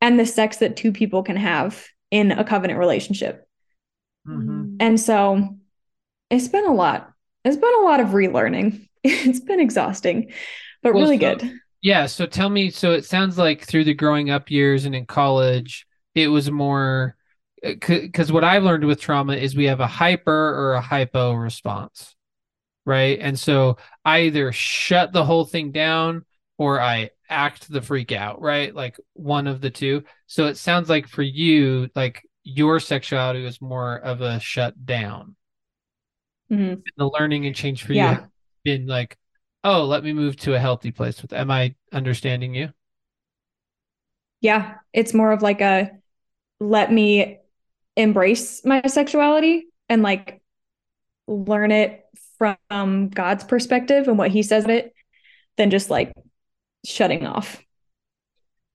and 0.00 0.18
the 0.18 0.24
sex 0.24 0.58
that 0.58 0.76
two 0.76 0.92
people 0.92 1.24
can 1.24 1.36
have 1.36 1.88
in 2.10 2.30
a 2.32 2.44
covenant 2.44 2.78
relationship. 2.78 3.46
Mm-hmm. 4.26 4.76
and 4.80 5.00
so 5.00 5.56
it's 6.30 6.48
been 6.48 6.66
a 6.66 6.74
lot. 6.74 7.10
It's 7.44 7.56
been 7.56 7.74
a 7.80 7.84
lot 7.84 8.00
of 8.00 8.08
relearning. 8.08 8.86
It's 9.04 9.40
been 9.40 9.60
exhausting 9.60 10.32
but 10.82 10.92
well, 10.92 11.04
really 11.04 11.18
so, 11.18 11.36
good 11.36 11.60
yeah 11.82 12.06
so 12.06 12.26
tell 12.26 12.48
me 12.48 12.70
so 12.70 12.92
it 12.92 13.04
sounds 13.04 13.38
like 13.38 13.64
through 13.64 13.84
the 13.84 13.94
growing 13.94 14.30
up 14.30 14.50
years 14.50 14.84
and 14.84 14.94
in 14.94 15.06
college 15.06 15.86
it 16.14 16.28
was 16.28 16.50
more 16.50 17.16
because 17.62 18.30
what 18.30 18.44
I've 18.44 18.62
learned 18.62 18.84
with 18.84 19.00
trauma 19.00 19.34
is 19.34 19.56
we 19.56 19.64
have 19.66 19.80
a 19.80 19.86
hyper 19.86 20.32
or 20.32 20.74
a 20.74 20.80
hypo 20.80 21.32
response, 21.32 22.14
right? 22.84 23.18
And 23.20 23.38
so 23.38 23.78
I 24.04 24.22
either 24.22 24.52
shut 24.52 25.12
the 25.12 25.24
whole 25.24 25.44
thing 25.44 25.72
down 25.72 26.24
or 26.56 26.80
I 26.80 27.10
act 27.28 27.70
the 27.70 27.82
freak 27.82 28.12
out, 28.12 28.40
right? 28.40 28.74
Like 28.74 28.98
one 29.14 29.46
of 29.46 29.60
the 29.60 29.70
two. 29.70 30.04
So 30.26 30.46
it 30.46 30.56
sounds 30.56 30.88
like 30.88 31.08
for 31.08 31.22
you, 31.22 31.88
like 31.94 32.22
your 32.44 32.80
sexuality 32.80 33.42
was 33.42 33.60
more 33.60 33.96
of 33.96 34.20
a 34.20 34.40
shut 34.40 34.86
down. 34.86 35.36
Mm-hmm. 36.50 36.80
The 36.96 37.10
learning 37.18 37.46
and 37.46 37.54
change 37.54 37.82
for 37.84 37.92
yeah. 37.92 38.20
you 38.20 38.26
been 38.64 38.86
like, 38.86 39.16
oh, 39.64 39.84
let 39.84 40.04
me 40.04 40.12
move 40.12 40.36
to 40.36 40.54
a 40.54 40.58
healthy 40.58 40.90
place 40.90 41.20
with. 41.22 41.32
Am 41.32 41.50
I 41.50 41.74
understanding 41.92 42.54
you? 42.54 42.72
Yeah, 44.40 44.76
it's 44.92 45.14
more 45.14 45.32
of 45.32 45.42
like 45.42 45.60
a 45.60 45.90
let 46.60 46.92
me 46.92 47.38
embrace 47.96 48.64
my 48.64 48.82
sexuality 48.86 49.66
and 49.88 50.02
like 50.02 50.40
learn 51.26 51.70
it 51.72 52.04
from 52.38 53.08
God's 53.08 53.44
perspective 53.44 54.08
and 54.08 54.16
what 54.16 54.30
he 54.30 54.42
says 54.42 54.64
of 54.64 54.70
it 54.70 54.94
than 55.56 55.70
just 55.70 55.90
like 55.90 56.12
shutting 56.84 57.26
off. 57.26 57.60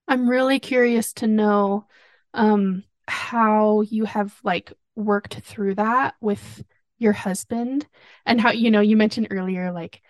I'm 0.06 0.28
really 0.28 0.58
curious 0.58 1.12
to 1.14 1.26
know 1.26 1.86
um 2.34 2.84
how 3.06 3.82
you 3.82 4.04
have 4.04 4.38
like 4.44 4.72
worked 4.96 5.34
through 5.40 5.76
that 5.76 6.14
with 6.20 6.64
your 6.98 7.12
husband 7.12 7.86
and 8.26 8.40
how 8.40 8.50
you 8.50 8.70
know 8.70 8.80
you 8.80 8.96
mentioned 8.96 9.28
earlier 9.30 9.72
like 9.72 10.00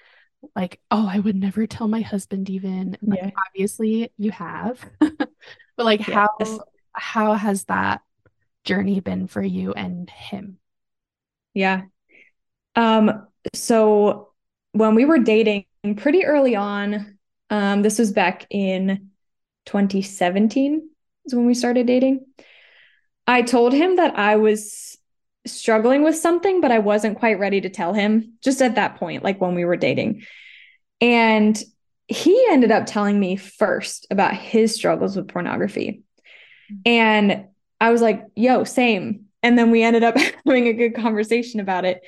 like 0.54 0.80
oh 0.90 1.08
I 1.08 1.18
would 1.18 1.36
never 1.36 1.66
tell 1.66 1.88
my 1.88 2.00
husband 2.00 2.50
even 2.50 2.96
like, 3.02 3.20
yeah. 3.20 3.30
obviously 3.48 4.10
you 4.16 4.30
have 4.30 4.84
but 5.00 5.28
like 5.76 6.06
yes. 6.06 6.14
how 6.14 6.60
how 6.92 7.34
has 7.34 7.64
that 7.64 8.00
journey 8.64 9.00
been 9.00 9.26
for 9.26 9.42
you 9.42 9.72
and 9.72 10.08
him? 10.08 10.58
Yeah. 11.52 11.82
Um, 12.76 13.26
so 13.52 14.30
when 14.72 14.94
we 14.94 15.04
were 15.04 15.18
dating 15.18 15.66
pretty 15.96 16.24
early 16.24 16.56
on, 16.56 17.18
um, 17.50 17.82
this 17.82 17.98
was 17.98 18.12
back 18.12 18.46
in 18.50 19.10
2017 19.66 20.88
is 21.26 21.34
when 21.34 21.46
we 21.46 21.54
started 21.54 21.86
dating. 21.86 22.24
I 23.26 23.42
told 23.42 23.72
him 23.72 23.96
that 23.96 24.18
I 24.18 24.36
was 24.36 24.98
struggling 25.46 26.02
with 26.02 26.16
something, 26.16 26.60
but 26.60 26.72
I 26.72 26.78
wasn't 26.78 27.18
quite 27.18 27.38
ready 27.38 27.60
to 27.60 27.68
tell 27.68 27.92
him 27.92 28.34
just 28.42 28.62
at 28.62 28.76
that 28.76 28.96
point, 28.96 29.22
like 29.22 29.40
when 29.40 29.54
we 29.54 29.64
were 29.64 29.76
dating. 29.76 30.22
And 31.00 31.60
he 32.08 32.46
ended 32.50 32.70
up 32.70 32.86
telling 32.86 33.18
me 33.18 33.36
first 33.36 34.06
about 34.10 34.34
his 34.34 34.74
struggles 34.74 35.16
with 35.16 35.28
pornography. 35.28 36.02
And 36.84 37.46
I 37.80 37.90
was 37.90 38.02
like, 38.02 38.24
yo, 38.34 38.64
same. 38.64 39.26
And 39.42 39.58
then 39.58 39.70
we 39.70 39.82
ended 39.82 40.02
up 40.04 40.16
having 40.46 40.68
a 40.68 40.72
good 40.72 40.94
conversation 40.94 41.60
about 41.60 41.84
it. 41.84 42.02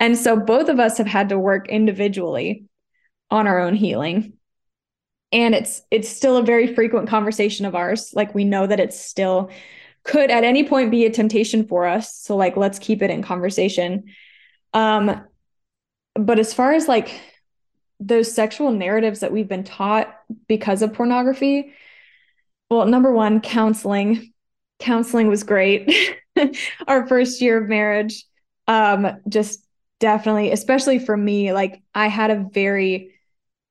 And 0.00 0.16
so 0.16 0.36
both 0.38 0.68
of 0.68 0.78
us 0.78 0.98
have 0.98 1.06
had 1.06 1.30
to 1.30 1.38
work 1.38 1.68
individually 1.68 2.64
on 3.30 3.46
our 3.46 3.58
own 3.58 3.74
healing. 3.74 4.34
And 5.32 5.54
it's 5.54 5.82
it's 5.90 6.08
still 6.08 6.36
a 6.36 6.42
very 6.42 6.74
frequent 6.74 7.08
conversation 7.08 7.66
of 7.66 7.74
ours. 7.74 8.12
Like 8.14 8.34
we 8.34 8.44
know 8.44 8.66
that 8.66 8.80
it's 8.80 8.98
still 8.98 9.50
could 10.08 10.30
at 10.30 10.42
any 10.42 10.64
point 10.64 10.90
be 10.90 11.04
a 11.04 11.10
temptation 11.10 11.68
for 11.68 11.86
us. 11.86 12.16
So 12.16 12.34
like 12.34 12.56
let's 12.56 12.78
keep 12.78 13.02
it 13.02 13.10
in 13.10 13.22
conversation. 13.22 14.04
Um 14.72 15.24
but 16.14 16.38
as 16.38 16.52
far 16.52 16.72
as 16.72 16.88
like 16.88 17.20
those 18.00 18.32
sexual 18.32 18.72
narratives 18.72 19.20
that 19.20 19.32
we've 19.32 19.48
been 19.48 19.64
taught 19.64 20.12
because 20.48 20.82
of 20.82 20.94
pornography, 20.94 21.74
well, 22.70 22.86
number 22.86 23.12
one, 23.12 23.40
counseling 23.40 24.32
counseling 24.78 25.28
was 25.28 25.42
great. 25.44 26.16
Our 26.86 27.06
first 27.06 27.40
year 27.42 27.62
of 27.62 27.68
marriage, 27.68 28.24
um, 28.66 29.20
just 29.28 29.62
definitely, 30.00 30.52
especially 30.52 30.98
for 31.00 31.16
me, 31.16 31.52
like 31.52 31.82
I 31.94 32.06
had 32.06 32.30
a 32.30 32.46
very, 32.50 33.14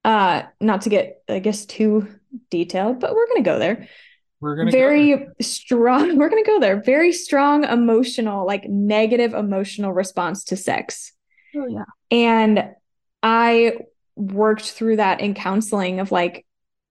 uh, 0.03 0.43
not 0.61 0.81
to 0.81 0.89
get, 0.89 1.23
I 1.27 1.39
guess, 1.39 1.65
too 1.65 2.07
detailed, 2.51 2.99
but 2.99 3.15
we're 3.15 3.27
gonna 3.27 3.41
go 3.41 3.57
there. 3.57 3.87
We're 4.39 4.55
gonna 4.55 4.71
very 4.71 5.15
go 5.15 5.25
strong. 5.41 6.17
We're 6.17 6.29
gonna 6.29 6.43
go 6.43 6.59
there. 6.59 6.81
Very 6.81 7.11
strong 7.11 7.63
emotional, 7.63 8.45
like 8.45 8.67
negative 8.69 9.33
emotional 9.33 9.93
response 9.93 10.43
to 10.45 10.55
sex. 10.57 11.13
Oh 11.55 11.67
yeah. 11.67 11.85
And 12.11 12.71
I 13.23 13.77
worked 14.15 14.71
through 14.71 14.97
that 14.97 15.21
in 15.21 15.33
counseling 15.33 15.99
of 15.99 16.11
like 16.11 16.45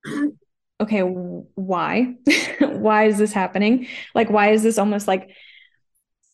okay, 0.80 1.00
why? 1.00 2.14
why 2.58 3.04
is 3.04 3.18
this 3.18 3.32
happening? 3.32 3.86
Like, 4.14 4.30
why 4.30 4.50
is 4.50 4.62
this 4.62 4.78
almost 4.78 5.08
like 5.08 5.30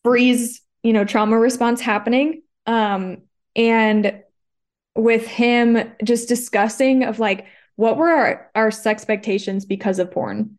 freeze, 0.03 0.61
you 0.83 0.93
know, 0.93 1.05
trauma 1.05 1.39
response 1.39 1.81
happening? 1.81 2.43
Um, 2.67 3.23
and 3.55 4.23
with 4.95 5.27
him 5.27 5.93
just 6.05 6.29
discussing 6.29 7.05
of 7.05 7.19
like, 7.19 7.47
what 7.77 7.97
were 7.97 8.11
our, 8.11 8.51
our 8.55 8.71
sex 8.71 9.03
expectations 9.03 9.65
because 9.65 9.99
of 9.99 10.11
porn? 10.11 10.59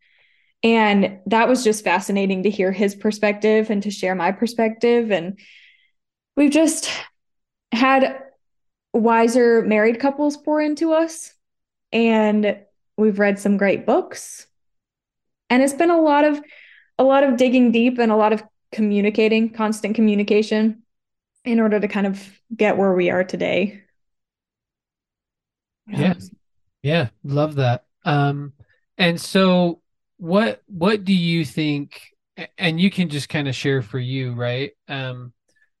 And 0.64 1.18
that 1.26 1.46
was 1.46 1.62
just 1.62 1.84
fascinating 1.84 2.42
to 2.44 2.50
hear 2.50 2.72
his 2.72 2.94
perspective 2.94 3.68
and 3.68 3.82
to 3.82 3.90
share 3.90 4.14
my 4.14 4.32
perspective. 4.32 5.12
And 5.12 5.38
we've 6.36 6.50
just 6.50 6.90
had 7.70 8.18
wiser 8.94 9.60
married 9.62 10.00
couples 10.00 10.38
pour 10.38 10.62
into 10.62 10.94
us. 10.94 11.34
And 11.92 12.58
we've 12.96 13.18
read 13.18 13.38
some 13.38 13.58
great 13.58 13.84
books. 13.84 14.46
And 15.50 15.62
it's 15.62 15.74
been 15.74 15.90
a 15.90 16.00
lot 16.00 16.24
of 16.24 16.40
a 16.98 17.04
lot 17.04 17.24
of 17.24 17.36
digging 17.36 17.70
deep 17.70 17.98
and 17.98 18.10
a 18.10 18.16
lot 18.16 18.32
of 18.32 18.42
communicating 18.72 19.50
constant 19.50 19.94
communication 19.94 20.82
in 21.44 21.60
order 21.60 21.78
to 21.78 21.88
kind 21.88 22.06
of 22.06 22.40
get 22.56 22.78
where 22.78 22.94
we 22.94 23.10
are 23.10 23.22
today. 23.22 23.82
Yeah. 25.86 26.14
Yeah. 26.82 27.08
Love 27.22 27.56
that. 27.56 27.84
Um 28.04 28.54
and 28.96 29.20
so 29.20 29.82
what 30.18 30.62
what 30.66 31.04
do 31.04 31.14
you 31.14 31.44
think 31.44 32.00
and 32.58 32.80
you 32.80 32.90
can 32.90 33.08
just 33.08 33.28
kind 33.28 33.48
of 33.48 33.54
share 33.54 33.82
for 33.82 33.98
you 33.98 34.32
right 34.32 34.72
um 34.88 35.32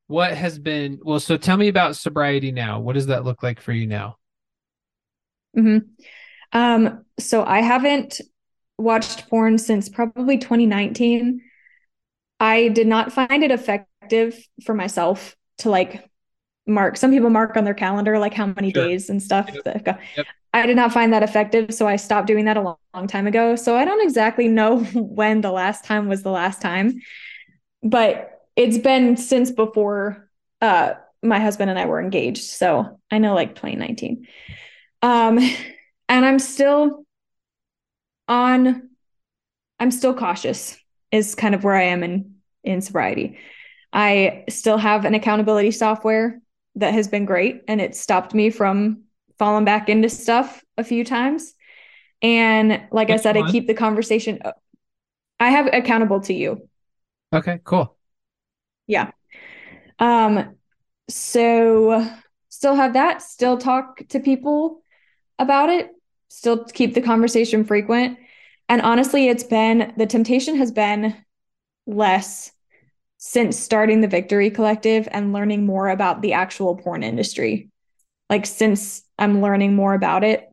what 0.06 0.34
has 0.34 0.58
been 0.58 1.00
well 1.02 1.20
so 1.20 1.36
tell 1.36 1.56
me 1.56 1.68
about 1.68 1.96
sobriety 1.96 2.52
now 2.52 2.80
what 2.80 2.94
does 2.94 3.06
that 3.06 3.24
look 3.24 3.42
like 3.42 3.60
for 3.60 3.72
you 3.72 3.86
now 3.86 4.16
mm-hmm. 5.56 5.78
Um, 6.54 7.04
so 7.18 7.44
I 7.44 7.60
haven't 7.60 8.20
watched 8.78 9.28
porn 9.28 9.58
since 9.58 9.88
probably 9.88 10.38
2019. 10.38 11.42
I 12.40 12.68
did 12.68 12.86
not 12.86 13.12
find 13.12 13.42
it 13.42 13.50
effective 13.50 14.38
for 14.64 14.74
myself 14.74 15.36
to 15.58 15.70
like 15.70 16.08
mark. 16.66 16.96
Some 16.96 17.10
people 17.10 17.30
mark 17.30 17.56
on 17.56 17.64
their 17.64 17.74
calendar 17.74 18.18
like 18.18 18.34
how 18.34 18.46
many 18.46 18.72
sure. 18.72 18.86
days 18.86 19.10
and 19.10 19.22
stuff. 19.22 19.50
Yep. 19.52 20.00
Yep. 20.16 20.26
I 20.54 20.66
did 20.66 20.76
not 20.76 20.92
find 20.92 21.12
that 21.12 21.24
effective, 21.24 21.74
so 21.74 21.88
I 21.88 21.96
stopped 21.96 22.28
doing 22.28 22.44
that 22.44 22.56
a 22.56 22.60
long, 22.60 22.76
long 22.94 23.08
time 23.08 23.26
ago. 23.26 23.56
So 23.56 23.76
I 23.76 23.84
don't 23.84 24.00
exactly 24.00 24.46
know 24.46 24.78
when 24.94 25.40
the 25.40 25.50
last 25.50 25.84
time 25.84 26.08
was 26.08 26.22
the 26.22 26.30
last 26.30 26.62
time, 26.62 27.00
but 27.82 28.40
it's 28.56 28.78
been 28.78 29.16
since 29.16 29.50
before 29.50 30.30
uh 30.62 30.94
my 31.22 31.40
husband 31.40 31.70
and 31.70 31.78
I 31.78 31.86
were 31.86 32.00
engaged. 32.00 32.44
So 32.44 33.00
I 33.10 33.18
know 33.18 33.34
like 33.34 33.56
2019. 33.56 34.26
Um 35.02 35.38
and 36.08 36.24
I'm 36.24 36.38
still 36.38 37.04
on 38.28 38.90
I'm 39.80 39.90
still 39.90 40.14
cautious 40.14 40.78
is 41.10 41.34
kind 41.34 41.54
of 41.56 41.64
where 41.64 41.74
I 41.74 41.84
am 41.84 42.04
in 42.04 42.36
in 42.62 42.80
sobriety. 42.80 43.38
I 43.92 44.44
still 44.48 44.78
have 44.78 45.04
an 45.04 45.14
accountability 45.14 45.72
software 45.72 46.40
that 46.76 46.94
has 46.94 47.08
been 47.08 47.24
great 47.24 47.62
and 47.66 47.80
it 47.80 47.96
stopped 47.96 48.34
me 48.34 48.50
from 48.50 49.04
falling 49.38 49.64
back 49.64 49.88
into 49.88 50.08
stuff 50.08 50.62
a 50.76 50.84
few 50.84 51.04
times. 51.04 51.54
And 52.22 52.82
like 52.90 53.10
I 53.10 53.16
said? 53.16 53.36
I 53.36 53.50
keep 53.50 53.66
the 53.66 53.74
conversation. 53.74 54.40
I 55.38 55.50
have 55.50 55.66
Accountable2You. 55.66 56.66
Okay, 57.34 57.60
cool. 57.64 57.96
Yeah. 58.86 59.10
Um, 59.98 60.56
so 61.08 62.08
still 62.48 62.74
have 62.74 62.94
that, 62.94 63.20
still 63.22 63.58
talk 63.58 64.06
to 64.08 64.20
people 64.20 64.82
about 65.38 65.68
it, 65.68 65.90
still 66.28 66.64
keep 66.64 66.94
the 66.94 67.02
conversation 67.02 67.64
frequent. 67.64 68.18
And 68.68 68.80
honestly, 68.80 69.28
it's 69.28 69.44
been 69.44 69.92
the 69.96 70.06
temptation 70.06 70.56
has 70.56 70.72
been 70.72 71.14
less 71.86 72.52
since 73.18 73.58
starting 73.58 74.00
the 74.00 74.08
Victory 74.08 74.50
Collective 74.50 75.08
and 75.10 75.32
learning 75.32 75.66
more 75.66 75.88
about 75.88 76.22
the 76.22 76.32
actual 76.32 76.76
porn 76.76 77.02
industry. 77.02 77.70
Like, 78.30 78.46
since 78.46 79.02
I'm 79.18 79.42
learning 79.42 79.74
more 79.74 79.94
about 79.94 80.24
it, 80.24 80.48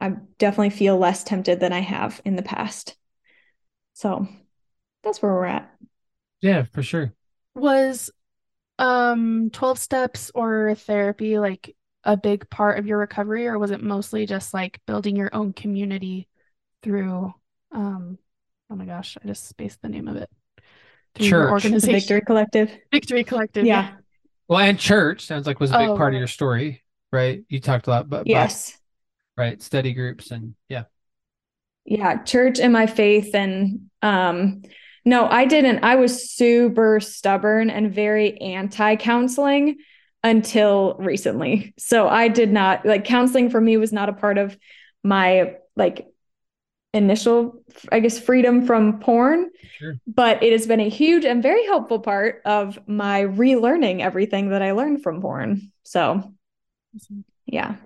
I 0.00 0.14
definitely 0.38 0.70
feel 0.70 0.96
less 0.96 1.24
tempted 1.24 1.60
than 1.60 1.72
I 1.72 1.80
have 1.80 2.20
in 2.24 2.36
the 2.36 2.42
past. 2.42 2.96
So 3.94 4.28
that's 5.02 5.20
where 5.20 5.32
we're 5.32 5.44
at. 5.46 5.70
Yeah, 6.40 6.64
for 6.64 6.82
sure. 6.82 7.12
Was 7.54 8.10
um 8.78 9.50
12 9.52 9.78
steps 9.78 10.30
or 10.36 10.76
therapy 10.76 11.38
like 11.40 11.74
a 12.04 12.16
big 12.16 12.48
part 12.48 12.78
of 12.78 12.86
your 12.86 12.98
recovery 12.98 13.48
or 13.48 13.58
was 13.58 13.72
it 13.72 13.82
mostly 13.82 14.24
just 14.24 14.54
like 14.54 14.80
building 14.86 15.16
your 15.16 15.34
own 15.34 15.52
community 15.52 16.28
through 16.84 17.34
um 17.72 18.18
oh 18.70 18.76
my 18.76 18.84
gosh, 18.84 19.16
I 19.22 19.26
just 19.26 19.48
spaced 19.48 19.82
the 19.82 19.88
name 19.88 20.06
of 20.06 20.16
it. 20.16 20.30
Through 21.14 21.28
church. 21.28 21.50
Organization. 21.50 21.98
Victory 21.98 22.20
Collective. 22.20 22.70
Victory 22.92 23.24
Collective. 23.24 23.66
Yeah. 23.66 23.82
yeah. 23.82 23.94
Well, 24.46 24.60
and 24.60 24.78
church 24.78 25.26
sounds 25.26 25.46
like 25.46 25.60
was 25.60 25.72
a 25.72 25.78
big 25.78 25.88
oh, 25.88 25.96
part 25.96 26.14
of 26.14 26.18
your 26.18 26.28
story, 26.28 26.82
right? 27.12 27.42
You 27.48 27.60
talked 27.60 27.86
a 27.86 27.90
lot 27.90 28.04
about 28.04 28.26
yes, 28.26 28.76
right, 29.36 29.60
study 29.62 29.94
groups 29.94 30.30
and 30.30 30.54
yeah, 30.68 30.84
yeah, 31.84 32.22
church 32.22 32.60
and 32.60 32.72
my 32.72 32.86
faith 32.86 33.34
and 33.34 33.90
um, 34.02 34.62
no, 35.04 35.26
I 35.26 35.46
didn't. 35.46 35.84
I 35.84 35.96
was 35.96 36.30
super 36.30 37.00
stubborn 37.00 37.70
and 37.70 37.94
very 37.94 38.38
anti 38.40 38.96
counseling 38.96 39.78
until 40.22 40.96
recently. 40.98 41.72
So 41.78 42.08
I 42.08 42.28
did 42.28 42.52
not 42.52 42.84
like 42.84 43.04
counseling 43.04 43.48
for 43.50 43.60
me 43.60 43.76
was 43.76 43.92
not 43.92 44.08
a 44.08 44.12
part 44.12 44.36
of 44.36 44.56
my 45.02 45.54
like 45.76 46.06
initial 46.94 47.62
i 47.92 48.00
guess 48.00 48.18
freedom 48.18 48.66
from 48.66 48.98
porn 48.98 49.50
sure. 49.78 50.00
but 50.06 50.42
it 50.42 50.52
has 50.52 50.66
been 50.66 50.80
a 50.80 50.88
huge 50.88 51.26
and 51.26 51.42
very 51.42 51.64
helpful 51.66 51.98
part 52.00 52.40
of 52.46 52.78
my 52.88 53.24
relearning 53.24 54.00
everything 54.00 54.48
that 54.48 54.62
i 54.62 54.72
learned 54.72 55.02
from 55.02 55.20
porn 55.20 55.70
so 55.84 56.34
yeah 57.46 57.76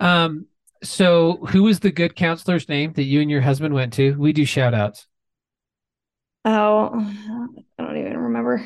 um 0.00 0.46
so 0.82 1.36
who 1.46 1.62
was 1.62 1.80
the 1.80 1.90
good 1.90 2.14
counselor's 2.14 2.68
name 2.68 2.92
that 2.92 3.04
you 3.04 3.20
and 3.20 3.30
your 3.30 3.40
husband 3.40 3.74
went 3.74 3.92
to 3.92 4.14
we 4.14 4.32
do 4.32 4.44
shout 4.44 4.74
outs 4.74 5.06
oh 6.44 6.90
i 7.78 7.82
don't 7.82 7.96
even 7.96 8.16
remember 8.18 8.64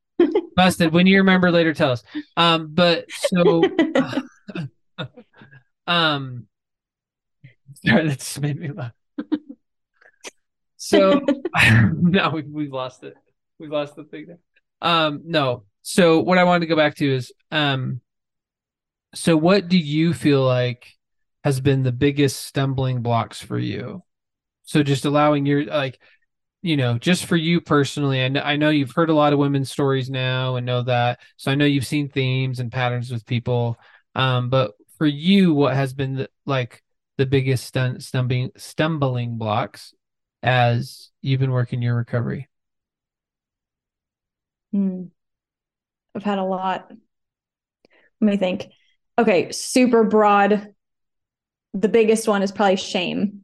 busted 0.56 0.92
when 0.92 1.06
you 1.06 1.18
remember 1.18 1.50
later 1.50 1.72
tell 1.72 1.90
us 1.90 2.02
um 2.36 2.68
but 2.72 3.06
so 3.10 3.62
um 5.86 6.46
Sorry, 7.86 8.08
that 8.08 8.18
just 8.18 8.40
made 8.40 8.58
me 8.58 8.70
laugh. 8.70 8.92
so 10.76 11.20
now 11.54 12.30
we, 12.30 12.42
we've 12.42 12.72
lost 12.72 13.02
it. 13.04 13.14
We've 13.58 13.70
lost 13.70 13.96
the 13.96 14.04
thing 14.04 14.26
there. 14.26 14.38
Um, 14.80 15.22
no. 15.24 15.64
So 15.82 16.20
what 16.20 16.38
I 16.38 16.44
wanted 16.44 16.60
to 16.60 16.66
go 16.66 16.76
back 16.76 16.96
to 16.96 17.14
is, 17.14 17.32
um, 17.50 18.00
so 19.14 19.36
what 19.36 19.68
do 19.68 19.78
you 19.78 20.14
feel 20.14 20.42
like 20.44 20.94
has 21.44 21.60
been 21.60 21.82
the 21.82 21.92
biggest 21.92 22.46
stumbling 22.46 23.02
blocks 23.02 23.40
for 23.40 23.58
you? 23.58 24.02
So 24.64 24.82
just 24.82 25.04
allowing 25.04 25.46
your 25.46 25.64
like, 25.64 25.98
you 26.62 26.76
know, 26.76 26.98
just 26.98 27.26
for 27.26 27.36
you 27.36 27.60
personally, 27.60 28.20
and 28.20 28.38
I 28.38 28.56
know 28.56 28.70
you've 28.70 28.92
heard 28.92 29.10
a 29.10 29.14
lot 29.14 29.32
of 29.32 29.38
women's 29.38 29.70
stories 29.70 30.08
now 30.08 30.56
and 30.56 30.64
know 30.64 30.82
that. 30.82 31.20
So 31.36 31.50
I 31.50 31.54
know 31.54 31.66
you've 31.66 31.86
seen 31.86 32.08
themes 32.08 32.60
and 32.60 32.72
patterns 32.72 33.10
with 33.10 33.26
people. 33.26 33.78
Um, 34.14 34.48
but 34.48 34.72
for 34.96 35.06
you, 35.06 35.52
what 35.52 35.74
has 35.74 35.92
been 35.92 36.16
the, 36.16 36.30
like 36.46 36.82
the 37.18 37.26
biggest 37.26 37.66
stun- 37.66 38.00
stumbling 38.00 38.50
stumbling 38.56 39.36
blocks 39.36 39.94
as 40.42 41.10
you've 41.20 41.40
been 41.40 41.50
working 41.50 41.82
your 41.82 41.96
recovery? 41.96 42.48
Hmm. 44.72 45.04
I've 46.14 46.22
had 46.22 46.38
a 46.38 46.44
lot. 46.44 46.90
Let 48.20 48.30
me 48.30 48.36
think. 48.36 48.68
Okay, 49.18 49.52
super 49.52 50.04
broad. 50.04 50.74
The 51.72 51.88
biggest 51.88 52.26
one 52.26 52.42
is 52.42 52.52
probably 52.52 52.76
shame. 52.76 53.42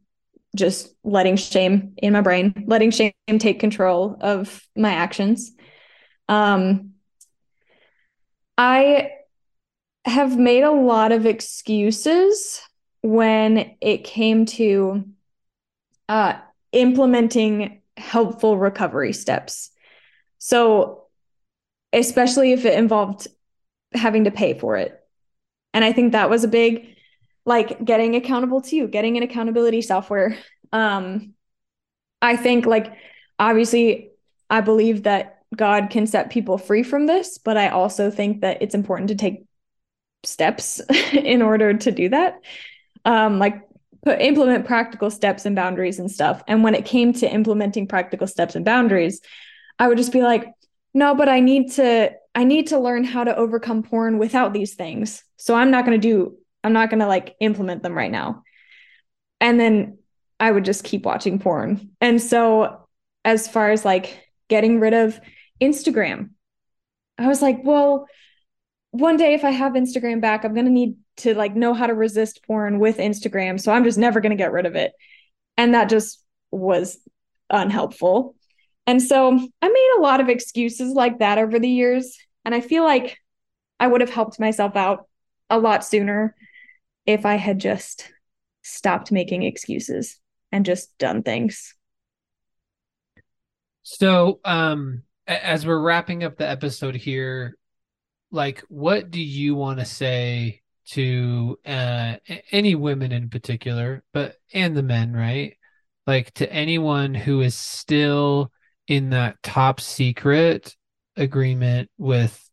Just 0.57 0.95
letting 1.05 1.37
shame 1.37 1.95
in 1.97 2.13
my 2.13 2.23
brain, 2.23 2.65
letting 2.67 2.91
shame 2.91 3.13
take 3.39 3.61
control 3.61 4.17
of 4.21 4.63
my 4.77 4.93
actions. 4.93 5.53
Um, 6.29 6.95
I 8.59 9.11
have 10.05 10.37
made 10.37 10.63
a 10.63 10.73
lot 10.73 11.13
of 11.13 11.25
excuses 11.25 12.61
when 13.03 13.75
it 13.81 14.05
came 14.05 14.45
to 14.47 15.05
uh, 16.09 16.35
implementing 16.73 17.81
helpful 17.97 18.59
recovery 18.59 19.13
steps. 19.13 19.71
So, 20.39 21.05
especially 21.93 22.53
if 22.53 22.65
it 22.65 22.79
involved 22.79 23.29
having 23.93 24.25
to 24.25 24.31
pay 24.31 24.59
for 24.59 24.77
it. 24.77 25.00
And 25.73 25.85
I 25.85 25.93
think 25.93 26.13
that 26.13 26.31
was 26.31 26.45
a 26.45 26.49
big, 26.49 26.97
like, 27.45 27.85
getting 27.85 28.13
Accountable2You, 28.13 28.91
getting 28.91 29.17
an 29.17 29.23
accountability 29.23 29.83
software. 29.83 30.37
Um, 30.73 31.35
I 32.21 32.37
think, 32.37 32.67
like, 32.67 32.93
obviously, 33.39 34.11
I 34.49 34.61
believe 34.61 35.05
that 35.05 35.43
God 35.55 35.91
can 35.91 36.07
set 36.07 36.31
people 36.31 36.59
free 36.59 36.83
from 36.83 37.07
this, 37.07 37.39
but 37.39 37.57
I 37.57 37.69
also 37.69 38.11
think 38.11 38.43
that 38.43 38.63
it's 38.63 38.75
important 38.75 39.09
to 39.09 39.15
take 39.15 39.45
steps 40.25 40.81
in 41.13 41.43
order 41.43 41.75
to 41.75 41.91
do 41.91 42.09
that 42.11 42.41
um, 43.05 43.39
like 43.39 43.63
put 44.05 44.21
implement 44.21 44.67
practical 44.67 45.11
steps 45.11 45.45
and 45.45 45.55
boundaries 45.55 45.99
and 45.99 46.11
stuff. 46.11 46.43
And 46.47 46.63
when 46.65 46.75
it 46.75 46.85
came 46.85 47.13
to 47.15 47.33
implementing 47.33 47.87
practical 47.87 48.27
steps 48.27 48.55
and 48.55 48.65
boundaries, 48.65 49.21
I 49.79 49.89
would 49.89 49.99
just 49.99 50.13
be 50.13 50.23
like, 50.23 50.47
no, 50.95 51.15
but 51.15 51.29
I 51.29 51.41
need 51.41 51.73
to 51.73 52.13
I 52.35 52.45
need 52.45 52.69
to 52.69 52.79
learn 52.79 53.05
how 53.05 53.25
to 53.25 53.37
overcome 53.37 53.83
porn 53.83 54.19
without 54.19 54.53
these 54.53 54.75
things. 54.75 55.25
So 55.37 55.55
I'm 55.55 55.71
not 55.71 55.85
going 55.85 56.01
to 56.01 56.09
do 56.09 56.37
I'm 56.63 56.73
not 56.73 56.91
going 56.91 57.01
to 57.01 57.07
like 57.07 57.37
implement 57.41 57.83
them 57.83 57.97
right 57.97 58.11
now. 58.11 58.43
And 59.41 59.59
then 59.59 59.99
I 60.39 60.51
would 60.51 60.65
just 60.65 60.85
keep 60.85 61.05
watching 61.05 61.39
porn. 61.39 61.91
And 62.01 62.21
so 62.21 62.87
as 63.25 63.49
far 63.49 63.71
as 63.71 63.85
like 63.85 64.29
getting 64.49 64.81
rid 64.81 64.95
of 64.95 65.19
Instagram, 65.61 66.31
I 67.19 67.27
was 67.29 67.43
like, 67.43 67.61
well, 67.65 68.07
one 68.91 69.17
day 69.17 69.35
if 69.35 69.45
I 69.45 69.51
have 69.51 69.73
Instagram 69.73 70.21
back, 70.21 70.45
I'm 70.45 70.55
going 70.55 70.67
to 70.67 70.73
need 70.73 70.97
to 71.19 71.35
like 71.35 71.55
know 71.55 71.75
how 71.75 71.87
to 71.87 71.95
resist 71.95 72.45
porn 72.47 72.79
with 72.79 72.99
Instagram. 72.99 73.61
So 73.61 73.73
I'm 73.73 73.85
just 73.85 73.99
never 73.99 74.21
going 74.21 74.31
to 74.31 74.37
get 74.37 74.53
rid 74.53 74.67
of 74.67 74.75
it. 74.75 74.93
And 75.57 75.75
that 75.75 75.89
just 75.89 76.23
was 76.51 76.99
unhelpful. 77.51 78.35
And 78.91 79.01
so 79.01 79.29
I 79.63 79.69
made 79.69 79.95
a 79.99 80.03
lot 80.03 80.21
of 80.21 80.29
excuses 80.29 80.95
like 80.95 81.21
that 81.21 81.39
over 81.39 81.61
the 81.61 81.69
years. 81.69 82.19
And 82.45 82.53
I 82.53 82.61
feel 82.61 82.83
like 82.83 83.19
I 83.79 83.87
would 83.87 84.01
have 84.01 84.11
helped 84.11 84.41
myself 84.41 84.75
out 84.75 85.07
a 85.49 85.61
lot 85.61 85.85
sooner 85.85 86.35
if 87.07 87.25
I 87.25 87.37
had 87.37 87.61
just 87.61 88.13
stopped 88.63 89.13
making 89.13 89.45
excuses 89.45 90.19
and 90.51 90.67
just 90.67 90.99
done 90.99 91.23
things. 91.23 91.73
So, 93.83 94.41
um, 94.45 95.05
as 95.25 95.65
we're 95.65 95.81
wrapping 95.81 96.25
up 96.25 96.37
the 96.37 96.49
episode 96.49 96.97
here, 96.97 97.57
like, 98.33 98.65
what 98.67 99.13
do 99.13 99.23
you 99.23 99.55
want 99.55 99.79
to 99.79 99.85
say 99.85 100.63
to 100.87 101.61
uh, 101.65 102.17
any 102.51 102.75
women 102.75 103.13
in 103.13 103.31
particular, 103.31 104.03
but 104.13 104.35
and 104.53 104.77
the 104.77 104.83
men, 104.83 105.13
right? 105.13 105.57
Like 106.09 106.35
to 106.35 106.53
anyone 106.53 107.15
who 107.15 107.41
is 107.41 107.55
still 107.55 108.51
in 108.91 109.11
that 109.11 109.41
top 109.45 109.81
secret 109.81 110.77
agreement 111.17 111.89
with 111.97 112.51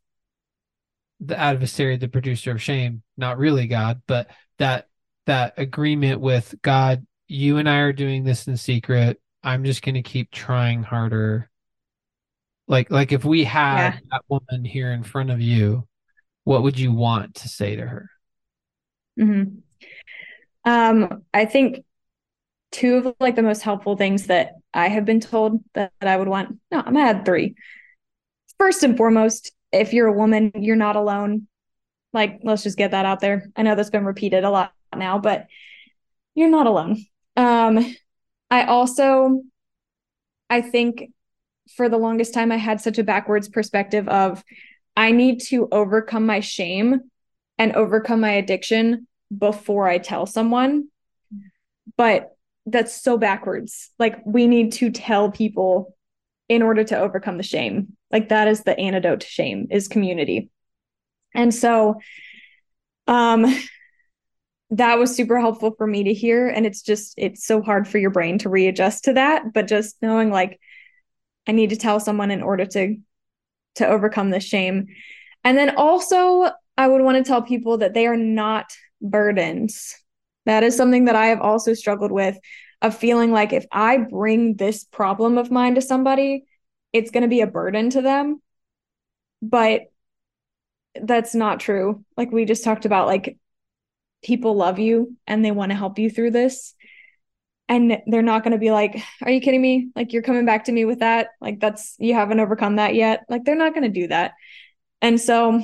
the 1.18 1.36
adversary, 1.36 1.96
the 1.96 2.06
producer 2.06 2.52
of 2.52 2.62
shame, 2.62 3.02
not 3.16 3.38
really 3.38 3.66
God, 3.66 4.00
but 4.06 4.30
that 4.58 4.86
that 5.26 5.54
agreement 5.56 6.20
with 6.20 6.54
God, 6.62 7.04
you 7.26 7.56
and 7.56 7.68
I 7.68 7.78
are 7.78 7.92
doing 7.92 8.22
this 8.22 8.46
in 8.46 8.56
secret. 8.56 9.20
I'm 9.42 9.64
just 9.64 9.82
going 9.82 9.96
to 9.96 10.02
keep 10.02 10.30
trying 10.30 10.84
harder. 10.84 11.50
Like 12.68 12.88
like 12.88 13.10
if 13.10 13.24
we 13.24 13.42
had 13.42 13.94
yeah. 13.94 13.98
that 14.12 14.22
woman 14.28 14.64
here 14.64 14.92
in 14.92 15.02
front 15.02 15.30
of 15.30 15.40
you, 15.40 15.88
what 16.44 16.62
would 16.62 16.78
you 16.78 16.92
want 16.92 17.34
to 17.36 17.48
say 17.48 17.74
to 17.74 17.82
her? 17.84 18.10
Mm-hmm. 19.18 19.58
Um, 20.64 21.24
I 21.34 21.46
think 21.46 21.84
two 22.70 22.94
of 22.94 23.16
like 23.18 23.34
the 23.34 23.42
most 23.42 23.62
helpful 23.62 23.96
things 23.96 24.28
that 24.28 24.52
I 24.74 24.88
have 24.88 25.04
been 25.04 25.20
told 25.20 25.62
that, 25.74 25.92
that 26.00 26.08
I 26.08 26.16
would 26.16 26.28
want. 26.28 26.58
No, 26.70 26.78
I'm 26.78 26.94
gonna 26.94 27.00
add 27.00 27.24
three. 27.24 27.54
First 28.58 28.82
and 28.82 28.96
foremost, 28.96 29.52
if 29.72 29.92
you're 29.92 30.06
a 30.06 30.12
woman, 30.12 30.52
you're 30.54 30.76
not 30.76 30.96
alone. 30.96 31.46
Like, 32.12 32.40
let's 32.42 32.62
just 32.62 32.78
get 32.78 32.92
that 32.92 33.06
out 33.06 33.20
there. 33.20 33.50
I 33.56 33.62
know 33.62 33.74
that's 33.74 33.90
been 33.90 34.04
repeated 34.04 34.44
a 34.44 34.50
lot 34.50 34.72
now, 34.94 35.18
but 35.18 35.46
you're 36.34 36.48
not 36.48 36.66
alone. 36.66 37.04
Um, 37.36 37.94
I 38.50 38.64
also, 38.64 39.42
I 40.48 40.60
think 40.62 41.10
for 41.76 41.88
the 41.88 41.98
longest 41.98 42.32
time, 42.32 42.50
I 42.50 42.56
had 42.56 42.80
such 42.80 42.98
a 42.98 43.04
backwards 43.04 43.48
perspective 43.48 44.08
of 44.08 44.42
I 44.96 45.12
need 45.12 45.40
to 45.48 45.68
overcome 45.70 46.26
my 46.26 46.40
shame 46.40 47.10
and 47.58 47.74
overcome 47.74 48.20
my 48.20 48.32
addiction 48.32 49.06
before 49.36 49.86
I 49.86 49.98
tell 49.98 50.26
someone. 50.26 50.88
But 51.96 52.36
that's 52.70 53.02
so 53.02 53.18
backwards. 53.18 53.90
Like, 53.98 54.20
we 54.24 54.46
need 54.46 54.72
to 54.74 54.90
tell 54.90 55.30
people 55.30 55.96
in 56.48 56.62
order 56.62 56.84
to 56.84 56.98
overcome 56.98 57.36
the 57.36 57.42
shame. 57.42 57.96
Like, 58.10 58.30
that 58.30 58.48
is 58.48 58.62
the 58.62 58.78
antidote 58.78 59.20
to 59.20 59.26
shame 59.26 59.68
is 59.70 59.88
community. 59.88 60.50
And 61.34 61.54
so, 61.54 62.00
um, 63.06 63.46
that 64.70 64.98
was 64.98 65.14
super 65.14 65.40
helpful 65.40 65.74
for 65.76 65.86
me 65.86 66.04
to 66.04 66.12
hear 66.12 66.48
and 66.48 66.66
it's 66.66 66.82
just 66.82 67.14
it's 67.16 67.44
so 67.44 67.62
hard 67.62 67.88
for 67.88 67.98
your 67.98 68.10
brain 68.10 68.38
to 68.38 68.48
readjust 68.48 69.04
to 69.04 69.14
that 69.14 69.52
but 69.54 69.66
just 69.66 69.96
knowing 70.02 70.30
like 70.30 70.60
i 71.46 71.52
need 71.52 71.70
to 71.70 71.76
tell 71.76 71.98
someone 71.98 72.30
in 72.30 72.42
order 72.42 72.66
to 72.66 72.96
to 73.76 73.86
overcome 73.86 74.30
the 74.30 74.40
shame 74.40 74.86
and 75.44 75.56
then 75.56 75.74
also 75.76 76.50
i 76.76 76.86
would 76.86 77.00
want 77.00 77.16
to 77.16 77.26
tell 77.26 77.42
people 77.42 77.78
that 77.78 77.94
they 77.94 78.06
are 78.06 78.16
not 78.16 78.70
burdens 79.00 79.94
that 80.48 80.64
is 80.64 80.76
something 80.76 81.04
that 81.04 81.16
i 81.16 81.26
have 81.26 81.40
also 81.40 81.72
struggled 81.74 82.10
with 82.10 82.36
of 82.82 82.96
feeling 82.96 83.30
like 83.30 83.52
if 83.52 83.64
i 83.70 83.96
bring 83.96 84.56
this 84.56 84.82
problem 84.84 85.38
of 85.38 85.52
mine 85.52 85.76
to 85.76 85.80
somebody 85.80 86.44
it's 86.92 87.10
going 87.10 87.22
to 87.22 87.28
be 87.28 87.40
a 87.40 87.46
burden 87.46 87.90
to 87.90 88.02
them. 88.02 88.40
But 89.42 89.92
that's 91.00 91.34
not 91.34 91.60
true. 91.60 92.04
Like 92.16 92.32
we 92.32 92.44
just 92.44 92.64
talked 92.64 92.86
about 92.86 93.06
like 93.06 93.38
people 94.22 94.56
love 94.56 94.78
you 94.78 95.16
and 95.26 95.44
they 95.44 95.50
want 95.50 95.70
to 95.70 95.76
help 95.76 95.98
you 95.98 96.10
through 96.10 96.32
this. 96.32 96.74
And 97.68 97.98
they're 98.06 98.22
not 98.22 98.42
going 98.42 98.52
to 98.52 98.58
be 98.58 98.70
like 98.70 99.02
are 99.22 99.30
you 99.30 99.40
kidding 99.40 99.60
me? 99.60 99.90
Like 99.94 100.12
you're 100.12 100.22
coming 100.22 100.46
back 100.46 100.64
to 100.64 100.72
me 100.72 100.84
with 100.84 101.00
that? 101.00 101.28
Like 101.40 101.60
that's 101.60 101.94
you 101.98 102.14
haven't 102.14 102.40
overcome 102.40 102.76
that 102.76 102.94
yet? 102.94 103.24
Like 103.28 103.44
they're 103.44 103.54
not 103.54 103.74
going 103.74 103.84
to 103.84 104.00
do 104.00 104.08
that. 104.08 104.32
And 105.02 105.20
so 105.20 105.62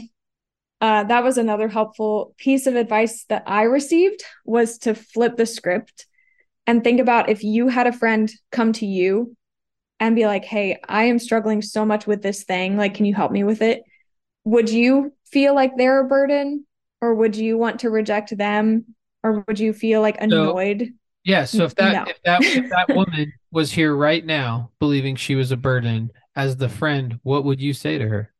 uh, 0.84 1.02
that 1.04 1.24
was 1.24 1.38
another 1.38 1.66
helpful 1.66 2.34
piece 2.36 2.66
of 2.66 2.76
advice 2.76 3.24
that 3.30 3.42
i 3.46 3.62
received 3.62 4.22
was 4.44 4.76
to 4.76 4.94
flip 4.94 5.36
the 5.36 5.46
script 5.46 6.06
and 6.66 6.82
think 6.84 7.00
about 7.00 7.30
if 7.30 7.42
you 7.42 7.68
had 7.68 7.86
a 7.86 7.92
friend 7.92 8.30
come 8.52 8.72
to 8.72 8.84
you 8.86 9.34
and 10.00 10.14
be 10.14 10.26
like 10.26 10.44
hey 10.44 10.78
i 10.88 11.04
am 11.04 11.18
struggling 11.18 11.62
so 11.62 11.86
much 11.86 12.06
with 12.06 12.22
this 12.22 12.44
thing. 12.44 12.76
Like 12.76 12.94
can 12.94 13.06
you 13.06 13.14
help 13.14 13.32
me 13.32 13.44
with 13.44 13.62
it? 13.62 13.82
Would 14.44 14.68
you 14.68 15.14
feel 15.30 15.54
like 15.54 15.76
they're 15.76 16.04
a 16.04 16.08
burden 16.08 16.66
or 17.00 17.14
would 17.14 17.36
you 17.36 17.56
want 17.56 17.80
to 17.80 17.90
reject 17.90 18.36
them 18.36 18.94
or 19.22 19.44
would 19.48 19.58
you 19.58 19.72
feel 19.72 20.02
like 20.02 20.20
annoyed? 20.20 20.80
so, 20.80 20.92
yeah 21.24 21.44
so 21.44 21.64
if 21.64 21.74
that 21.76 21.92
no. 21.92 22.10
if 22.10 22.22
that 22.24 22.42
if 22.42 22.68
that 22.68 22.94
woman 22.94 23.32
was 23.50 23.72
here 23.72 23.96
right 23.96 24.26
now 24.26 24.70
believing 24.80 25.16
she 25.16 25.34
was 25.34 25.50
a 25.50 25.56
burden 25.56 26.10
as 26.36 26.58
the 26.58 26.68
friend 26.68 27.18
what 27.22 27.44
would 27.44 27.60
you 27.60 27.72
say 27.72 27.96
to 27.96 28.06
her 28.06 28.33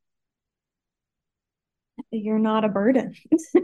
you're 2.11 2.39
not 2.39 2.65
a 2.65 2.69
burden. 2.69 3.15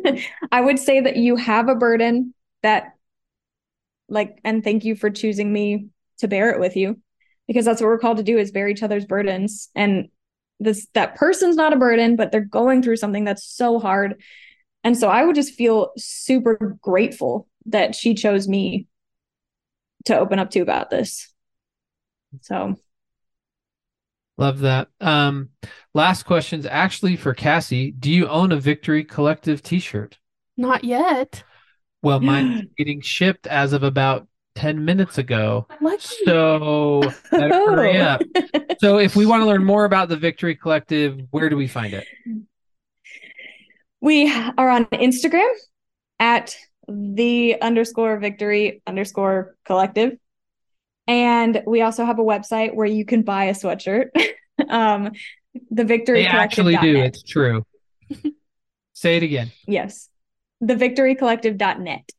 I 0.53 0.61
would 0.61 0.78
say 0.78 1.01
that 1.01 1.16
you 1.16 1.37
have 1.37 1.68
a 1.68 1.74
burden 1.74 2.35
that 2.62 2.95
like 4.09 4.41
and 4.45 4.62
thank 4.62 4.85
you 4.85 4.95
for 4.95 5.11
choosing 5.11 5.53
me 5.53 5.89
to 6.18 6.28
bear 6.28 6.51
it 6.51 6.61
with 6.61 6.76
you 6.76 7.01
because 7.47 7.64
that's 7.64 7.81
what 7.81 7.87
we're 7.87 7.99
called 7.99 8.18
to 8.18 8.22
do 8.22 8.39
is 8.39 8.51
bear 8.51 8.68
each 8.68 8.83
other's 8.83 9.07
burdens. 9.07 9.68
And 9.74 10.09
this 10.59 10.87
that 10.95 11.14
person's 11.16 11.57
not 11.57 11.72
a 11.72 11.76
burden 11.76 12.16
but 12.16 12.31
they're 12.31 12.41
going 12.41 12.83
through 12.83 12.97
something 12.97 13.24
that's 13.24 13.45
so 13.45 13.78
hard. 13.78 14.20
And 14.85 14.97
so 14.97 15.09
I 15.09 15.24
would 15.24 15.37
just 15.37 15.55
feel 15.55 15.93
super 15.97 16.76
grateful 16.81 17.47
that 17.66 17.95
she 17.95 18.14
chose 18.14 18.49
me 18.49 18.87
to 20.07 20.18
open 20.18 20.39
up 20.39 20.51
to 20.51 20.61
about 20.61 20.91
this. 20.91 21.33
So 22.43 22.76
love 24.41 24.61
that. 24.61 24.88
Um 25.01 25.51
last 25.95 26.24
question's 26.24 26.66
actually 26.66 27.16
for 27.16 27.34
Cassie. 27.34 27.93
Do 27.93 28.11
you 28.11 28.26
own 28.28 28.53
a 28.53 28.57
Victory 28.57 29.05
Collective 29.05 29.62
t-shirt? 29.62 30.18
Not 30.57 30.84
yet. 30.84 31.45
Well, 32.03 32.20
mine's 32.20 32.64
getting 32.78 33.01
shipped 33.01 33.47
as 33.47 33.72
of 33.72 33.82
about 33.82 34.26
10 34.57 34.84
minutes 34.84 35.18
ago. 35.18 35.66
Lucky. 35.80 36.03
So 36.24 37.03
hurry 37.30 37.99
up. 38.01 38.20
so 38.80 38.99
if 38.99 39.14
we 39.14 39.26
want 39.26 39.43
to 39.43 39.47
learn 39.47 39.64
more 39.64 39.84
about 39.84 40.09
the 40.09 40.16
Victory 40.16 40.55
Collective, 40.57 41.20
where 41.30 41.49
do 41.49 41.57
we 41.57 41.68
find 41.68 41.95
it? 41.95 42.07
We 44.01 44.32
are 44.32 44.68
on 44.70 44.86
Instagram 44.86 45.49
at 46.18 46.57
the 46.88 47.61
underscore 47.61 48.18
victory 48.18 48.82
underscore 48.86 49.57
collective. 49.64 50.18
And 51.11 51.65
we 51.67 51.83
also 51.83 52.05
have 52.05 52.21
a 52.21 52.23
website 52.23 52.73
where 52.73 52.87
you 52.87 53.05
can 53.05 53.23
buy 53.23 53.47
a 53.47 53.53
sweatshirt. 53.53 54.11
um, 54.69 55.11
the 55.69 55.83
victory 55.83 56.23
they 56.23 56.29
actually 56.29 56.77
do. 56.77 56.93
Net. 56.93 57.07
It's 57.07 57.25
true. 57.25 57.67
Say 58.93 59.17
it 59.17 59.25
again. 59.25 59.51
Yes. 59.67 60.09
The 60.61 60.77
victorycollective.net. 60.77 62.11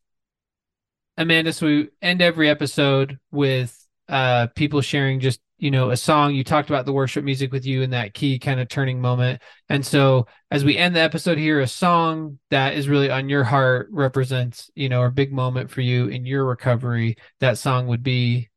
Amanda, 1.16 1.54
so 1.54 1.68
we 1.68 1.90
end 2.02 2.22
every 2.22 2.50
episode 2.50 3.18
with 3.32 3.78
uh, 4.10 4.48
people 4.56 4.82
sharing 4.82 5.22
just 5.22 5.40
you 5.58 5.72
know 5.72 5.92
a 5.92 5.96
song 5.96 6.36
you 6.36 6.44
talked 6.44 6.70
about 6.70 6.86
the 6.86 6.92
worship 6.92 7.24
music 7.24 7.54
with 7.54 7.66
you 7.66 7.84
in 7.84 7.92
that 7.92 8.14
key 8.14 8.40
kind 8.40 8.60
of 8.60 8.68
turning 8.68 9.00
moment 9.00 9.40
and 9.70 9.86
so 9.86 10.26
as 10.50 10.66
we 10.66 10.76
end 10.76 10.96
the 10.96 11.00
episode 11.00 11.38
here 11.38 11.60
a 11.60 11.68
song 11.68 12.40
that 12.50 12.74
is 12.74 12.90
really 12.90 13.12
on 13.12 13.30
your 13.30 13.44
heart 13.44 13.88
represents 13.92 14.72
you 14.74 14.90
know 14.90 15.04
a 15.04 15.12
big 15.12 15.32
moment 15.32 15.70
for 15.70 15.82
you 15.82 16.08
in 16.08 16.26
your 16.26 16.46
recovery 16.46 17.16
that 17.42 17.60
song 17.60 17.86
would 17.86 18.02
be 18.02 18.50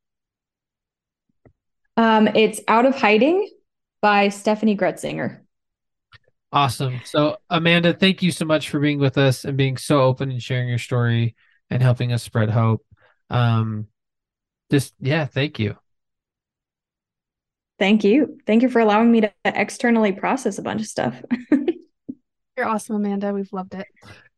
um 1.96 2.28
it's 2.28 2.60
out 2.68 2.86
of 2.86 2.96
hiding 2.96 3.48
by 4.00 4.28
Steffany 4.28 4.78
Gretzinger 4.78 5.40
awesome 6.52 7.00
so 7.04 7.36
amanda 7.50 7.92
thank 7.92 8.22
you 8.22 8.30
so 8.30 8.44
much 8.44 8.68
for 8.68 8.78
being 8.78 8.98
with 8.98 9.18
us 9.18 9.44
and 9.44 9.56
being 9.56 9.76
so 9.76 10.02
open 10.02 10.30
and 10.30 10.42
sharing 10.42 10.68
your 10.68 10.78
story 10.78 11.34
and 11.70 11.82
helping 11.82 12.12
us 12.12 12.22
spread 12.22 12.50
hope 12.50 12.84
um 13.30 13.86
just 14.70 14.94
yeah 15.00 15.24
thank 15.24 15.58
you 15.58 15.76
Thank 17.78 18.04
you. 18.04 18.38
Thank 18.46 18.62
you 18.62 18.68
for 18.68 18.80
allowing 18.80 19.10
me 19.10 19.22
to 19.22 19.32
externally 19.44 20.12
process 20.12 20.58
a 20.58 20.62
bunch 20.62 20.80
of 20.80 20.86
stuff. 20.86 21.20
You're 22.56 22.66
awesome, 22.66 22.96
Amanda. 22.96 23.32
We've 23.32 23.52
loved 23.52 23.74
it. 23.74 23.86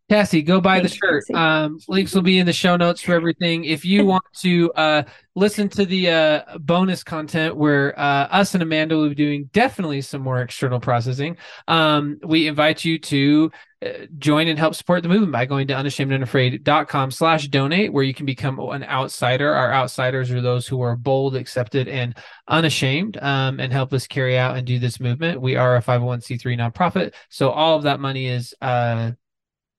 Cassie, 0.09 0.43
go 0.43 0.61
buy 0.61 0.79
Thanks, 0.79 0.93
the 0.93 0.99
shirt. 0.99 1.31
Um, 1.35 1.81
links 1.89 2.15
will 2.15 2.23
be 2.23 2.39
in 2.39 2.47
the 2.47 2.53
show 2.53 2.77
notes 2.77 3.01
for 3.01 3.13
everything. 3.13 3.65
If 3.65 3.85
you 3.85 4.07
want 4.07 4.25
to 4.35 4.73
uh, 4.75 5.03
listen 5.35 5.69
to 5.71 5.85
the 5.85 6.11
uh, 6.11 6.59
bonus 6.59 7.03
content 7.03 7.57
where 7.57 7.99
uh, 7.99 8.29
us 8.31 8.55
and 8.55 8.63
Amanda 8.63 8.97
will 8.97 9.09
be 9.09 9.17
doing 9.17 9.51
definitely 9.53 10.01
some 10.03 10.23
more 10.23 10.41
external 10.41 10.79
processing, 10.79 11.37
um, 11.67 12.21
we 12.25 12.47
invite 12.47 12.85
you 12.85 13.01
to 13.01 13.51
uh, 13.85 13.89
join 14.19 14.47
and 14.47 14.61
help 14.61 14.77
support 14.77 15.03
the 15.03 15.09
movement 15.09 15.33
by 15.33 15.45
going 15.45 15.67
to 15.67 15.75
unashamedunafraid.com 15.75 17.11
slash 17.11 17.49
donate 17.49 17.93
where 17.93 18.05
you 18.05 18.15
can 18.15 18.27
become 18.27 18.61
an 18.61 18.85
outsider. 18.85 19.53
Our 19.53 19.73
outsiders 19.73 20.31
are 20.31 20.41
those 20.41 20.69
who 20.69 20.81
are 20.83 20.95
bold, 20.95 21.35
accepted, 21.35 21.89
and 21.89 22.17
unashamed 22.47 23.19
um, 23.21 23.59
and 23.59 23.73
help 23.73 23.93
us 23.93 24.07
carry 24.07 24.39
out 24.39 24.57
and 24.57 24.65
do 24.65 24.79
this 24.79 25.01
movement. 25.01 25.41
We 25.41 25.57
are 25.57 25.75
a 25.75 25.83
501c3 25.83 26.57
nonprofit. 26.57 27.13
So 27.29 27.51
all 27.51 27.77
of 27.77 27.83
that 27.83 27.99
money 27.99 28.29
is 28.29 28.55
uh, 28.63 29.11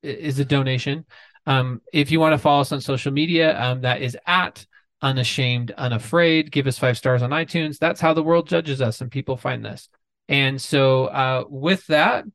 is 0.01 0.39
a 0.39 0.45
donation. 0.45 1.05
Um, 1.45 1.81
if 1.93 2.11
you 2.11 2.19
want 2.19 2.33
to 2.33 2.37
follow 2.37 2.61
us 2.61 2.71
on 2.71 2.81
social 2.81 3.11
media, 3.11 3.59
um, 3.59 3.81
that 3.81 4.01
is 4.01 4.17
at 4.25 4.65
unashamed, 5.01 5.71
unafraid. 5.71 6.51
Give 6.51 6.67
us 6.67 6.77
five 6.77 6.97
stars 6.97 7.21
on 7.21 7.29
iTunes. 7.29 7.77
That's 7.77 8.01
how 8.01 8.13
the 8.13 8.23
world 8.23 8.47
judges 8.47 8.81
us 8.81 9.01
and 9.01 9.11
people 9.11 9.37
find 9.37 9.63
this. 9.63 9.89
And 10.27 10.61
so, 10.61 11.05
uh, 11.05 11.45
with 11.47 11.85
that, 11.87 12.25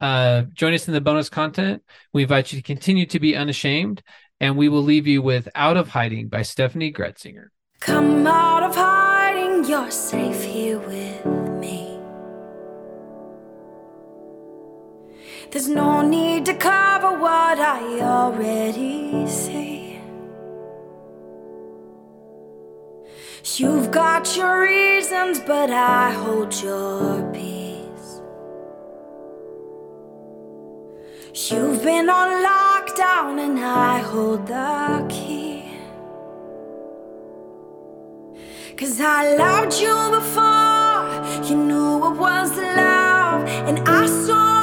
uh, 0.00 0.42
join 0.52 0.74
us 0.74 0.88
in 0.88 0.94
the 0.94 1.00
bonus 1.00 1.28
content. 1.28 1.82
We 2.12 2.22
invite 2.22 2.52
you 2.52 2.58
to 2.58 2.62
continue 2.62 3.06
to 3.06 3.20
be 3.20 3.36
unashamed, 3.36 4.02
and 4.40 4.56
we 4.56 4.68
will 4.68 4.82
leave 4.82 5.06
you 5.06 5.22
with 5.22 5.48
Out 5.54 5.76
of 5.76 5.88
Hiding 5.88 6.28
by 6.28 6.40
Steffany 6.40 6.94
Gretzinger. 6.94 7.48
Come 7.80 8.26
out 8.26 8.62
of 8.62 8.74
hiding, 8.74 9.64
you're 9.64 9.90
safe 9.90 10.42
here 10.42 10.78
with 10.78 11.26
me. 11.60 11.83
There's 15.54 15.68
no 15.68 16.02
need 16.02 16.46
to 16.46 16.54
cover 16.54 17.16
what 17.16 17.60
I 17.60 18.00
already 18.00 19.24
see. 19.28 20.00
You've 23.54 23.92
got 23.92 24.36
your 24.36 24.62
reasons, 24.62 25.38
but 25.38 25.70
I 25.70 26.10
hold 26.10 26.60
your 26.60 27.30
peace. 27.32 28.20
You've 31.52 31.84
been 31.84 32.10
on 32.10 32.30
lockdown, 32.50 33.38
and 33.38 33.56
I 33.60 33.98
hold 34.00 34.48
the 34.48 35.06
key. 35.08 35.70
Cause 38.76 39.00
I 39.00 39.36
loved 39.36 39.80
you 39.80 39.94
before, 40.18 41.48
you 41.48 41.64
knew 41.64 42.08
it 42.08 42.16
was 42.18 42.50
love, 42.56 43.46
and 43.68 43.78
I 43.88 44.06
saw. 44.06 44.53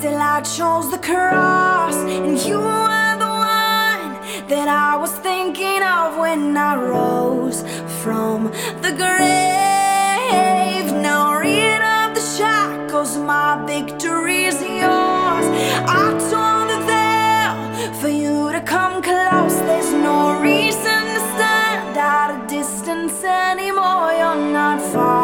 Still, 0.00 0.16
I 0.16 0.40
chose 0.40 0.90
the 0.90 0.96
cross, 0.96 1.94
and 1.94 2.38
you 2.48 2.56
were 2.56 3.16
the 3.24 3.32
one 3.52 4.48
that 4.48 4.66
I 4.66 4.96
was 4.96 5.12
thinking 5.12 5.82
of 5.82 6.16
when 6.16 6.56
I 6.56 6.74
rose 6.74 7.60
from 8.02 8.44
the 8.80 8.92
grave. 9.02 10.90
Now, 11.02 11.34
rid 11.38 11.82
of 11.82 12.14
the 12.14 12.22
shackles, 12.34 13.18
my 13.18 13.62
victory 13.66 14.44
is 14.44 14.62
yours. 14.62 15.46
I 15.84 16.16
tore 16.30 16.64
the 16.72 16.80
veil 16.88 17.56
for 18.00 18.08
you 18.08 18.52
to 18.52 18.60
come 18.62 19.02
close. 19.02 19.56
There's 19.68 19.92
no 19.92 20.40
reason 20.40 21.00
to 21.14 21.20
stand 21.34 21.94
at 21.98 22.30
a 22.36 22.46
distance 22.48 23.22
anymore. 23.22 24.14
You're 24.18 24.50
not 24.50 24.80
far. 24.80 25.19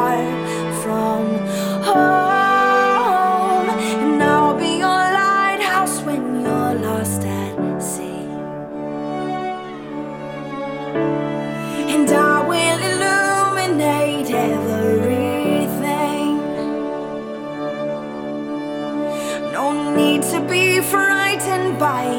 Bye. 21.78 22.15